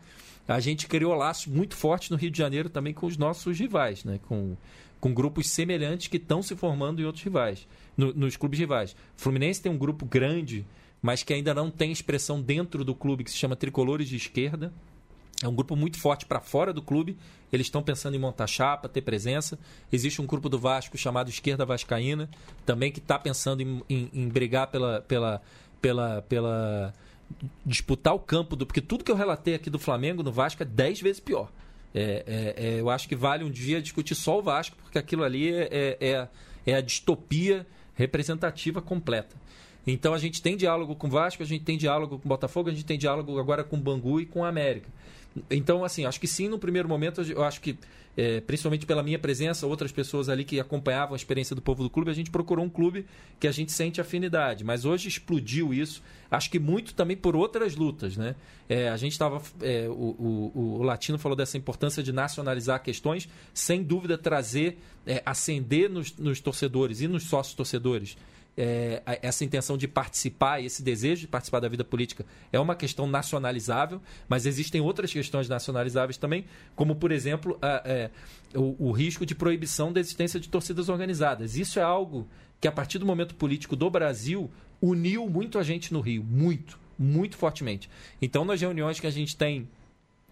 a 0.47 0.61
gente 0.61 0.87
criou 0.87 1.14
laços 1.14 1.47
muito 1.47 1.76
fortes 1.76 2.11
no 2.11 2.16
Rio 2.16 2.30
de 2.30 2.39
Janeiro 2.39 2.68
também 2.68 2.93
com 2.93 3.07
os 3.07 3.16
nossos 3.16 3.59
rivais, 3.59 4.05
né? 4.05 4.18
com, 4.26 4.57
com 5.01 5.14
grupos 5.14 5.49
semelhantes 5.49 6.09
que 6.09 6.16
estão 6.16 6.43
se 6.43 6.55
formando 6.57 7.01
em 7.01 7.05
outros 7.05 7.24
rivais, 7.24 7.66
no, 7.97 8.12
nos 8.12 8.37
clubes 8.37 8.59
rivais. 8.59 8.93
O 8.93 9.20
Fluminense 9.20 9.62
tem 9.62 9.70
um 9.70 9.78
grupo 9.78 10.05
grande, 10.05 10.66
mas 11.03 11.25
que 11.25 11.35
ainda 11.35 11.53
não 11.53 11.71
tem 11.71 11.91
expressão 11.91 12.41
dentro 12.41 12.85
do 12.85 12.95
clube, 12.95 13.25
que 13.25 13.31
se 13.31 13.37
chama 13.37 13.57
Tricolores 13.57 14.09
de 14.09 14.17
Esquerda. 14.17 14.73
É 15.43 15.49
um 15.49 15.55
grupo 15.55 15.75
muito 15.75 15.99
forte 15.99 16.25
para 16.25 16.41
fora 16.41 16.73
do 16.73 16.81
clube. 16.81 17.19
Eles 17.53 17.67
estão 17.67 17.83
pensando 17.83 18.15
em 18.15 18.19
montar 18.19 18.47
chapa, 18.47 18.89
ter 18.89 19.03
presença. 19.03 19.59
Existe 19.93 20.23
um 20.23 20.27
grupo 20.27 20.49
do 20.49 20.57
Vasco 20.57 20.97
chamado 20.97 21.29
Esquerda 21.29 21.67
Vascaína, 21.67 22.31
também 22.65 22.93
que 22.93 23.01
está 23.01 23.19
pensando 23.19 23.61
em, 23.61 23.83
em, 23.91 24.11
em 24.15 24.29
brigar 24.29 24.69
pela, 24.69 25.01
pela, 25.01 25.43
pela, 25.81 26.23
pela 26.23 26.95
disputar 27.67 28.15
o 28.15 28.21
campo 28.21 28.55
do. 28.55 28.65
Porque 28.65 28.81
tudo 28.81 29.03
que 29.03 29.11
eu 29.11 29.17
relatei 29.17 29.55
aqui 29.55 29.69
do 29.69 29.81
Flamengo 29.81 30.23
no 30.23 30.31
Vasco 30.31 30.63
é 30.63 30.67
10 30.67 31.01
vezes 31.01 31.21
pior. 31.21 31.51
É, 31.95 32.25
é, 32.27 32.67
é, 32.67 32.81
eu 32.81 32.89
acho 32.89 33.09
que 33.09 33.17
vale 33.17 33.45
um 33.45 33.51
dia 33.51 33.83
discutir 33.83 34.15
só 34.15 34.39
o 34.39 34.43
Vasco, 34.43 34.77
porque 34.83 34.99
aquilo 34.99 35.25
ali 35.25 35.53
é, 35.53 35.69
é, 35.71 35.99
é, 36.01 36.29
é 36.67 36.75
a 36.75 36.81
distopia 36.81 37.67
representativa 37.95 38.81
completa. 38.81 39.37
Então 39.87 40.14
a 40.14 40.18
gente 40.18 40.41
tem 40.41 40.57
diálogo 40.57 40.95
com 40.95 41.07
o 41.07 41.11
Vasco, 41.11 41.43
a 41.43 41.47
gente 41.47 41.64
tem 41.64 41.76
diálogo 41.76 42.18
com 42.18 42.26
o 42.26 42.28
Botafogo, 42.28 42.68
a 42.68 42.72
gente 42.72 42.85
tem 42.85 42.99
diálogo 42.99 43.39
agora 43.39 43.64
com 43.64 43.76
o 43.76 43.80
Bangu 43.80 44.20
e 44.20 44.26
com 44.26 44.45
a 44.45 44.49
América. 44.49 44.89
Então, 45.51 45.85
assim, 45.85 46.05
acho 46.05 46.20
que 46.20 46.28
sim, 46.28 46.49
no 46.49 46.59
primeiro 46.59 46.89
momento, 46.89 47.22
eu 47.22 47.43
acho 47.43 47.61
que, 47.61 47.78
é, 48.16 48.41
principalmente 48.43 48.85
pela 48.85 49.03
minha 49.03 49.18
presença, 49.18 49.66
outras 49.66 49.91
pessoas 49.91 50.28
ali 50.28 50.45
que 50.45 50.61
acompanhavam 50.61 51.14
a 51.14 51.16
experiência 51.16 51.57
do 51.57 51.62
povo 51.62 51.83
do 51.83 51.89
clube, 51.89 52.11
a 52.11 52.14
gente 52.14 52.30
procurou 52.30 52.64
um 52.64 52.68
clube 52.68 53.07
que 53.41 53.49
a 53.49 53.53
gente 53.53 53.72
sente 53.72 54.01
afinidade. 54.01 54.62
Mas 54.62 54.85
hoje 54.85 55.09
explodiu 55.09 55.72
isso, 55.72 56.03
acho 56.30 56.51
que 56.51 56.59
muito 56.59 56.95
também 56.95 57.16
por 57.16 57.35
outras 57.35 57.74
lutas, 57.76 58.16
né? 58.16 58.35
É, 58.68 58.89
a 58.89 58.97
gente 58.97 59.12
estava. 59.12 59.41
É, 59.62 59.89
o, 59.89 59.93
o, 59.93 60.78
o, 60.80 60.83
Latino 60.83 61.18
falou 61.18 61.37
dessa 61.37 61.57
importância 61.57 62.03
de 62.03 62.12
nacionalizar 62.12 62.83
questões, 62.83 63.28
sem 63.55 63.83
dúvida 63.83 64.18
trazer, 64.18 64.78
é, 65.07 65.22
acender 65.24 65.89
nos, 65.89 66.14
nos 66.16 66.41
torcedores 66.41 67.01
e 67.01 67.09
nos 67.09 67.24
sócios 67.24 67.55
torcedores 67.55 68.16
é, 68.57 69.03
essa 69.23 69.45
intenção 69.45 69.77
de 69.77 69.89
participar, 69.89 70.61
esse 70.61 70.83
desejo 70.83 71.23
de 71.23 71.29
participar 71.29 71.61
da 71.61 71.69
vida 71.69 71.85
política 71.85 72.25
é 72.53 72.61
uma 72.61 72.75
questão 72.75 73.07
nacionalizável, 73.07 74.01
mas 74.29 74.47
existem 74.47 74.81
outras 74.81 75.13
questões 75.13 75.49
nacionalizáveis 75.49 76.17
também, 76.17 76.45
como, 76.77 76.95
por 76.95 77.13
exemplo, 77.13 77.59
a, 77.63 77.83
é, 77.85 78.11
o, 78.55 78.89
o 78.89 78.93
risco 78.93 79.25
de 79.25 79.35
proibição 79.35 79.93
da 79.93 80.01
existência 80.01 80.39
de 80.39 80.49
torcidas 80.49 80.89
organizadas. 80.89 81.57
Isso 81.57 81.79
é 81.79 81.83
algo 81.83 82.29
que, 82.61 82.69
a 82.69 82.73
partir 82.73 82.99
do 82.99 83.07
momento 83.07 83.35
político 83.35 83.75
do 83.75 83.89
Brasil, 83.91 84.51
uniu 84.81 85.29
muito 85.29 85.59
a 85.59 85.63
gente 85.63 85.93
no 85.93 86.01
Rio, 86.01 86.23
muito, 86.23 86.79
muito 86.99 87.37
fortemente. 87.37 87.89
Então, 88.21 88.45
nas 88.45 88.61
reuniões 88.61 89.01
que 89.01 89.07
a 89.07 89.11
gente 89.11 89.37
tem 89.37 89.69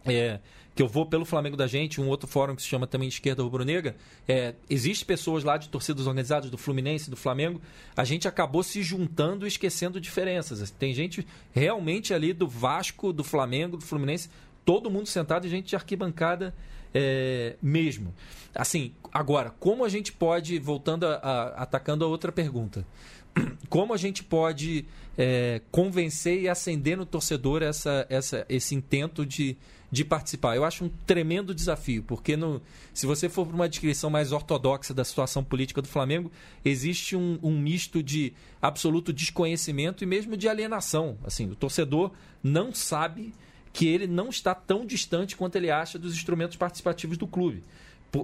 é, 0.05 0.41
que 0.75 0.83
eu 0.83 0.89
vou 0.89 1.05
pelo 1.05 1.25
Flamengo 1.25 1.57
da 1.57 1.67
gente, 1.67 2.01
um 2.01 2.09
outro 2.09 2.27
fórum 2.29 2.55
que 2.55 2.63
se 2.63 2.69
chama 2.69 2.87
também 2.87 3.09
Esquerda 3.09 3.43
Rubro-Negra, 3.43 3.97
é, 4.27 4.55
existe 4.69 5.05
pessoas 5.05 5.45
lá 5.45 5.57
de 5.57 5.69
torcidas 5.69 6.07
organizadas 6.07 6.51
do 6.51 6.57
Fluminense, 6.57 7.11
do 7.11 7.17
Flamengo, 7.17 7.61
a 7.97 8.05
gente 8.05 8.27
acabou 8.27 8.63
se 8.63 8.83
juntando 8.83 9.47
e 9.47 9.49
esquecendo 9.49 10.01
diferenças. 10.01 10.71
Tem 10.71 10.95
gente 10.95 11.27
realmente 11.53 12.15
ali 12.15 12.33
do 12.33 12.47
Vasco, 12.47 13.13
do 13.13 13.25
Flamengo, 13.25 13.77
do 13.77 13.85
Fluminense, 13.85 14.31
todo 14.65 14.91
mundo 14.91 15.07
sentado 15.07 15.47
e 15.47 15.51
gente 15.51 15.69
de 15.71 15.77
arquibancada 15.77 16.55
é, 16.95 17.57
mesmo. 17.61 18.15
Assim, 18.55 18.93
agora, 19.13 19.51
como 19.59 19.85
a 19.85 19.89
gente 19.89 20.13
pode, 20.13 20.59
voltando 20.59 21.07
a, 21.07 21.15
a, 21.15 21.63
atacando 21.63 22.05
a 22.05 22.09
outra 22.09 22.33
pergunta, 22.33 22.87
como 23.69 23.93
a 23.95 23.97
gente 23.97 24.25
pode 24.25 24.85
é, 25.17 25.61
convencer 25.71 26.41
e 26.41 26.49
acender 26.49 26.97
no 26.97 27.07
torcedor 27.07 27.63
essa, 27.63 28.07
essa, 28.09 28.47
esse 28.49 28.75
intento 28.75 29.25
de 29.25 29.57
de 29.91 30.05
participar. 30.05 30.57
Eu 30.57 30.65
acho 30.65 30.85
um 30.85 30.89
tremendo 31.07 31.55
desafio, 31.55 32.03
porque 32.03 32.37
no, 32.37 32.63
se 32.95 33.07
você 33.07 33.29
for 33.29 33.47
para 33.47 33.55
uma 33.55 33.69
descrição 33.69 34.09
mais 34.09 34.33
ortodoxa 34.33 34.95
da 34.95 35.05
situação 35.05 35.43
política 35.43 35.83
do 35.83 35.89
Flamengo, 35.89 36.31
existe 36.65 37.17
um, 37.17 37.39
um, 37.43 37.59
misto 37.59 38.03
de 38.03 38.33
absoluto 38.63 39.13
desconhecimento 39.13 40.05
e 40.05 40.07
mesmo 40.07 40.37
de 40.37 40.49
alienação. 40.49 41.19
Assim, 41.25 41.51
o 41.51 41.57
torcedor 41.57 42.13
não 42.43 42.73
sabe 42.73 43.35
que 43.73 43.87
ele 43.87 44.07
não 44.07 44.29
está 44.29 44.55
tão 44.55 44.85
distante 44.85 45.37
quanto 45.37 45.57
ele 45.57 45.71
acha 45.71 45.99
dos 45.99 46.15
instrumentos 46.15 46.57
participativos 46.57 47.17
do 47.17 47.27
clube 47.27 47.63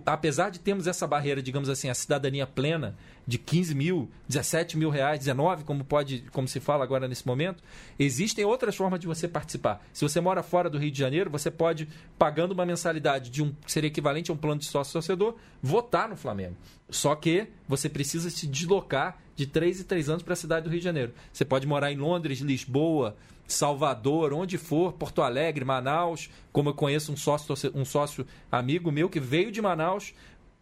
apesar 0.04 0.50
de 0.50 0.58
termos 0.58 0.86
essa 0.86 1.06
barreira, 1.06 1.40
digamos 1.42 1.68
assim, 1.68 1.88
a 1.88 1.94
cidadania 1.94 2.46
plena 2.46 2.96
de 3.26 3.38
15 3.38 3.74
mil, 3.74 4.10
17 4.28 4.76
mil 4.76 4.90
reais, 4.90 5.18
19, 5.18 5.64
como 5.64 5.84
pode, 5.84 6.24
como 6.32 6.46
se 6.46 6.60
fala 6.60 6.84
agora 6.84 7.08
nesse 7.08 7.26
momento, 7.26 7.62
existem 7.98 8.44
outras 8.44 8.76
formas 8.76 9.00
de 9.00 9.06
você 9.06 9.26
participar. 9.26 9.84
Se 9.92 10.02
você 10.02 10.20
mora 10.20 10.42
fora 10.42 10.70
do 10.70 10.78
Rio 10.78 10.90
de 10.90 10.98
Janeiro, 10.98 11.30
você 11.30 11.50
pode, 11.50 11.88
pagando 12.18 12.52
uma 12.52 12.66
mensalidade 12.66 13.30
de 13.30 13.42
um 13.42 13.54
seria 13.66 13.88
equivalente 13.88 14.30
a 14.30 14.34
um 14.34 14.36
plano 14.36 14.60
de 14.60 14.66
sócio 14.66 14.92
torcedor, 14.92 15.36
votar 15.62 16.08
no 16.08 16.16
Flamengo. 16.16 16.56
Só 16.88 17.14
que 17.14 17.48
você 17.68 17.88
precisa 17.88 18.30
se 18.30 18.46
deslocar 18.46 19.18
de 19.34 19.46
3 19.46 19.80
em 19.80 19.84
3 19.84 20.08
anos 20.08 20.22
para 20.22 20.32
a 20.32 20.36
cidade 20.36 20.64
do 20.64 20.70
Rio 20.70 20.78
de 20.78 20.84
Janeiro. 20.84 21.12
Você 21.32 21.44
pode 21.44 21.66
morar 21.66 21.92
em 21.92 21.96
Londres, 21.96 22.40
Lisboa, 22.40 23.16
Salvador, 23.46 24.32
onde 24.32 24.58
for, 24.58 24.92
Porto 24.92 25.22
Alegre, 25.22 25.64
Manaus, 25.64 26.30
como 26.52 26.70
eu 26.70 26.74
conheço 26.74 27.12
um 27.12 27.16
sócio, 27.16 27.54
um 27.74 27.84
sócio 27.84 28.26
amigo 28.50 28.90
meu 28.90 29.08
que 29.08 29.20
veio 29.20 29.52
de 29.52 29.62
Manaus, 29.62 30.14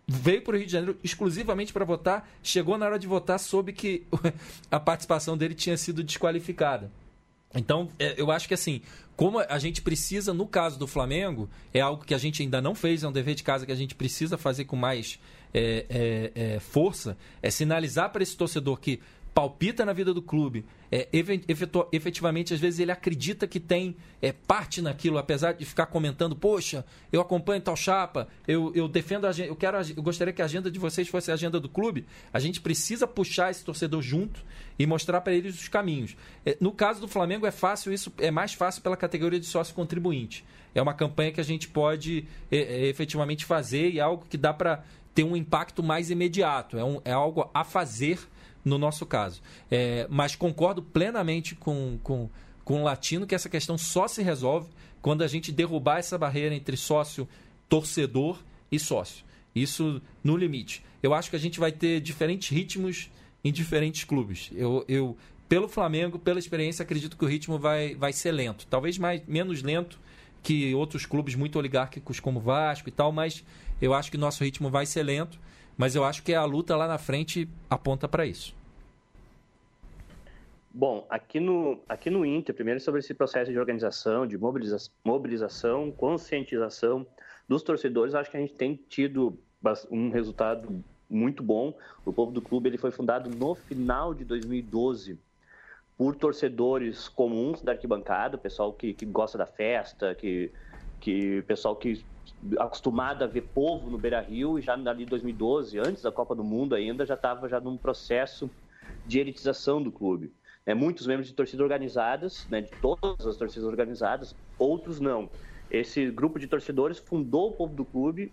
veio 0.07 0.43
para 0.43 0.55
o 0.55 0.59
Rio 0.59 0.67
de 0.67 0.73
Janeiro 0.73 0.99
exclusivamente 1.03 1.73
para 1.73 1.85
votar, 1.85 2.29
chegou 2.43 2.77
na 2.77 2.87
hora 2.87 2.99
de 2.99 3.07
votar, 3.07 3.39
soube 3.39 3.73
que 3.73 4.07
a 4.71 4.79
participação 4.79 5.37
dele 5.37 5.55
tinha 5.55 5.77
sido 5.77 6.03
desqualificada. 6.03 6.91
Então, 7.55 7.89
é, 7.99 8.21
eu 8.21 8.31
acho 8.31 8.49
que 8.49 8.55
assim, 8.55 8.83
como 9.17 9.39
a 9.39 9.59
gente 9.59 9.81
precisa, 9.81 10.35
no 10.35 10.47
caso 10.47 10.79
do 10.79 10.87
Flamengo, 10.87 11.49
é 11.73 11.81
algo 11.81 12.05
que 12.05 12.15
a 12.15 12.19
gente 12.19 12.43
ainda 12.43 12.61
não 12.61 12.75
fez, 12.75 13.05
é 13.05 13.09
um 13.09 13.13
dever 13.13 13.35
de 13.35 13.45
casa 13.45 13.65
que 13.65 13.73
a 13.73 13.77
gente 13.77 13.95
precisa 13.95 14.37
fazer 14.37 14.65
com 14.65 14.77
mais 14.77 15.21
é, 15.53 15.87
é, 15.89 16.55
é 16.55 16.61
força, 16.61 17.17
é 17.41 17.51
sinalizar 17.51 18.11
para 18.11 18.23
esse 18.23 18.37
torcedor 18.37 18.79
que 18.81 19.01
palpita 19.35 19.85
na 19.85 19.93
vida 19.93 20.15
do 20.15 20.23
clube, 20.23 20.65
é, 20.93 21.09
efetivamente, 21.91 22.55
às 22.55 22.61
vezes 22.61 22.79
ele 22.79 22.93
acredita 22.93 23.49
que 23.49 23.59
tem 23.59 23.97
é, 24.23 24.31
parte 24.33 24.81
naquilo, 24.81 25.19
apesar 25.19 25.53
de 25.53 25.65
ficar 25.65 25.87
comentando, 25.87 26.37
poxa, 26.37 26.85
eu 27.13 27.21
acompanho 27.21 27.61
tal 27.61 27.75
chapa, 27.75 28.29
eu, 28.47 28.73
eu 28.77 28.87
defendo 28.87 29.27
a 29.27 29.31
agenda, 29.31 29.49
eu, 29.49 29.57
quero, 29.57 29.77
eu 29.77 30.03
gostaria 30.03 30.33
que 30.33 30.41
a 30.41 30.45
agenda 30.45 30.71
de 30.71 30.79
vocês 30.79 31.09
fosse 31.09 31.33
a 31.33 31.35
agenda 31.35 31.59
do 31.59 31.69
clube. 31.69 32.07
A 32.33 32.39
gente 32.39 32.61
precisa 32.61 33.09
puxar 33.09 33.51
esse 33.51 33.65
torcedor 33.65 34.01
junto 34.01 34.41
e 34.79 34.87
mostrar 34.87 35.21
para 35.21 35.33
eles 35.33 35.61
os 35.61 35.67
caminhos. 35.67 36.17
É, 36.47 36.57
no 36.61 36.71
caso 36.71 37.01
do 37.01 37.09
Flamengo 37.09 37.45
é 37.45 37.51
fácil, 37.51 37.93
isso 37.93 38.13
é 38.19 38.31
mais 38.31 38.55
fácil 38.55 38.83
pela 38.83 38.97
categoria 38.97 39.41
de 39.41 39.47
sócio 39.47 39.75
contribuinte. 39.75 40.45
É 40.73 40.81
uma 40.81 40.95
campanha 40.95 41.33
que 41.33 41.41
a 41.41 41.45
gente 41.45 41.67
pode 41.67 42.25
é, 42.53 42.59
é, 42.59 42.87
efetivamente 42.87 43.45
fazer 43.45 43.91
e 43.91 43.99
é 43.99 44.03
algo 44.03 44.25
que 44.31 44.37
dá 44.37 44.55
para 44.55 44.85
ter 45.13 45.25
um 45.25 45.37
impacto 45.37 45.83
mais 45.83 46.09
imediato. 46.11 46.79
É, 46.79 46.85
um, 46.85 47.01
é 47.05 47.13
algo 47.13 47.51
a 47.53 47.65
fazer 47.65 48.19
no 48.65 48.79
nosso 48.79 49.05
caso. 49.05 49.43
É, 49.71 50.07
mas 50.11 50.35
concordo 50.35 50.83
plenamente 50.83 51.55
com, 51.55 51.99
com, 52.03 52.31
com 52.65 52.81
o 52.81 52.85
Latino 52.85 53.27
que 53.27 53.35
essa 53.35 53.49
questão 53.49 53.77
só 53.77 54.09
se 54.09 54.23
resolve 54.23 54.69
quando 55.03 55.23
a 55.23 55.27
gente 55.27 55.53
derrubar 55.53 55.99
essa 55.99 56.17
barreira 56.17 56.55
entre 56.55 56.77
sócio, 56.77 57.29
torcedor 57.69 58.39
e 58.73 58.79
sócio. 58.79 59.25
Isso 59.55 60.01
no 60.23 60.37
limite. 60.37 60.83
Eu 61.03 61.13
acho 61.13 61.29
que 61.29 61.37
a 61.37 61.39
gente 61.39 61.61
vai 61.61 61.71
ter 61.71 62.01
diferentes 62.01 62.49
ritmos 62.49 63.11
em 63.45 63.53
diferentes 63.53 64.05
clubes. 64.05 64.51
Eu, 64.55 64.85
eu 64.89 65.17
pelo 65.49 65.69
Flamengo, 65.69 66.19
pela 66.19 66.39
experiência, 66.39 66.83
acredito 66.83 67.17
que 67.17 67.25
o 67.25 67.29
ritmo 67.29 67.59
vai, 67.59 67.95
vai 67.95 68.13
ser 68.13 68.33
lento. 68.33 68.67
Talvez 68.67 68.97
mais, 68.97 69.23
menos 69.27 69.63
lento 69.63 70.01
que 70.43 70.75
outros 70.75 71.07
clubes 71.07 71.35
muito 71.35 71.59
oligárquicos 71.59 72.19
como 72.19 72.41
Vasco 72.41 72.89
e 72.89 72.93
tal, 72.93 73.13
mas 73.13 73.45
eu 73.81 73.95
acho 73.95 74.11
que 74.11 74.19
nosso 74.19 74.43
ritmo 74.43 74.71
vai 74.71 74.87
ser 74.87 75.03
lento 75.03 75.39
mas 75.77 75.95
eu 75.95 76.05
acho 76.05 76.23
que 76.23 76.35
a 76.35 76.45
luta 76.45 76.77
lá 76.77 76.87
na 76.87 76.99
frente 76.99 77.49
aponta 77.69 78.09
para 78.09 78.27
isso. 78.27 78.55
Bom, 80.73 81.07
aqui 81.09 81.39
no, 81.39 81.79
aqui 81.89 82.11
no 82.11 82.27
Inter, 82.27 82.55
primeiro 82.55 82.81
sobre 82.81 82.99
esse 82.99 83.15
processo 83.15 83.53
de 83.53 83.59
organização, 83.59 84.27
de 84.27 84.37
mobiliza 84.37 84.91
mobilização, 85.05 85.93
conscientização 85.93 87.07
dos 87.49 87.63
torcedores, 87.63 88.15
acho 88.15 88.31
que 88.31 88.37
a 88.37 88.41
gente 88.41 88.55
tem 88.55 88.75
tido 88.89 89.39
um 89.91 90.11
resultado 90.11 90.83
muito 91.09 91.43
bom. 91.43 91.73
O 92.05 92.13
Povo 92.13 92.33
do 92.33 92.43
Clube 92.43 92.69
ele 92.69 92.79
foi 92.79 92.91
fundado 92.91 93.31
no 93.31 93.55
final 93.55 94.13
de 94.13 94.25
2012 94.25 95.19
por 95.97 96.17
torcedores 96.17 97.09
comuns 97.09 97.63
da 97.63 97.73
arquibancada, 97.73 98.37
pessoal 98.37 98.73
que, 98.73 98.93
que 98.93 99.07
gosta 99.07 99.39
da 99.39 99.47
festa, 99.47 100.15
que, 100.15 100.51
que 101.01 101.43
pessoal 101.43 101.77
que 101.77 102.05
acostumado 102.59 103.25
a 103.25 103.27
ver 103.27 103.43
povo 103.43 103.91
no 103.91 103.99
Beira 103.99 104.21
Rio, 104.21 104.59
e 104.59 104.63
já 104.63 104.75
ali 104.75 105.05
em 105.05 105.07
2012, 105.07 105.79
antes 105.79 106.03
da 106.03 106.13
Copa 106.13 106.35
do 106.35 106.45
Mundo 106.45 106.75
ainda, 106.75 107.07
já 107.07 107.15
estava 107.15 107.49
já 107.49 107.61
num 107.61 107.77
processo 107.77 108.51
de 109.07 109.19
elitização 109.19 109.83
do 109.83 109.91
clube. 109.91 110.33
É, 110.67 110.75
muitos 110.75 111.07
membros 111.07 111.29
de 111.29 111.35
torcidas 111.35 111.63
organizadas, 111.63 112.47
né, 112.51 112.63
de 112.63 112.71
todas 112.81 113.27
as 113.27 113.37
torcidas 113.37 113.67
organizadas, 113.67 114.35
outros 114.59 115.01
não. 115.01 115.29
Esse 115.71 116.11
grupo 116.11 116.39
de 116.39 116.47
torcedores 116.47 116.99
fundou 116.99 117.51
o 117.51 117.53
povo 117.53 117.75
do 117.75 117.85
clube 117.85 118.33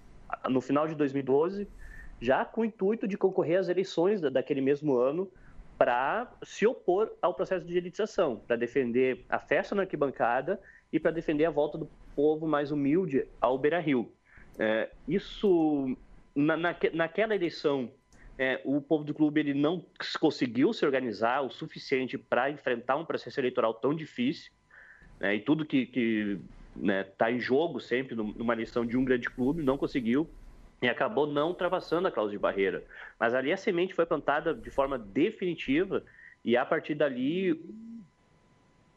no 0.50 0.62
final 0.62 0.88
de 0.88 0.96
2012, 0.96 1.68
já 2.20 2.46
com 2.46 2.62
o 2.62 2.66
intuito 2.66 3.08
de 3.08 3.18
concorrer 3.18 3.60
às 3.60 3.68
eleições 3.68 4.22
daquele 4.22 4.62
mesmo 4.62 4.96
ano 4.96 5.30
para 5.78 6.32
se 6.44 6.68
opor 6.68 7.12
ao 7.22 7.34
processo 7.34 7.66
de 7.66 7.76
elitização, 7.76 8.38
para 8.48 8.56
defender 8.56 9.26
a 9.28 9.40
festa 9.40 9.74
na 9.74 9.82
arquibancada 9.82 10.60
e 10.94 11.00
para 11.00 11.10
defender 11.10 11.46
a 11.46 11.50
volta 11.50 11.78
do 11.78 11.90
povo 12.22 12.48
mais 12.48 12.72
humilde 12.72 13.26
ao 13.42 13.58
Beira-Rio. 13.58 14.14
É, 14.60 14.92
isso, 15.08 15.98
na, 16.36 16.56
na, 16.56 16.76
naquela 16.94 17.34
eleição, 17.34 17.92
é, 18.38 18.62
o 18.64 18.80
povo 18.80 19.04
do 19.04 19.12
clube 19.12 19.40
ele 19.40 19.56
não 19.56 19.84
conseguiu 20.20 20.72
se 20.72 20.86
organizar 20.86 21.42
o 21.42 21.50
suficiente 21.50 22.20
para 22.20 22.52
enfrentar 22.52 22.96
um 22.98 23.06
processo 23.06 23.40
eleitoral 23.40 23.74
tão 23.74 23.96
difícil, 23.96 24.52
né, 25.20 25.36
e 25.36 25.40
tudo 25.40 25.66
que 25.66 25.90
está 25.90 26.40
né, 26.76 27.04
tá 27.04 27.32
em 27.32 27.40
jogo 27.40 27.80
sempre 27.80 28.16
numa 28.16 28.54
eleição 28.54 28.86
de 28.86 28.96
um 28.96 29.04
grande 29.04 29.28
clube, 29.28 29.64
não 29.64 29.78
conseguiu 29.78 30.30
e 30.80 30.88
acabou 30.88 31.26
não 31.26 31.48
ultrapassando 31.50 32.08
a 32.08 32.12
cláusula 32.12 32.38
de 32.38 32.42
barreira. 32.42 32.84
Mas 33.20 33.34
ali 33.34 33.52
a 33.52 33.58
semente 33.58 33.96
foi 33.96 34.06
plantada 34.06 34.54
de 34.54 34.70
forma 34.70 34.98
definitiva 34.98 36.04
e 36.46 36.56
a 36.56 36.66
partir 36.66 36.94
dali 36.94 37.60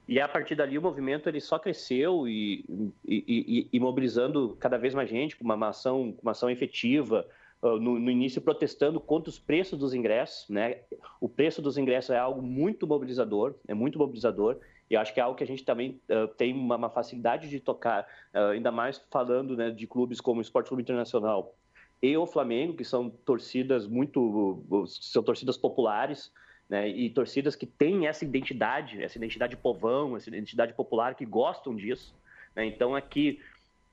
e 0.07 0.21
a 0.21 0.29
partir 0.29 0.55
dali 0.55 0.77
o 0.77 0.83
movimento 0.83 1.29
ele 1.29 1.41
só 1.41 1.59
cresceu 1.59 2.29
e, 2.29 2.65
e, 3.07 3.25
e, 3.27 3.69
e 3.73 3.81
mobilizando 3.81 4.57
cada 4.61 4.77
vez 4.77 4.95
mais 4.95 5.09
gente 5.09 5.37
com 5.37 5.45
uma 5.45 5.69
ação, 5.69 6.17
uma 6.23 6.33
ação 6.33 6.51
efetiva. 6.51 7.27
Uh, 7.63 7.81
no, 7.81 7.99
no, 7.99 8.11
início 8.11 8.43
protestando 8.43 9.01
contra 9.01 9.31
os 9.31 9.39
preços 9.39 9.79
dos 9.79 9.95
ingressos, 9.95 10.47
né? 10.51 10.81
O 11.19 11.31
preço 11.31 11.63
dos 11.63 11.79
ingressos 11.79 12.11
é 12.11 12.19
algo 12.19 12.43
muito 12.43 12.87
mobilizador, 12.87 13.55
é 13.67 13.73
muito 13.73 13.99
mobilizador. 13.99 14.59
E 14.91 14.97
acho 14.97 15.15
que 15.15 15.19
é 15.19 15.23
algo 15.23 15.35
que 15.35 15.45
a 15.45 15.47
gente 15.47 15.65
também 15.65 15.99
uh, 16.11 16.29
tem 16.37 16.53
uma, 16.53 16.77
uma, 16.77 16.91
facilidade 16.91 17.49
de 17.49 17.59
tocar, 17.59 18.07
uh, 18.35 18.51
ainda 18.51 18.71
mais 18.71 19.03
falando 19.11 19.57
né, 19.57 19.71
de 19.71 19.87
clubes 19.87 20.21
como 20.21 20.41
o 20.41 20.43
Esporte 20.43 20.69
Clube 20.69 20.83
Internacional 20.83 21.57
e 22.05 22.15
o 22.19 22.27
Flamengo, 22.27 22.75
que 22.75 22.85
são 22.85 23.09
torcidas 23.09 23.87
muito, 23.87 24.63
são 24.87 25.23
torcidas 25.23 25.57
populares, 25.57 26.31
né, 26.75 26.89
e 26.89 27.09
torcidas 27.09 27.55
que 27.55 27.67
têm 27.67 28.09
essa 28.09 28.25
identidade, 28.25 29.01
essa 29.01 29.17
identidade 29.17 29.57
povão, 29.57 30.17
essa 30.17 30.29
identidade 30.29 30.73
popular, 30.75 31.15
que 31.15 31.25
gostam 31.25 31.77
disso. 31.77 32.13
Né? 32.53 32.67
Então, 32.67 32.97
aqui, 32.97 33.41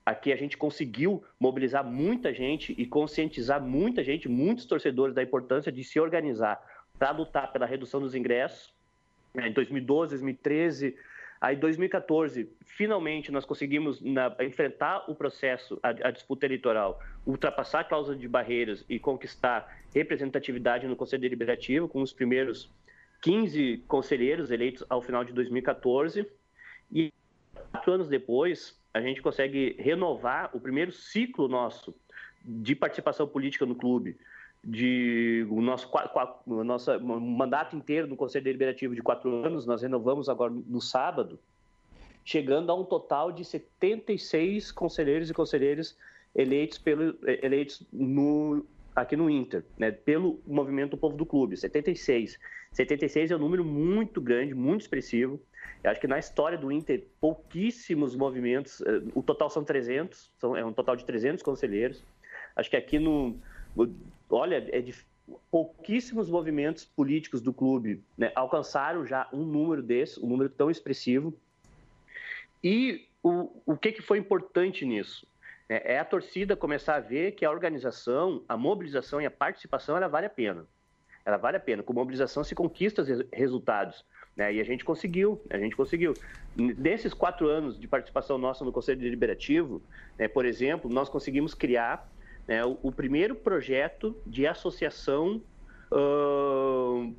aqui 0.03 0.33
a 0.33 0.35
gente 0.35 0.57
conseguiu 0.57 1.23
mobilizar 1.39 1.85
muita 1.85 2.33
gente 2.33 2.73
e 2.75 2.87
conscientizar 2.87 3.61
muita 3.61 4.03
gente, 4.03 4.27
muitos 4.27 4.65
torcedores, 4.65 5.13
da 5.13 5.21
importância 5.21 5.71
de 5.71 5.83
se 5.83 5.99
organizar 5.99 6.59
para 6.97 7.11
lutar 7.11 7.51
pela 7.53 7.67
redução 7.67 8.01
dos 8.01 8.15
ingressos. 8.15 8.73
Né? 9.31 9.49
Em 9.49 9.53
2012, 9.53 10.13
2013, 10.13 10.97
Aí, 11.41 11.55
em 11.55 11.59
2014, 11.59 12.47
finalmente 12.63 13.31
nós 13.31 13.45
conseguimos 13.45 13.99
na, 13.99 14.35
enfrentar 14.41 15.09
o 15.09 15.15
processo, 15.15 15.79
a, 15.81 15.89
a, 15.89 16.11
disputa 16.11 16.45
eleitoral, 16.45 17.01
ultrapassar 17.25 17.79
a 17.79 17.83
cláusula 17.83 18.15
de 18.15 18.27
barreiras 18.27 18.85
e 18.87 18.99
conquistar 18.99 19.81
representatividade 19.91 20.85
no 20.85 20.95
Conselho 20.95 21.23
Deliberativo, 21.23 21.87
com 21.87 22.03
os 22.03 22.13
primeiros 22.13 22.69
15 23.21 23.83
conselheiros 23.87 24.51
eleitos 24.51 24.85
ao 24.87 25.01
final 25.01 25.23
de 25.23 25.33
2014. 25.33 26.27
E 26.91 27.11
quatro 27.71 27.91
anos 27.91 28.07
depois, 28.07 28.79
a 28.93 29.01
gente 29.01 29.19
consegue 29.19 29.75
renovar 29.79 30.51
o 30.53 30.59
primeiro 30.59 30.91
ciclo 30.91 31.47
nosso 31.47 31.95
de 32.45 32.75
participação 32.75 33.27
política 33.27 33.65
no 33.65 33.73
clube, 33.73 34.15
de 34.63 35.45
o 35.49 35.59
nosso, 35.61 35.89
o 36.45 36.63
nosso 36.63 36.99
mandato 36.99 37.75
inteiro 37.75 38.07
no 38.07 38.15
Conselho 38.15 38.45
Deliberativo 38.45 38.93
de 38.93 39.01
quatro 39.01 39.43
anos, 39.43 39.65
nós 39.65 39.81
renovamos 39.81 40.29
agora 40.29 40.53
no 40.53 40.79
sábado, 40.79 41.39
chegando 42.23 42.71
a 42.71 42.75
um 42.75 42.83
total 42.83 43.31
de 43.31 43.43
76 43.43 44.71
conselheiros 44.71 45.29
e 45.29 45.33
conselheiras 45.33 45.97
eleitos, 46.35 46.77
pelo, 46.77 47.17
eleitos 47.41 47.83
no, 47.91 48.63
aqui 48.95 49.15
no 49.15 49.29
Inter, 49.29 49.65
né, 49.77 49.91
pelo 49.91 50.39
movimento 50.45 50.91
do 50.91 50.97
povo 50.97 51.17
do 51.17 51.25
clube, 51.25 51.57
76. 51.57 52.39
76 52.71 53.31
é 53.31 53.35
um 53.35 53.39
número 53.39 53.65
muito 53.65 54.21
grande, 54.21 54.53
muito 54.53 54.81
expressivo. 54.81 55.39
Eu 55.83 55.89
acho 55.89 55.99
que 55.99 56.07
na 56.07 56.19
história 56.19 56.57
do 56.57 56.71
Inter, 56.71 57.03
pouquíssimos 57.19 58.15
movimentos, 58.15 58.81
eh, 58.81 59.01
o 59.15 59.23
total 59.23 59.49
são 59.49 59.63
300, 59.63 60.31
são, 60.37 60.55
é 60.55 60.63
um 60.63 60.71
total 60.71 60.95
de 60.95 61.03
300 61.03 61.41
conselheiros. 61.41 62.03
Acho 62.55 62.69
que 62.69 62.77
aqui 62.77 62.99
no, 62.99 63.35
olha, 64.31 64.57
é 64.71 64.83
pouquíssimos 65.49 66.29
movimentos 66.29 66.85
políticos 66.85 67.41
do 67.41 67.53
clube 67.53 68.03
né, 68.17 68.31
alcançaram 68.35 69.05
já 69.05 69.27
um 69.31 69.43
número 69.43 69.81
desse, 69.81 70.19
um 70.19 70.27
número 70.27 70.49
tão 70.49 70.69
expressivo. 70.69 71.33
E 72.63 73.07
o, 73.23 73.61
o 73.65 73.77
que, 73.77 73.91
que 73.91 74.01
foi 74.01 74.17
importante 74.17 74.85
nisso? 74.85 75.27
É, 75.69 75.93
é 75.93 75.99
a 75.99 76.05
torcida 76.05 76.55
começar 76.55 76.95
a 76.95 76.99
ver 76.99 77.31
que 77.31 77.45
a 77.45 77.51
organização, 77.51 78.43
a 78.47 78.57
mobilização 78.57 79.21
e 79.21 79.25
a 79.25 79.31
participação, 79.31 79.95
ela 79.95 80.07
vale 80.07 80.25
a 80.25 80.29
pena. 80.29 80.65
Ela 81.25 81.37
vale 81.37 81.57
a 81.57 81.59
pena. 81.59 81.83
Com 81.83 81.93
mobilização 81.93 82.43
se 82.43 82.55
conquista 82.55 83.03
resultados. 83.31 84.03
Né? 84.35 84.53
E 84.55 84.59
a 84.59 84.63
gente 84.63 84.83
conseguiu, 84.83 85.41
a 85.49 85.57
gente 85.57 85.75
conseguiu. 85.75 86.13
Desses 86.55 87.13
quatro 87.13 87.47
anos 87.47 87.79
de 87.79 87.87
participação 87.87 88.37
nossa 88.37 88.65
no 88.65 88.71
Conselho 88.71 88.99
Deliberativo, 88.99 89.81
né, 90.17 90.27
por 90.27 90.45
exemplo, 90.45 90.91
nós 90.91 91.07
conseguimos 91.07 91.53
criar 91.53 92.10
né, 92.47 92.65
o, 92.65 92.77
o, 92.81 92.91
primeiro 92.91 93.35
projeto 93.35 94.15
de 94.25 94.47
associação, 94.47 95.41
uh, 95.91 97.13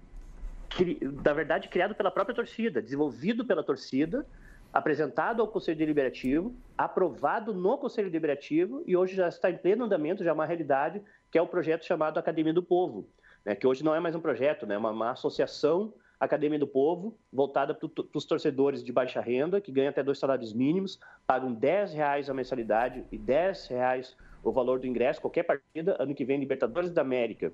que, 0.71 0.99
na 1.25 1.33
verdade, 1.33 1.69
criado 1.69 1.95
pela 1.95 2.11
própria 2.11 2.35
torcida, 2.35 2.83
desenvolvido 2.83 3.45
pela 3.45 3.63
torcida, 3.63 4.27
apresentado 4.73 5.43
ao 5.43 5.49
Conselho 5.49 5.79
Deliberativo, 5.79 6.55
aprovado 6.77 7.53
no 7.53 7.77
Conselho 7.77 8.11
Deliberativo 8.11 8.83
e 8.87 8.97
hoje 8.97 9.15
já 9.15 9.29
está 9.29 9.51
em 9.51 9.57
pleno 9.59 9.85
andamento, 9.85 10.25
já 10.25 10.31
é 10.31 10.33
uma 10.33 10.47
realidade, 10.47 11.03
que 11.31 11.37
é 11.37 11.43
o 11.43 11.47
projeto 11.47 11.85
chamado 11.85 12.19
Academia 12.19 12.55
do 12.55 12.63
Povo, 12.63 13.07
né, 13.45 13.55
que 13.55 13.67
hoje 13.67 13.85
não 13.85 13.95
é 13.95 14.01
mais 14.01 14.15
um 14.15 14.21
projeto, 14.21 14.67
né, 14.67 14.75
é 14.75 14.79
uma, 14.79 14.91
uma 14.91 15.11
associação 15.11 15.93
Academia 16.25 16.59
do 16.59 16.69
Povo, 16.69 17.19
voltada 17.33 17.75
para 17.75 17.89
os 18.15 18.25
torcedores 18.25 18.85
de 18.85 18.93
baixa 18.93 19.21
renda, 19.21 19.61
que 19.61 19.73
ganham 19.73 19.91
até 19.91 20.05
dois 20.05 20.21
salários 20.21 20.55
mínimos, 20.55 21.01
pagam 21.27 21.53
10 21.53 21.95
reais 21.95 22.31
a 22.31 22.35
mensalidade 22.35 23.05
e 23.11 23.19
10 23.19 23.67
reais 23.67 24.17
o 24.43 24.53
valor 24.53 24.81
do 24.81 24.87
ingresso, 24.87 25.21
qualquer 25.21 25.45
partida, 25.45 25.97
ano 25.99 26.15
que 26.15 26.25
vem 26.25 26.39
Libertadores 26.39 26.91
da 26.91 27.03
América 27.03 27.53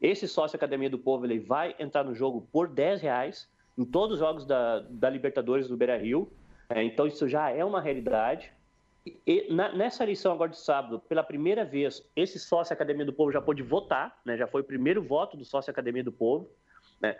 Esse 0.00 0.26
sócio 0.26 0.56
Academia 0.56 0.88
do 0.88 0.98
Povo 0.98 1.26
ele 1.26 1.38
vai 1.38 1.74
entrar 1.78 2.04
no 2.04 2.14
jogo 2.14 2.46
por 2.52 2.68
10 2.68 3.00
reais 3.02 3.48
em 3.76 3.84
todos 3.84 4.14
os 4.14 4.18
jogos 4.18 4.44
da, 4.44 4.80
da 4.80 5.08
Libertadores 5.08 5.68
do 5.68 5.76
Beira 5.76 5.96
Rio. 5.96 6.30
É, 6.68 6.82
então 6.82 7.06
isso 7.06 7.28
já 7.28 7.50
é 7.50 7.64
uma 7.64 7.80
realidade. 7.80 8.52
E, 9.26 9.52
na, 9.52 9.72
nessa 9.72 10.04
eleição 10.04 10.32
agora 10.32 10.50
de 10.50 10.58
sábado, 10.58 11.00
pela 11.08 11.22
primeira 11.22 11.64
vez, 11.64 12.08
esse 12.14 12.38
sócio 12.38 12.72
Academia 12.72 13.04
do 13.04 13.12
Povo 13.12 13.32
já 13.32 13.40
pôde 13.40 13.62
votar, 13.62 14.20
né? 14.24 14.36
já 14.36 14.46
foi 14.46 14.60
o 14.60 14.64
primeiro 14.64 15.02
voto 15.02 15.36
do 15.36 15.44
sócio 15.44 15.70
Academia 15.70 16.04
do 16.04 16.12
Povo. 16.12 16.48
Né? 17.00 17.16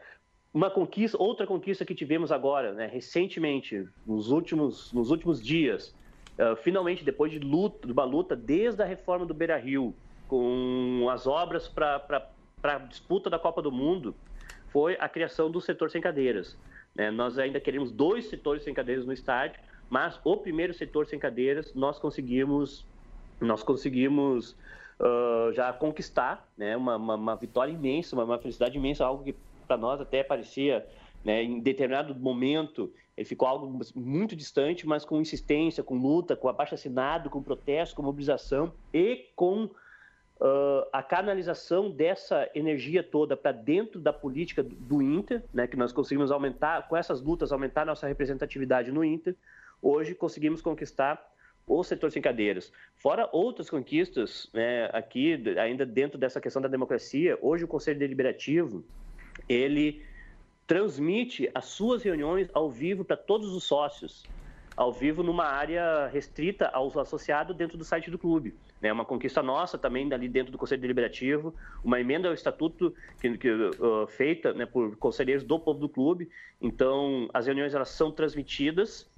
Uma 0.54 0.70
conquista, 0.70 1.20
outra 1.20 1.46
conquista 1.46 1.84
que 1.84 1.94
tivemos 1.94 2.30
agora, 2.30 2.72
né? 2.72 2.86
recentemente, 2.86 3.88
nos 4.06 4.30
últimos, 4.30 4.92
nos 4.92 5.10
últimos 5.10 5.42
dias, 5.42 5.94
uh, 6.38 6.56
finalmente, 6.56 7.04
depois 7.04 7.30
de, 7.32 7.38
luta, 7.38 7.86
de 7.86 7.92
uma 7.92 8.04
luta 8.04 8.36
desde 8.36 8.82
a 8.82 8.84
reforma 8.84 9.26
do 9.26 9.34
Beira 9.34 9.56
Rio, 9.56 9.94
com 10.28 11.08
as 11.10 11.26
obras 11.26 11.68
para 11.68 11.98
para 12.62 12.76
a 12.76 12.78
disputa 12.78 13.28
da 13.28 13.40
Copa 13.40 13.60
do 13.60 13.72
Mundo 13.72 14.14
foi 14.68 14.96
a 15.00 15.08
criação 15.08 15.50
do 15.50 15.60
setor 15.60 15.90
sem 15.90 16.00
cadeiras. 16.00 16.56
Né? 16.94 17.10
Nós 17.10 17.38
ainda 17.38 17.60
queremos 17.60 17.90
dois 17.90 18.26
setores 18.26 18.62
sem 18.62 18.72
cadeiras 18.72 19.04
no 19.04 19.12
estádio, 19.12 19.60
mas 19.90 20.18
o 20.24 20.36
primeiro 20.36 20.72
setor 20.72 21.06
sem 21.06 21.18
cadeiras 21.18 21.74
nós 21.74 21.98
conseguimos, 21.98 22.86
nós 23.40 23.62
conseguimos 23.62 24.52
uh, 25.00 25.52
já 25.52 25.72
conquistar, 25.72 26.48
né? 26.56 26.74
Uma, 26.76 26.96
uma, 26.96 27.14
uma, 27.16 27.36
vitória 27.36 27.72
imensa, 27.72 28.16
uma, 28.16 28.24
uma 28.24 28.38
felicidade 28.38 28.78
imensa, 28.78 29.04
algo 29.04 29.24
que 29.24 29.34
para 29.66 29.76
nós 29.76 30.00
até 30.00 30.22
parecia, 30.22 30.86
né, 31.24 31.42
em 31.42 31.60
determinado 31.60 32.14
momento, 32.14 32.92
ele 33.16 33.26
ficou 33.26 33.46
algo 33.46 33.78
muito 33.94 34.34
distante, 34.34 34.86
mas 34.86 35.04
com 35.04 35.20
insistência, 35.20 35.82
com 35.82 35.96
luta, 35.96 36.34
com 36.34 36.48
abaixo 36.48 36.74
assinado, 36.74 37.30
com 37.30 37.42
protesto, 37.42 37.94
com 37.94 38.02
mobilização 38.02 38.72
e 38.92 39.28
com 39.36 39.64
uh, 39.64 40.86
a 40.92 41.02
canalização 41.02 41.90
dessa 41.90 42.48
energia 42.54 43.02
toda 43.02 43.36
para 43.36 43.52
dentro 43.52 44.00
da 44.00 44.12
política 44.12 44.62
do 44.62 45.00
Inter, 45.00 45.44
né, 45.52 45.66
que 45.66 45.76
nós 45.76 45.92
conseguimos 45.92 46.30
aumentar, 46.32 46.88
com 46.88 46.96
essas 46.96 47.22
lutas, 47.22 47.52
aumentar 47.52 47.86
nossa 47.86 48.08
representatividade 48.08 48.90
no 48.90 49.04
Inter, 49.04 49.36
hoje 49.80 50.14
conseguimos 50.14 50.60
conquistar 50.60 51.30
o 51.66 51.84
setor 51.84 52.10
sem 52.10 52.20
cadeiras. 52.20 52.72
Fora 52.96 53.28
outras 53.32 53.70
conquistas, 53.70 54.50
né, 54.52 54.90
aqui, 54.92 55.40
ainda 55.58 55.86
dentro 55.86 56.18
dessa 56.18 56.40
questão 56.40 56.60
da 56.60 56.68
democracia, 56.68 57.38
hoje 57.40 57.64
o 57.64 57.68
Conselho 57.68 57.98
Deliberativo, 57.98 58.84
ele 59.48 60.02
transmite 60.66 61.50
as 61.54 61.66
suas 61.66 62.02
reuniões 62.02 62.48
ao 62.52 62.70
vivo 62.70 63.04
para 63.04 63.16
todos 63.16 63.52
os 63.54 63.64
sócios 63.64 64.24
ao 64.76 64.92
vivo 64.92 65.22
numa 65.22 65.44
área 65.44 66.06
restrita 66.08 66.68
aos 66.68 66.96
associados 66.96 67.56
dentro 67.56 67.76
do 67.76 67.84
site 67.84 68.10
do 68.10 68.18
clube. 68.18 68.54
É 68.80 68.92
uma 68.92 69.04
conquista 69.04 69.42
nossa 69.42 69.78
também 69.78 70.12
ali 70.12 70.28
dentro 70.28 70.50
do 70.50 70.58
Conselho 70.58 70.80
Deliberativo, 70.80 71.54
uma 71.84 72.00
emenda 72.00 72.28
ao 72.28 72.34
estatuto 72.34 72.94
que, 73.20 73.36
que 73.38 73.48
uh, 73.50 74.06
feita 74.08 74.52
né, 74.52 74.66
por 74.66 74.96
conselheiros 74.96 75.44
do 75.44 75.58
povo 75.58 75.78
do 75.78 75.88
clube. 75.88 76.28
Então, 76.60 77.28
as 77.32 77.46
reuniões 77.46 77.74
elas 77.74 77.90
são 77.90 78.10
transmitidas. 78.10 79.08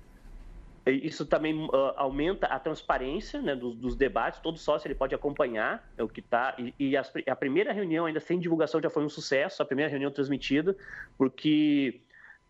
Isso 0.86 1.24
também 1.24 1.64
uh, 1.64 1.70
aumenta 1.96 2.46
a 2.46 2.58
transparência 2.58 3.40
né, 3.40 3.56
dos, 3.56 3.74
dos, 3.74 3.96
debates. 3.96 4.40
Todo 4.40 4.58
sócio 4.58 4.86
ele 4.86 4.94
pode 4.94 5.14
acompanhar 5.14 5.90
é 5.96 6.02
o 6.02 6.08
que 6.08 6.20
está. 6.20 6.54
E, 6.58 6.74
e 6.78 6.96
as, 6.96 7.10
a 7.26 7.34
primeira 7.34 7.72
reunião, 7.72 8.04
ainda 8.04 8.20
sem 8.20 8.38
divulgação, 8.38 8.82
já 8.82 8.90
foi 8.90 9.02
um 9.02 9.08
sucesso. 9.08 9.62
A 9.62 9.66
primeira 9.66 9.90
reunião 9.90 10.10
transmitida, 10.10 10.76
porque 11.16 12.02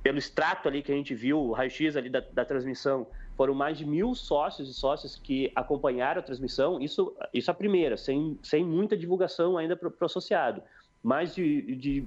pelo 0.03 0.19
extrato 0.19 0.69
ali 0.69 0.83
que 0.83 0.91
a 0.91 0.97
gente 0.97 1.15
viu, 1.15 1.39
o 1.39 1.53
raio-x 1.53 1.97
ali 1.97 2.11
da, 2.11 2.21
da, 2.21 2.45
transmissão, 2.45 3.07
foram 3.37 3.55
mais 3.55 3.79
de 3.79 3.87
mil 3.87 4.15
sócios 4.17 4.69
e 4.69 4.75
sócias 4.75 5.17
que 5.17 5.53
acompanharam 5.55 6.19
a 6.19 6.23
transmissão. 6.23 6.81
Isso, 6.81 7.17
isso 7.33 7.51
a 7.53 7.55
primeira, 7.55 7.97
sem, 7.97 8.37
sem 8.43 8.65
muita 8.65 8.97
divulgação 8.97 9.57
ainda 9.57 9.77
para 9.77 9.89
o 9.89 10.05
associado. 10.05 10.61
Mais 11.03 11.35
de, 11.37 11.77
de, 11.77 12.05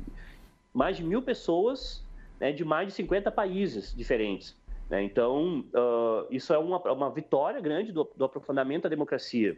mais 0.73 0.97
de 0.97 1.03
mil 1.03 1.21
pessoas 1.21 2.05
né, 2.39 2.51
de 2.51 2.65
mais 2.65 2.87
de 2.87 2.93
50 2.95 3.31
países 3.31 3.95
diferentes. 3.95 4.56
Né? 4.89 5.03
Então, 5.03 5.65
uh, 5.73 6.27
isso 6.29 6.53
é 6.53 6.57
uma, 6.57 6.77
uma 6.91 7.11
vitória 7.11 7.59
grande 7.59 7.91
do, 7.91 8.09
do 8.15 8.25
aprofundamento 8.25 8.83
da 8.83 8.89
democracia. 8.89 9.57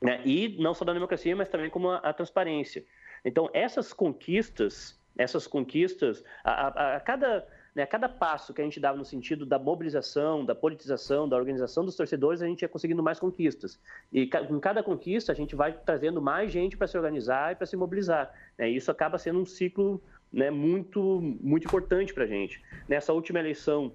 Né? 0.00 0.20
E 0.24 0.56
não 0.60 0.74
só 0.74 0.84
da 0.84 0.92
democracia, 0.92 1.34
mas 1.34 1.48
também 1.48 1.70
como 1.70 1.90
a, 1.90 1.96
a 1.96 2.12
transparência. 2.12 2.84
Então, 3.24 3.50
essas 3.52 3.92
conquistas, 3.92 4.98
essas 5.16 5.46
conquistas, 5.46 6.22
a, 6.44 6.68
a, 6.68 6.96
a 6.96 7.00
cada 7.00 7.46
né, 7.74 7.86
cada 7.86 8.08
passo 8.08 8.52
que 8.52 8.60
a 8.60 8.64
gente 8.64 8.80
dava 8.80 8.98
no 8.98 9.04
sentido 9.04 9.46
da 9.46 9.56
mobilização, 9.56 10.44
da 10.44 10.52
politização, 10.52 11.28
da 11.28 11.36
organização 11.36 11.84
dos 11.84 11.94
torcedores, 11.94 12.42
a 12.42 12.46
gente 12.46 12.62
ia 12.62 12.68
conseguindo 12.68 13.04
mais 13.04 13.20
conquistas. 13.20 13.78
E 14.12 14.26
com 14.26 14.58
cada 14.58 14.82
conquista, 14.82 15.30
a 15.30 15.34
gente 15.34 15.54
vai 15.54 15.72
trazendo 15.72 16.20
mais 16.20 16.50
gente 16.50 16.76
para 16.76 16.88
se 16.88 16.96
organizar 16.96 17.52
e 17.52 17.54
para 17.54 17.66
se 17.66 17.76
mobilizar. 17.76 18.34
Né, 18.58 18.68
e 18.68 18.76
isso 18.76 18.90
acaba 18.90 19.16
sendo 19.16 19.38
um 19.38 19.46
ciclo 19.46 20.02
né, 20.32 20.50
muito, 20.50 21.20
muito 21.40 21.68
importante 21.68 22.12
para 22.12 22.24
a 22.24 22.26
gente. 22.26 22.60
Nessa 22.88 23.12
última 23.12 23.38
eleição, 23.38 23.92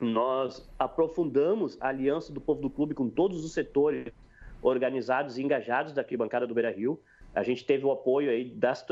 nós 0.00 0.68
aprofundamos 0.78 1.76
a 1.80 1.88
aliança 1.88 2.32
do 2.32 2.40
povo 2.40 2.60
do 2.60 2.70
clube 2.70 2.94
com 2.94 3.08
todos 3.08 3.44
os 3.44 3.52
setores 3.52 4.12
organizados 4.62 5.38
e 5.38 5.42
engajados 5.42 5.92
da 5.92 6.02
arquibancada 6.02 6.46
do 6.46 6.54
Beira-Rio. 6.54 7.00
A 7.34 7.42
gente 7.42 7.64
teve 7.64 7.84
o 7.84 7.90
apoio 7.90 8.30
aí 8.30 8.44
das, 8.44 8.84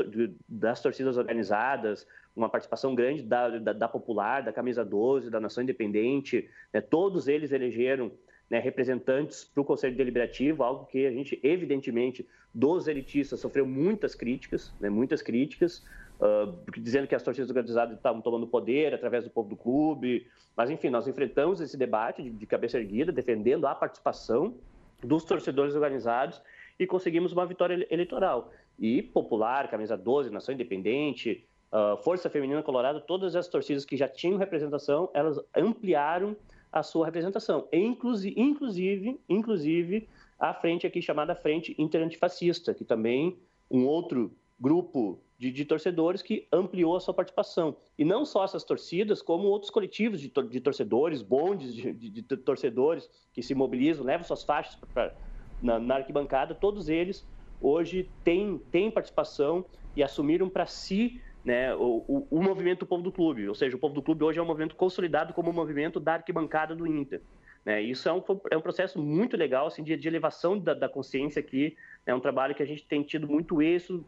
das 0.47 0.81
torcidas 0.81 1.17
organizadas, 1.17 2.07
uma 2.35 2.49
participação 2.49 2.93
grande 2.93 3.23
da, 3.23 3.57
da, 3.57 3.73
da, 3.73 3.87
Popular, 3.87 4.43
da 4.43 4.53
Camisa 4.53 4.85
12, 4.85 5.29
da 5.29 5.39
Nação 5.39 5.63
Independente, 5.63 6.49
né? 6.71 6.79
todos 6.79 7.27
eles 7.27 7.51
elegeram 7.51 8.11
né, 8.49 8.59
representantes 8.59 9.43
para 9.43 9.61
o 9.61 9.65
Conselho 9.65 9.95
Deliberativo, 9.95 10.63
algo 10.63 10.85
que 10.85 11.05
a 11.05 11.11
gente, 11.11 11.39
evidentemente, 11.43 12.27
dos 12.53 12.87
elitistas 12.87 13.39
sofreu 13.39 13.65
muitas 13.65 14.15
críticas, 14.15 14.73
né, 14.79 14.89
muitas 14.89 15.21
críticas, 15.21 15.85
uh, 16.19 16.71
dizendo 16.79 17.07
que 17.07 17.15
as 17.15 17.23
torcidas 17.23 17.49
organizadas 17.49 17.95
estavam 17.95 18.21
tomando 18.21 18.47
poder 18.47 18.93
através 18.93 19.23
do 19.23 19.29
povo 19.29 19.49
do 19.49 19.55
clube, 19.55 20.27
mas 20.55 20.69
enfim, 20.69 20.89
nós 20.89 21.07
enfrentamos 21.07 21.61
esse 21.61 21.77
debate 21.77 22.23
de, 22.23 22.29
de 22.29 22.45
cabeça 22.45 22.77
erguida, 22.77 23.11
defendendo 23.11 23.65
a 23.67 23.75
participação 23.75 24.55
dos 25.03 25.23
torcedores 25.23 25.75
organizados 25.75 26.41
e 26.79 26.85
conseguimos 26.85 27.31
uma 27.31 27.45
vitória 27.45 27.87
eleitoral. 27.89 28.51
E 28.79 29.01
Popular, 29.01 29.69
Camisa 29.69 29.97
12, 29.97 30.29
Nação 30.29 30.53
Independente, 30.53 31.45
uh, 31.71 31.97
Força 32.03 32.29
Feminina 32.29 32.61
Colorado, 32.61 33.01
todas 33.01 33.35
as 33.35 33.47
torcidas 33.47 33.85
que 33.85 33.97
já 33.97 34.07
tinham 34.07 34.37
representação, 34.37 35.09
elas 35.13 35.39
ampliaram 35.55 36.35
a 36.71 36.83
sua 36.83 37.05
representação. 37.05 37.67
Inclusive, 37.71 38.39
inclusive, 38.39 39.19
inclusive 39.27 40.07
a 40.39 40.53
frente 40.53 40.85
aqui 40.85 41.01
chamada 41.01 41.35
Frente 41.35 41.75
Interantifascista, 41.77 42.73
que 42.73 42.85
também 42.85 43.37
um 43.69 43.85
outro 43.85 44.31
grupo 44.59 45.19
de, 45.37 45.51
de, 45.51 45.65
torcedores 45.65 46.21
que 46.21 46.47
ampliou 46.51 46.95
a 46.95 46.99
sua 46.99 47.13
participação. 47.13 47.77
E 47.97 48.03
não 48.03 48.25
só 48.25 48.43
essas 48.43 48.63
torcidas, 48.63 49.21
como 49.21 49.47
outros 49.47 49.69
coletivos 49.69 50.19
de, 50.19 50.31
de 50.49 50.59
torcedores, 50.59 51.21
bondes 51.21 51.73
de, 51.73 51.93
de, 51.93 52.21
torcedores 52.23 53.09
que 53.31 53.43
se 53.43 53.53
mobilizam, 53.53 54.05
levam 54.05 54.25
suas 54.25 54.43
faixas 54.43 54.75
pra, 54.93 55.13
na, 55.61 55.79
na, 55.79 55.95
arquibancada, 55.95 56.55
todos 56.55 56.89
eles 56.89 57.27
hoje 57.61 58.09
têm, 58.23 58.57
têm 58.71 58.89
participação 58.89 59.65
e 59.95 60.03
assumiram 60.03 60.49
para 60.49 60.65
si 60.65 61.21
né, 61.43 61.73
o, 61.75 62.03
o, 62.07 62.27
o, 62.29 62.41
movimento 62.41 62.79
do 62.79 62.85
povo 62.85 63.03
do 63.03 63.11
clube. 63.11 63.47
Ou 63.47 63.55
seja, 63.55 63.75
o 63.75 63.79
povo 63.79 63.93
do 63.93 64.01
clube 64.01 64.23
hoje 64.23 64.39
é 64.39 64.41
um 64.41 64.45
movimento 64.45 64.75
consolidado 64.75 65.33
como 65.33 65.49
o 65.49 65.51
um 65.51 65.55
movimento 65.55 65.99
da 65.99 66.15
arquibancada 66.15 66.75
do 66.75 66.85
Inter. 66.85 67.21
Né? 67.67 67.81
Isso 67.81 68.07
é 68.07 68.13
um, 68.13 68.23
é 68.49 68.57
um 68.57 68.61
processo 68.61 68.97
muito 68.97 69.35
legal 69.35 69.67
assim, 69.67 69.83
de, 69.83 69.95
de 69.97 70.07
elevação 70.07 70.57
da, 70.57 70.73
da, 70.73 70.87
consciência 70.87 71.39
aqui. 71.39 71.75
É 72.05 72.15
um 72.15 72.19
trabalho 72.19 72.55
que 72.55 72.63
a 72.63 72.65
gente 72.65 72.85
tem 72.85 73.03
tido 73.03 73.27
muito 73.27 73.61
êxito, 73.61 74.05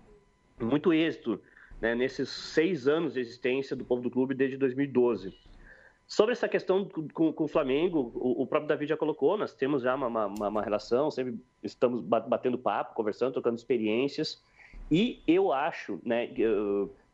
muito 0.59 0.93
êxito 0.93 1.41
né, 1.81 1.95
nesses 1.95 2.29
seis 2.29 2.87
anos 2.87 3.13
de 3.13 3.19
existência 3.19 3.75
do 3.75 3.85
povo 3.85 4.01
do 4.01 4.11
clube 4.11 4.33
desde 4.33 4.57
2012. 4.57 5.33
Sobre 6.07 6.33
essa 6.33 6.49
questão 6.49 6.85
com, 7.13 7.31
com 7.31 7.43
o 7.43 7.47
Flamengo, 7.47 8.11
o, 8.15 8.41
o, 8.41 8.47
próprio 8.47 8.67
Davi 8.67 8.87
já 8.87 8.97
colocou, 8.97 9.37
nós 9.37 9.53
temos 9.53 9.83
já 9.83 9.93
uma, 9.93 10.07
uma, 10.07 10.47
uma 10.47 10.61
relação, 10.61 11.11
sempre 11.11 11.39
estamos 11.63 12.01
batendo 12.01 12.57
papo, 12.57 12.95
conversando, 12.95 13.33
trocando 13.33 13.57
experiências. 13.57 14.41
E 14.89 15.21
eu 15.27 15.53
acho, 15.53 15.99
né, 16.03 16.27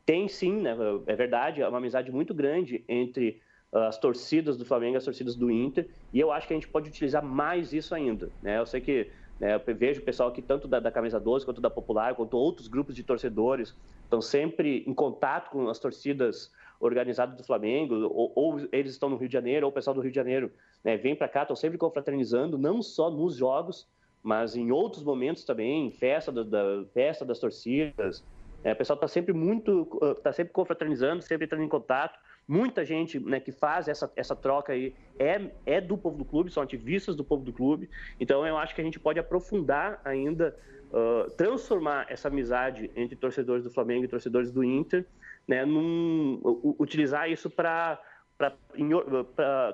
tem 0.05 0.29
sim, 0.29 0.61
né, 0.61 0.77
é 1.07 1.15
verdade, 1.15 1.61
é 1.61 1.67
uma 1.67 1.77
amizade 1.77 2.09
muito 2.09 2.33
grande 2.33 2.85
entre 2.87 3.41
ah, 3.73 3.87
as 3.87 3.97
torcidas 3.97 4.55
do 4.55 4.63
Flamengo 4.63 4.95
e 4.95 4.97
as 4.97 5.03
torcidas 5.03 5.35
do 5.35 5.51
Inter, 5.51 5.89
e 6.13 6.19
eu 6.21 6.31
acho 6.31 6.47
que 6.47 6.53
a 6.53 6.55
gente 6.55 6.69
pode 6.69 6.87
utilizar 6.87 7.21
mais 7.21 7.73
isso 7.73 7.93
ainda. 7.93 8.31
Né? 8.41 8.57
Eu 8.57 8.65
sei 8.65 8.79
que 8.79 9.09
né, 9.39 9.55
eu 9.55 9.75
vejo 9.75 10.01
o 10.01 10.05
pessoal 10.05 10.29
aqui, 10.29 10.41
tanto 10.41 10.67
da, 10.67 10.79
da 10.79 10.91
Camisa 10.91 11.19
12 11.19 11.45
quanto 11.45 11.61
da 11.61 11.69
Popular, 11.69 12.15
quanto 12.15 12.37
outros 12.37 12.67
grupos 12.67 12.95
de 12.95 13.03
torcedores, 13.03 13.75
estão 14.03 14.21
sempre 14.21 14.83
em 14.87 14.93
contato 14.93 15.49
com 15.49 15.67
as 15.69 15.79
torcidas 15.79 16.51
organizadas 16.79 17.35
do 17.35 17.43
Flamengo, 17.43 17.95
ou, 17.95 18.31
ou 18.35 18.59
eles 18.71 18.91
estão 18.91 19.09
no 19.09 19.17
Rio 19.17 19.27
de 19.27 19.33
Janeiro, 19.33 19.65
ou 19.65 19.71
o 19.71 19.73
pessoal 19.73 19.93
do 19.93 20.01
Rio 20.01 20.11
de 20.11 20.15
Janeiro 20.15 20.51
né, 20.83 20.97
vem 20.97 21.15
para 21.15 21.27
cá, 21.27 21.41
estão 21.41 21.55
sempre 21.55 21.77
confraternizando, 21.77 22.57
não 22.57 22.81
só 22.81 23.09
nos 23.09 23.35
jogos, 23.35 23.87
mas 24.23 24.55
em 24.55 24.71
outros 24.71 25.03
momentos 25.03 25.43
também, 25.43 25.91
festa, 25.91 26.31
da, 26.31 26.43
da 26.43 26.85
festa 26.93 27.25
das 27.25 27.39
torcidas, 27.39 28.23
é, 28.63 28.73
o 28.73 28.75
pessoal 28.75 28.95
está 28.95 29.07
sempre 29.07 29.31
muito, 29.31 29.87
está 30.17 30.33
sempre 30.33 30.51
confraternizando, 30.51 31.21
sempre 31.21 31.45
entrando 31.45 31.63
em 31.63 31.69
contato. 31.69 32.17
Muita 32.47 32.85
gente 32.85 33.19
né, 33.19 33.39
que 33.39 33.51
faz 33.51 33.87
essa, 33.87 34.11
essa 34.15 34.35
troca 34.35 34.73
aí 34.73 34.93
é, 35.17 35.49
é 35.65 35.81
do 35.81 35.97
povo 35.97 36.17
do 36.17 36.25
clube, 36.25 36.51
são 36.51 36.61
ativistas 36.61 37.15
do 37.15 37.23
povo 37.23 37.43
do 37.43 37.51
clube. 37.51 37.89
Então 38.19 38.45
eu 38.45 38.57
acho 38.57 38.75
que 38.75 38.81
a 38.81 38.83
gente 38.83 38.99
pode 38.99 39.19
aprofundar 39.19 39.99
ainda 40.05 40.55
uh, 40.91 41.29
transformar 41.31 42.05
essa 42.07 42.27
amizade 42.27 42.91
entre 42.95 43.15
torcedores 43.15 43.63
do 43.63 43.71
Flamengo 43.71 44.05
e 44.05 44.07
torcedores 44.07 44.51
do 44.51 44.63
Inter, 44.63 45.05
né, 45.47 45.65
num, 45.65 46.39
utilizar 46.79 47.29
isso 47.29 47.49
para 47.49 47.99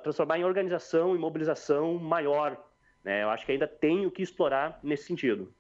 transformar 0.02 0.40
em 0.40 0.44
organização 0.46 1.16
e 1.16 1.20
mobilização 1.20 1.98
maior. 1.98 2.58
Né? 3.04 3.24
Eu 3.24 3.30
acho 3.30 3.46
que 3.46 3.52
ainda 3.52 3.68
tem 3.68 4.06
o 4.06 4.12
que 4.12 4.22
explorar 4.22 4.80
nesse 4.82 5.04
sentido. 5.04 5.52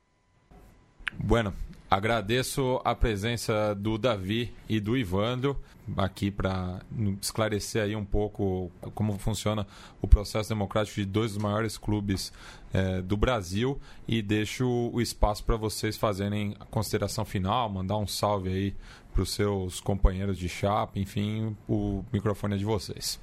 Bueno, 1.14 1.54
agradeço 1.92 2.80
a 2.86 2.96
presença 2.96 3.76
do 3.76 3.98
Davi 3.98 4.54
e 4.70 4.80
do 4.80 4.96
Ivandro 4.96 5.62
aqui 5.98 6.32
para 6.32 6.80
esclarecer 7.22 7.84
aí 7.84 7.98
um 7.98 8.06
pouco 8.06 8.72
como 8.96 9.20
funciona 9.20 9.68
o 10.02 10.08
processo 10.08 10.48
democrático 10.48 10.96
de 10.96 11.06
dois 11.06 11.34
dos 11.34 11.44
maiores 11.44 11.78
clubes 11.78 12.32
é, 12.72 13.02
do 13.02 13.18
Brasil 13.18 13.78
e 14.08 14.22
deixo 14.22 14.66
o 14.66 15.02
espaço 15.02 15.44
para 15.44 15.58
vocês 15.58 15.98
fazerem 15.98 16.56
a 16.62 16.66
consideração 16.66 17.26
final, 17.26 17.68
mandar 17.70 17.98
um 17.98 18.08
salve 18.08 18.50
aí 18.50 18.76
para 19.12 19.24
os 19.24 19.34
seus 19.34 19.82
companheiros 19.82 20.38
de 20.38 20.48
chapa, 20.48 20.98
enfim, 20.98 21.58
o 21.68 22.06
microfone 22.14 22.56
é 22.56 22.58
de 22.58 22.64
vocês. 22.64 23.20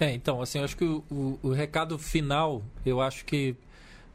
É, 0.00 0.12
então, 0.14 0.40
assim, 0.40 0.58
eu 0.58 0.64
acho 0.64 0.76
que 0.76 0.84
o, 0.84 1.04
o, 1.10 1.38
o 1.42 1.52
recado 1.52 1.98
final, 1.98 2.62
eu 2.84 3.02
acho 3.02 3.26
que 3.26 3.54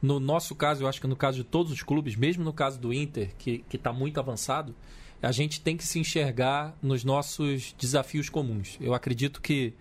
no 0.01 0.19
nosso 0.19 0.55
caso, 0.55 0.83
eu 0.83 0.87
acho 0.87 0.99
que 0.99 1.07
no 1.07 1.15
caso 1.15 1.37
de 1.37 1.43
todos 1.43 1.71
os 1.71 1.83
clubes, 1.83 2.15
mesmo 2.15 2.43
no 2.43 2.51
caso 2.51 2.79
do 2.79 2.93
Inter, 2.93 3.35
que 3.37 3.63
está 3.71 3.93
muito 3.93 4.19
avançado, 4.19 4.75
a 5.21 5.31
gente 5.31 5.61
tem 5.61 5.77
que 5.77 5.85
se 5.85 5.99
enxergar 5.99 6.75
nos 6.81 7.03
nossos 7.03 7.75
desafios 7.77 8.27
comuns. 8.27 8.77
Eu 8.81 8.93
acredito 8.93 9.39
que 9.39 9.73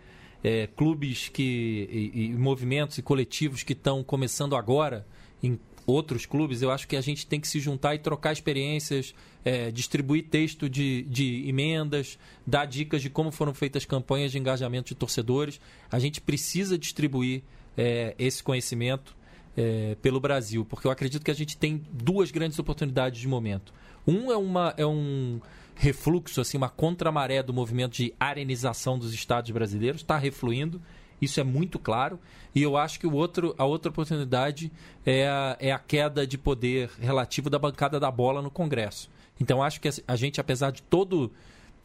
é, 0.45 0.67
clubes 0.67 1.29
que, 1.29 1.89
e, 1.91 2.25
e, 2.27 2.29
movimentos 2.31 2.99
e 2.99 3.03
coletivos 3.03 3.63
que 3.63 3.73
estão 3.73 4.03
começando 4.05 4.55
agora 4.55 5.07
em 5.43 5.59
outros 5.87 6.27
clubes, 6.27 6.63
eu 6.63 6.71
acho 6.71 6.87
que 6.87 6.97
a 6.97 7.01
gente 7.01 7.27
tem 7.27 7.41
que 7.41 7.49
se 7.49 7.59
juntar 7.59 7.95
e 7.95 7.99
trocar 7.99 8.33
experiências, 8.33 9.15
é, 9.45 9.71
distribuir 9.71 10.29
texto 10.29 10.69
de, 10.69 11.03
de 11.03 11.49
emendas, 11.49 12.19
dar 12.47 12.67
dicas 12.67 13.03
de 13.03 13.09
como 13.11 13.33
foram 13.33 13.55
feitas 13.55 13.85
campanhas 13.85 14.31
de 14.31 14.39
engajamento 14.39 14.89
de 14.89 14.95
torcedores. 14.95 15.59
A 15.91 15.99
gente 15.99 16.21
precisa 16.21 16.79
distribuir 16.79 17.43
é, 17.77 18.15
esse 18.19 18.43
conhecimento 18.43 19.17
é, 19.57 19.97
pelo 20.01 20.21
Brasil, 20.21 20.65
porque 20.65 20.87
eu 20.87 20.91
acredito 20.91 21.25
que 21.25 21.31
a 21.31 21.35
gente 21.35 21.57
tem 21.57 21.83
duas 21.91 22.31
grandes 22.31 22.59
oportunidades 22.59 23.21
de 23.21 23.29
momento. 23.29 23.73
Um 24.07 24.31
é, 24.31 24.37
uma, 24.37 24.75
é 24.77 24.87
um 24.87 25.41
refluxo, 25.75 26.41
assim, 26.41 26.57
uma 26.57 26.69
contramaré 26.69 27.43
do 27.43 27.53
movimento 27.53 27.93
de 27.93 28.15
arenização 28.19 28.99
dos 28.99 29.15
estados 29.15 29.51
brasileiros, 29.51 30.03
está 30.03 30.17
refluindo, 30.17 30.81
isso 31.21 31.41
é 31.41 31.45
muito 31.45 31.79
claro. 31.79 32.19
E 32.55 32.63
eu 32.63 32.77
acho 32.77 32.99
que 32.99 33.07
o 33.07 33.15
outro, 33.15 33.55
a 33.59 33.65
outra 33.65 33.91
oportunidade 33.91 34.73
é 35.05 35.29
a, 35.29 35.57
é 35.61 35.73
a 35.73 35.79
queda 35.79 36.27
de 36.27 36.37
poder 36.37 36.91
relativo 37.01 37.49
da 37.49 37.59
bancada 37.59 38.01
da 38.01 38.11
bola 38.11 38.43
no 38.43 38.51
Congresso. 38.51 39.11
Então 39.41 39.63
acho 39.63 39.81
que 39.81 39.89
a 40.07 40.17
gente, 40.17 40.41
apesar 40.41 40.71
de 40.71 40.83
todo, 40.83 41.31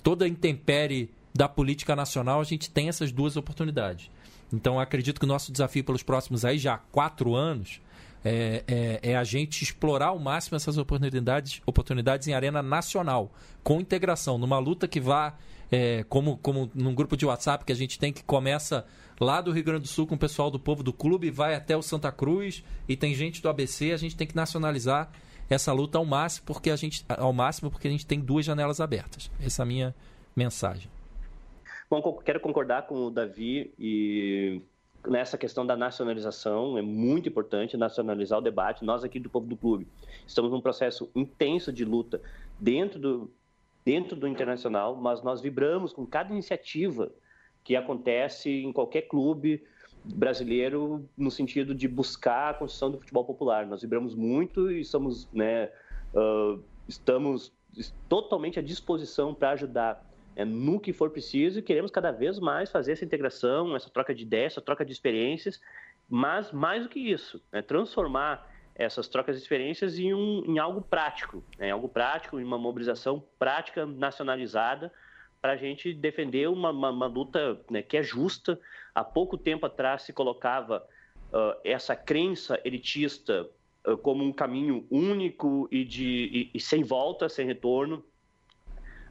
toda 0.03 0.25
a 0.25 0.27
intempérie 0.27 1.09
da 1.33 1.47
política 1.47 1.95
nacional, 1.95 2.39
a 2.39 2.43
gente 2.43 2.69
tem 2.69 2.87
essas 2.87 3.11
duas 3.11 3.35
oportunidades. 3.37 4.09
Então, 4.53 4.79
acredito 4.79 5.19
que 5.19 5.25
o 5.25 5.27
nosso 5.27 5.51
desafio 5.51 5.83
pelos 5.83 6.03
próximos 6.03 6.45
aí 6.45 6.57
já 6.57 6.77
quatro 6.77 7.35
anos 7.35 7.81
é, 8.23 8.63
é, 8.67 9.11
é, 9.11 9.15
a 9.15 9.23
gente 9.23 9.63
explorar 9.63 10.07
ao 10.07 10.17
máximo 10.17 10.55
essas 10.55 10.79
oportunidades, 10.79 11.61
oportunidades 11.63 12.27
em 12.27 12.33
arena 12.33 12.63
nacional, 12.63 13.31
com 13.63 13.79
integração, 13.79 14.39
numa 14.39 14.57
luta 14.57 14.87
que 14.87 14.99
vá, 14.99 15.35
é, 15.71 16.03
como, 16.09 16.37
como 16.37 16.71
num 16.73 16.95
grupo 16.95 17.15
de 17.15 17.23
WhatsApp 17.23 17.63
que 17.63 17.71
a 17.71 17.75
gente 17.75 17.99
tem 17.99 18.11
que 18.11 18.23
começa 18.23 18.83
lá 19.19 19.41
do 19.41 19.51
Rio 19.51 19.63
Grande 19.63 19.81
do 19.81 19.87
Sul 19.87 20.07
com 20.07 20.15
o 20.15 20.17
pessoal 20.17 20.49
do 20.49 20.59
povo 20.59 20.81
do 20.81 20.91
clube, 20.91 21.29
vai 21.29 21.53
até 21.53 21.77
o 21.77 21.83
Santa 21.83 22.11
Cruz 22.11 22.63
e 22.89 22.97
tem 22.97 23.13
gente 23.13 23.43
do 23.43 23.47
ABC, 23.47 23.91
a 23.91 23.97
gente 23.97 24.15
tem 24.15 24.25
que 24.25 24.35
nacionalizar 24.35 25.11
essa 25.47 25.71
luta 25.71 25.99
ao 25.99 26.05
máximo, 26.05 26.47
porque 26.47 26.71
a 26.71 26.75
gente, 26.75 27.05
ao 27.07 27.31
máximo 27.31 27.69
porque 27.69 27.87
a 27.87 27.91
gente 27.91 28.07
tem 28.07 28.19
duas 28.19 28.43
janelas 28.43 28.79
abertas. 28.79 29.29
Essa 29.39 29.61
é 29.61 29.63
a 29.63 29.67
minha 29.67 29.95
mensagem. 30.35 30.89
Bom, 31.89 32.01
quero 32.23 32.39
concordar 32.39 32.87
com 32.87 32.95
o 33.05 33.11
Davi 33.11 33.73
e 33.77 34.61
nessa 35.07 35.37
questão 35.37 35.63
da 35.65 35.77
nacionalização, 35.77 36.79
é 36.79 36.81
muito 36.81 37.29
importante 37.29 37.77
nacionalizar 37.77 38.39
o 38.39 38.41
debate. 38.41 38.83
Nós 38.83 39.03
aqui 39.03 39.19
do 39.19 39.29
Povo 39.29 39.45
do 39.45 39.55
Clube 39.55 39.87
estamos 40.25 40.51
num 40.51 40.61
processo 40.61 41.11
intenso 41.15 41.71
de 41.71 41.85
luta 41.85 42.19
dentro 42.59 42.99
do, 42.99 43.31
dentro 43.85 44.15
do 44.15 44.27
internacional, 44.27 44.95
mas 44.95 45.21
nós 45.21 45.41
vibramos 45.41 45.93
com 45.93 46.07
cada 46.07 46.31
iniciativa 46.31 47.11
que 47.63 47.75
acontece 47.75 48.49
em 48.49 48.73
qualquer 48.73 49.03
clube 49.03 49.63
brasileiro 50.03 51.07
no 51.15 51.29
sentido 51.29 51.75
de 51.75 51.87
buscar 51.87 52.49
a 52.49 52.53
construção 52.55 52.89
do 52.89 52.97
futebol 52.97 53.25
popular. 53.25 53.67
Nós 53.67 53.81
vibramos 53.81 54.15
muito 54.15 54.71
e 54.71 54.83
somos, 54.83 55.31
né, 55.31 55.69
uh, 56.15 56.59
estamos 56.87 57.53
totalmente 58.09 58.57
à 58.57 58.61
disposição 58.61 59.35
para 59.35 59.51
ajudar 59.51 60.03
é, 60.35 60.43
no 60.43 60.79
que 60.79 60.91
for 60.91 61.09
preciso 61.09 61.59
e 61.59 61.61
queremos 61.61 61.91
cada 61.91 62.11
vez 62.11 62.39
mais 62.39 62.69
fazer 62.69 62.91
essa 62.93 63.05
integração, 63.05 63.75
essa 63.75 63.89
troca 63.89 64.13
de 64.13 64.23
ideias, 64.23 64.53
essa 64.53 64.61
troca 64.61 64.85
de 64.85 64.91
experiências, 64.91 65.61
mas 66.09 66.51
mais 66.51 66.83
do 66.83 66.89
que 66.89 66.99
isso, 66.99 67.41
né, 67.51 67.61
transformar 67.61 68.51
essas 68.75 69.07
trocas 69.07 69.37
de 69.37 69.41
experiências 69.41 69.97
em, 69.97 70.13
um, 70.13 70.43
em 70.45 70.59
algo 70.59 70.81
prático, 70.81 71.43
né, 71.57 71.71
algo 71.71 71.87
prático, 71.87 72.39
em 72.39 72.43
uma 72.43 72.57
mobilização 72.57 73.23
prática 73.39 73.85
nacionalizada 73.85 74.91
para 75.41 75.53
a 75.53 75.57
gente 75.57 75.93
defender 75.93 76.49
uma, 76.49 76.71
uma, 76.71 76.89
uma 76.89 77.05
luta 77.05 77.61
né, 77.69 77.81
que 77.81 77.95
é 77.95 78.03
justa. 78.03 78.59
Há 78.93 79.03
pouco 79.03 79.37
tempo 79.37 79.65
atrás 79.65 80.01
se 80.01 80.11
colocava 80.11 80.85
uh, 81.31 81.59
essa 81.63 81.95
crença 81.95 82.59
elitista 82.65 83.49
uh, 83.87 83.97
como 83.97 84.23
um 84.23 84.33
caminho 84.33 84.85
único 84.89 85.69
e, 85.71 85.85
de, 85.85 86.05
e, 86.05 86.51
e 86.53 86.59
sem 86.59 86.83
volta, 86.83 87.29
sem 87.29 87.45
retorno. 87.45 88.03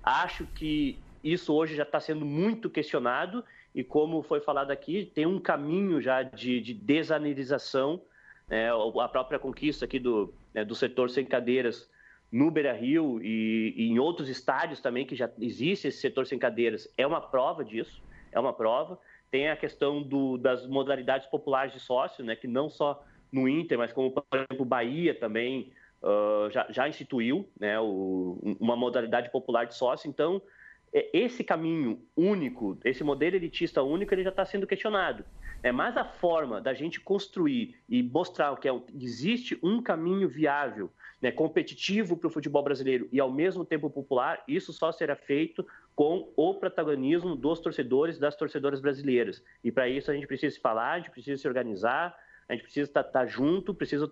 Acho 0.02 0.46
que 0.48 0.98
isso 1.24 1.54
hoje 1.54 1.74
já 1.74 1.84
está 1.84 1.98
sendo 1.98 2.26
muito 2.26 2.68
questionado 2.68 3.42
e, 3.74 3.82
como 3.82 4.22
foi 4.22 4.40
falado 4.40 4.70
aqui, 4.70 5.10
tem 5.14 5.24
um 5.24 5.40
caminho 5.40 6.00
já 6.00 6.22
de, 6.22 6.60
de 6.60 6.74
desanerização. 6.74 8.02
Né? 8.46 8.68
A 8.70 9.08
própria 9.08 9.38
conquista 9.38 9.86
aqui 9.86 9.98
do, 9.98 10.34
né, 10.52 10.64
do 10.64 10.74
setor 10.74 11.08
sem 11.08 11.24
cadeiras 11.24 11.90
no 12.30 12.50
Beira-Rio 12.50 13.20
e, 13.22 13.72
e, 13.76 13.88
em 13.88 13.98
outros 13.98 14.28
estádios 14.28 14.80
também 14.80 15.06
que 15.06 15.16
já 15.16 15.30
existe 15.40 15.88
esse 15.88 15.98
setor 15.98 16.26
sem 16.26 16.38
cadeiras 16.38 16.92
é 16.98 17.06
uma 17.06 17.20
prova 17.20 17.64
disso, 17.64 18.02
é 18.30 18.38
uma 18.38 18.52
prova. 18.52 18.98
Tem 19.30 19.48
a 19.48 19.56
questão 19.56 20.02
do, 20.02 20.36
das 20.36 20.66
modalidades 20.66 21.26
populares 21.28 21.72
de 21.72 21.80
sócio, 21.80 22.22
né, 22.24 22.36
que 22.36 22.46
não 22.46 22.68
só 22.68 23.02
no 23.32 23.48
Inter, 23.48 23.78
mas 23.78 23.92
como, 23.92 24.10
por 24.10 24.24
exemplo, 24.32 24.64
Bahia 24.64 25.14
também 25.14 25.72
uh, 26.02 26.50
já, 26.50 26.66
já, 26.70 26.88
instituiu 26.88 27.48
né, 27.58 27.80
o, 27.80 28.56
uma 28.60 28.76
modalidade 28.76 29.30
popular 29.32 29.64
de 29.64 29.74
sócio. 29.74 30.08
Então, 30.08 30.40
esse 30.94 31.42
caminho 31.42 32.00
único, 32.16 32.78
esse 32.84 33.02
modelo 33.02 33.34
elitista 33.34 33.82
único, 33.82 34.14
ele 34.14 34.22
já 34.22 34.30
está 34.30 34.44
sendo 34.44 34.66
questionado. 34.66 35.24
É 35.60 35.72
mais 35.72 35.96
a 35.96 36.04
forma 36.04 36.60
da 36.60 36.72
gente 36.72 37.00
construir 37.00 37.76
e 37.88 38.02
mostrar 38.02 38.54
que 38.56 38.68
é, 38.68 38.80
existe 38.94 39.58
um 39.62 39.82
caminho 39.82 40.28
viável, 40.28 40.90
né, 41.20 41.32
competitivo 41.32 42.16
para 42.16 42.28
o 42.28 42.30
futebol 42.30 42.62
brasileiro 42.62 43.08
e 43.10 43.18
ao 43.18 43.32
mesmo 43.32 43.64
tempo 43.64 43.90
popular, 43.90 44.44
isso 44.46 44.72
só 44.72 44.92
será 44.92 45.16
feito 45.16 45.66
com 45.96 46.32
o 46.36 46.54
protagonismo 46.54 47.34
dos 47.34 47.60
torcedores, 47.60 48.18
das 48.18 48.36
torcedoras 48.36 48.80
brasileiras. 48.80 49.42
E 49.64 49.72
para 49.72 49.88
isso 49.88 50.10
a 50.10 50.14
gente 50.14 50.26
precisa 50.26 50.54
se 50.54 50.60
falar, 50.60 50.92
a 50.92 50.98
gente 50.98 51.10
precisa 51.10 51.40
se 51.40 51.48
organizar, 51.48 52.14
a 52.48 52.52
gente 52.52 52.62
precisa 52.62 52.88
estar, 52.88 53.02
tá, 53.02 53.08
estar 53.08 53.26
junto, 53.26 53.74
precisa 53.74 54.06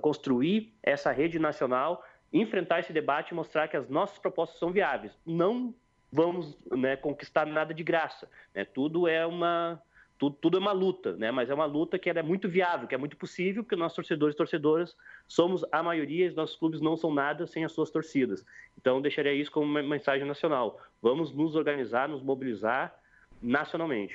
construir 0.00 0.74
essa 0.82 1.12
rede 1.12 1.38
nacional 1.38 2.04
enfrentar 2.32 2.80
esse 2.80 2.92
debate 2.92 3.30
e 3.30 3.34
mostrar 3.34 3.68
que 3.68 3.76
as 3.76 3.88
nossas 3.88 4.18
propostas 4.18 4.58
são 4.58 4.70
viáveis. 4.70 5.12
Não 5.26 5.74
vamos 6.10 6.56
né, 6.70 6.96
conquistar 6.96 7.46
nada 7.46 7.72
de 7.72 7.82
graça. 7.82 8.28
Né? 8.54 8.64
Tudo 8.64 9.08
é 9.08 9.26
uma 9.26 9.82
tudo, 10.18 10.36
tudo, 10.40 10.56
é 10.56 10.60
uma 10.60 10.70
luta, 10.70 11.16
né? 11.16 11.32
mas 11.32 11.50
é 11.50 11.54
uma 11.54 11.64
luta 11.64 11.98
que 11.98 12.08
é 12.08 12.22
muito 12.22 12.48
viável, 12.48 12.86
que 12.86 12.94
é 12.94 12.98
muito 12.98 13.16
possível, 13.16 13.64
porque 13.64 13.74
nós 13.74 13.92
torcedores 13.92 14.34
e 14.34 14.38
torcedoras 14.38 14.96
somos 15.26 15.64
a 15.72 15.82
maioria, 15.82 16.28
os 16.28 16.34
nossos 16.36 16.54
clubes 16.54 16.80
não 16.80 16.96
são 16.96 17.12
nada 17.12 17.44
sem 17.44 17.64
as 17.64 17.72
suas 17.72 17.90
torcidas. 17.90 18.44
Então, 18.78 19.02
deixaria 19.02 19.32
isso 19.32 19.50
como 19.50 19.66
uma 19.66 19.82
mensagem 19.82 20.24
nacional. 20.24 20.80
Vamos 21.02 21.34
nos 21.34 21.56
organizar, 21.56 22.08
nos 22.08 22.22
mobilizar 22.22 22.94
nacionalmente. 23.42 24.14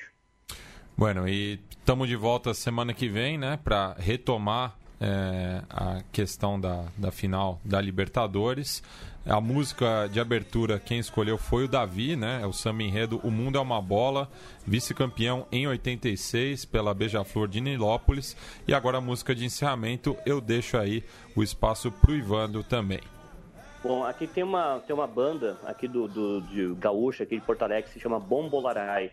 Bueno, 0.95 1.27
e 1.27 1.59
estamos 1.69 2.07
de 2.07 2.15
volta 2.15 2.53
semana 2.53 2.93
que 2.93 3.09
vem, 3.09 3.37
né, 3.37 3.59
para 3.61 3.93
retomar 3.99 4.77
é, 4.99 5.61
a 5.69 6.01
questão 6.11 6.59
da, 6.59 6.85
da 6.97 7.11
final 7.11 7.59
da 7.63 7.79
Libertadores. 7.79 8.83
A 9.25 9.41
música 9.41 10.07
de 10.07 10.21
abertura, 10.21 10.79
quem 10.79 10.99
escolheu 10.99 11.37
foi 11.37 11.65
o 11.65 11.67
Davi, 11.67 12.15
né? 12.15 12.39
É 12.41 12.45
o 12.45 12.53
samba 12.53 12.83
enredo 12.83 13.19
O 13.23 13.29
Mundo 13.29 13.57
é 13.57 13.61
uma 13.61 13.81
Bola, 13.81 14.29
vice-campeão 14.65 15.45
em 15.51 15.67
86 15.67 16.63
pela 16.63 16.93
Beija-Flor 16.93 17.47
de 17.47 17.59
Nilópolis. 17.59 18.37
E 18.65 18.73
agora 18.73 18.99
a 18.99 19.01
música 19.01 19.35
de 19.35 19.43
encerramento, 19.43 20.15
eu 20.25 20.39
deixo 20.39 20.77
aí 20.77 21.03
o 21.35 21.43
espaço 21.43 21.91
pro 21.91 22.15
Ivandro 22.15 22.63
também. 22.63 23.01
Bom, 23.83 24.03
aqui 24.03 24.27
tem 24.27 24.43
uma, 24.43 24.79
tem 24.79 24.95
uma 24.95 25.07
banda 25.07 25.57
aqui 25.65 25.87
do, 25.87 26.07
do 26.07 26.41
de 26.41 26.73
Gaúcha, 26.75 27.23
aqui 27.23 27.35
de 27.35 27.41
Porto 27.41 27.63
Alegre, 27.63 27.83
que 27.83 27.89
se 27.91 27.99
chama 27.99 28.19
Bombolarai. 28.19 29.11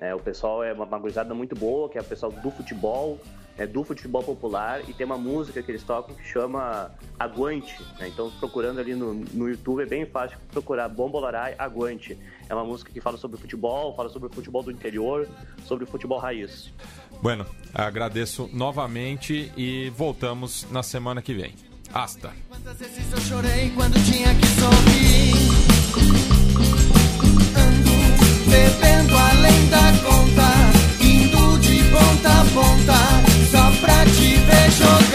É, 0.00 0.14
o 0.14 0.18
pessoal 0.18 0.64
é 0.64 0.72
uma, 0.72 0.86
uma 0.86 0.98
gurizada 0.98 1.34
muito 1.34 1.54
boa, 1.54 1.88
que 1.88 1.98
é 1.98 2.00
o 2.00 2.04
pessoal 2.04 2.32
do 2.32 2.50
futebol, 2.50 3.20
é, 3.58 3.66
do 3.66 3.84
futebol 3.84 4.22
popular, 4.22 4.80
e 4.88 4.94
tem 4.94 5.04
uma 5.04 5.18
música 5.18 5.62
que 5.62 5.70
eles 5.70 5.82
tocam 5.82 6.14
que 6.16 6.24
chama 6.24 6.90
Aguante. 7.18 7.76
Né? 7.98 8.08
Então, 8.08 8.30
procurando 8.40 8.80
ali 8.80 8.94
no, 8.94 9.12
no 9.12 9.46
YouTube, 9.46 9.82
é 9.82 9.86
bem 9.86 10.06
fácil 10.06 10.38
procurar 10.50 10.88
Bombolarai 10.88 11.54
Aguante. 11.58 12.18
É 12.48 12.54
uma 12.54 12.64
música 12.64 12.90
que 12.90 13.00
fala 13.00 13.18
sobre 13.18 13.38
futebol, 13.38 13.94
fala 13.94 14.08
sobre 14.08 14.30
o 14.30 14.32
futebol 14.32 14.62
do 14.62 14.70
interior, 14.70 15.28
sobre 15.66 15.84
o 15.84 15.86
futebol 15.86 16.18
raiz. 16.18 16.72
Bueno, 17.20 17.44
agradeço 17.74 18.48
novamente 18.54 19.52
e 19.54 19.90
voltamos 19.90 20.66
na 20.70 20.82
semana 20.82 21.20
que 21.20 21.34
vem. 21.34 21.54
Hasta! 21.92 22.32
Quantas 22.48 22.78
vezes 22.78 23.12
eu 23.12 23.20
chorei 23.20 23.70
quando 23.76 23.94
tinha 24.10 24.34
que 24.34 24.46
sorrir 24.46 25.39
bebendo 29.60 29.66
além 29.66 29.66
da 29.68 29.92
conta 30.02 31.04
Indo 31.04 31.58
de 31.58 31.82
ponta 31.84 32.28
a 32.28 32.44
ponta 32.54 32.94
Só 33.50 33.70
pra 33.80 34.04
te 34.06 34.36
ver 34.36 34.70
jogar 34.70 35.09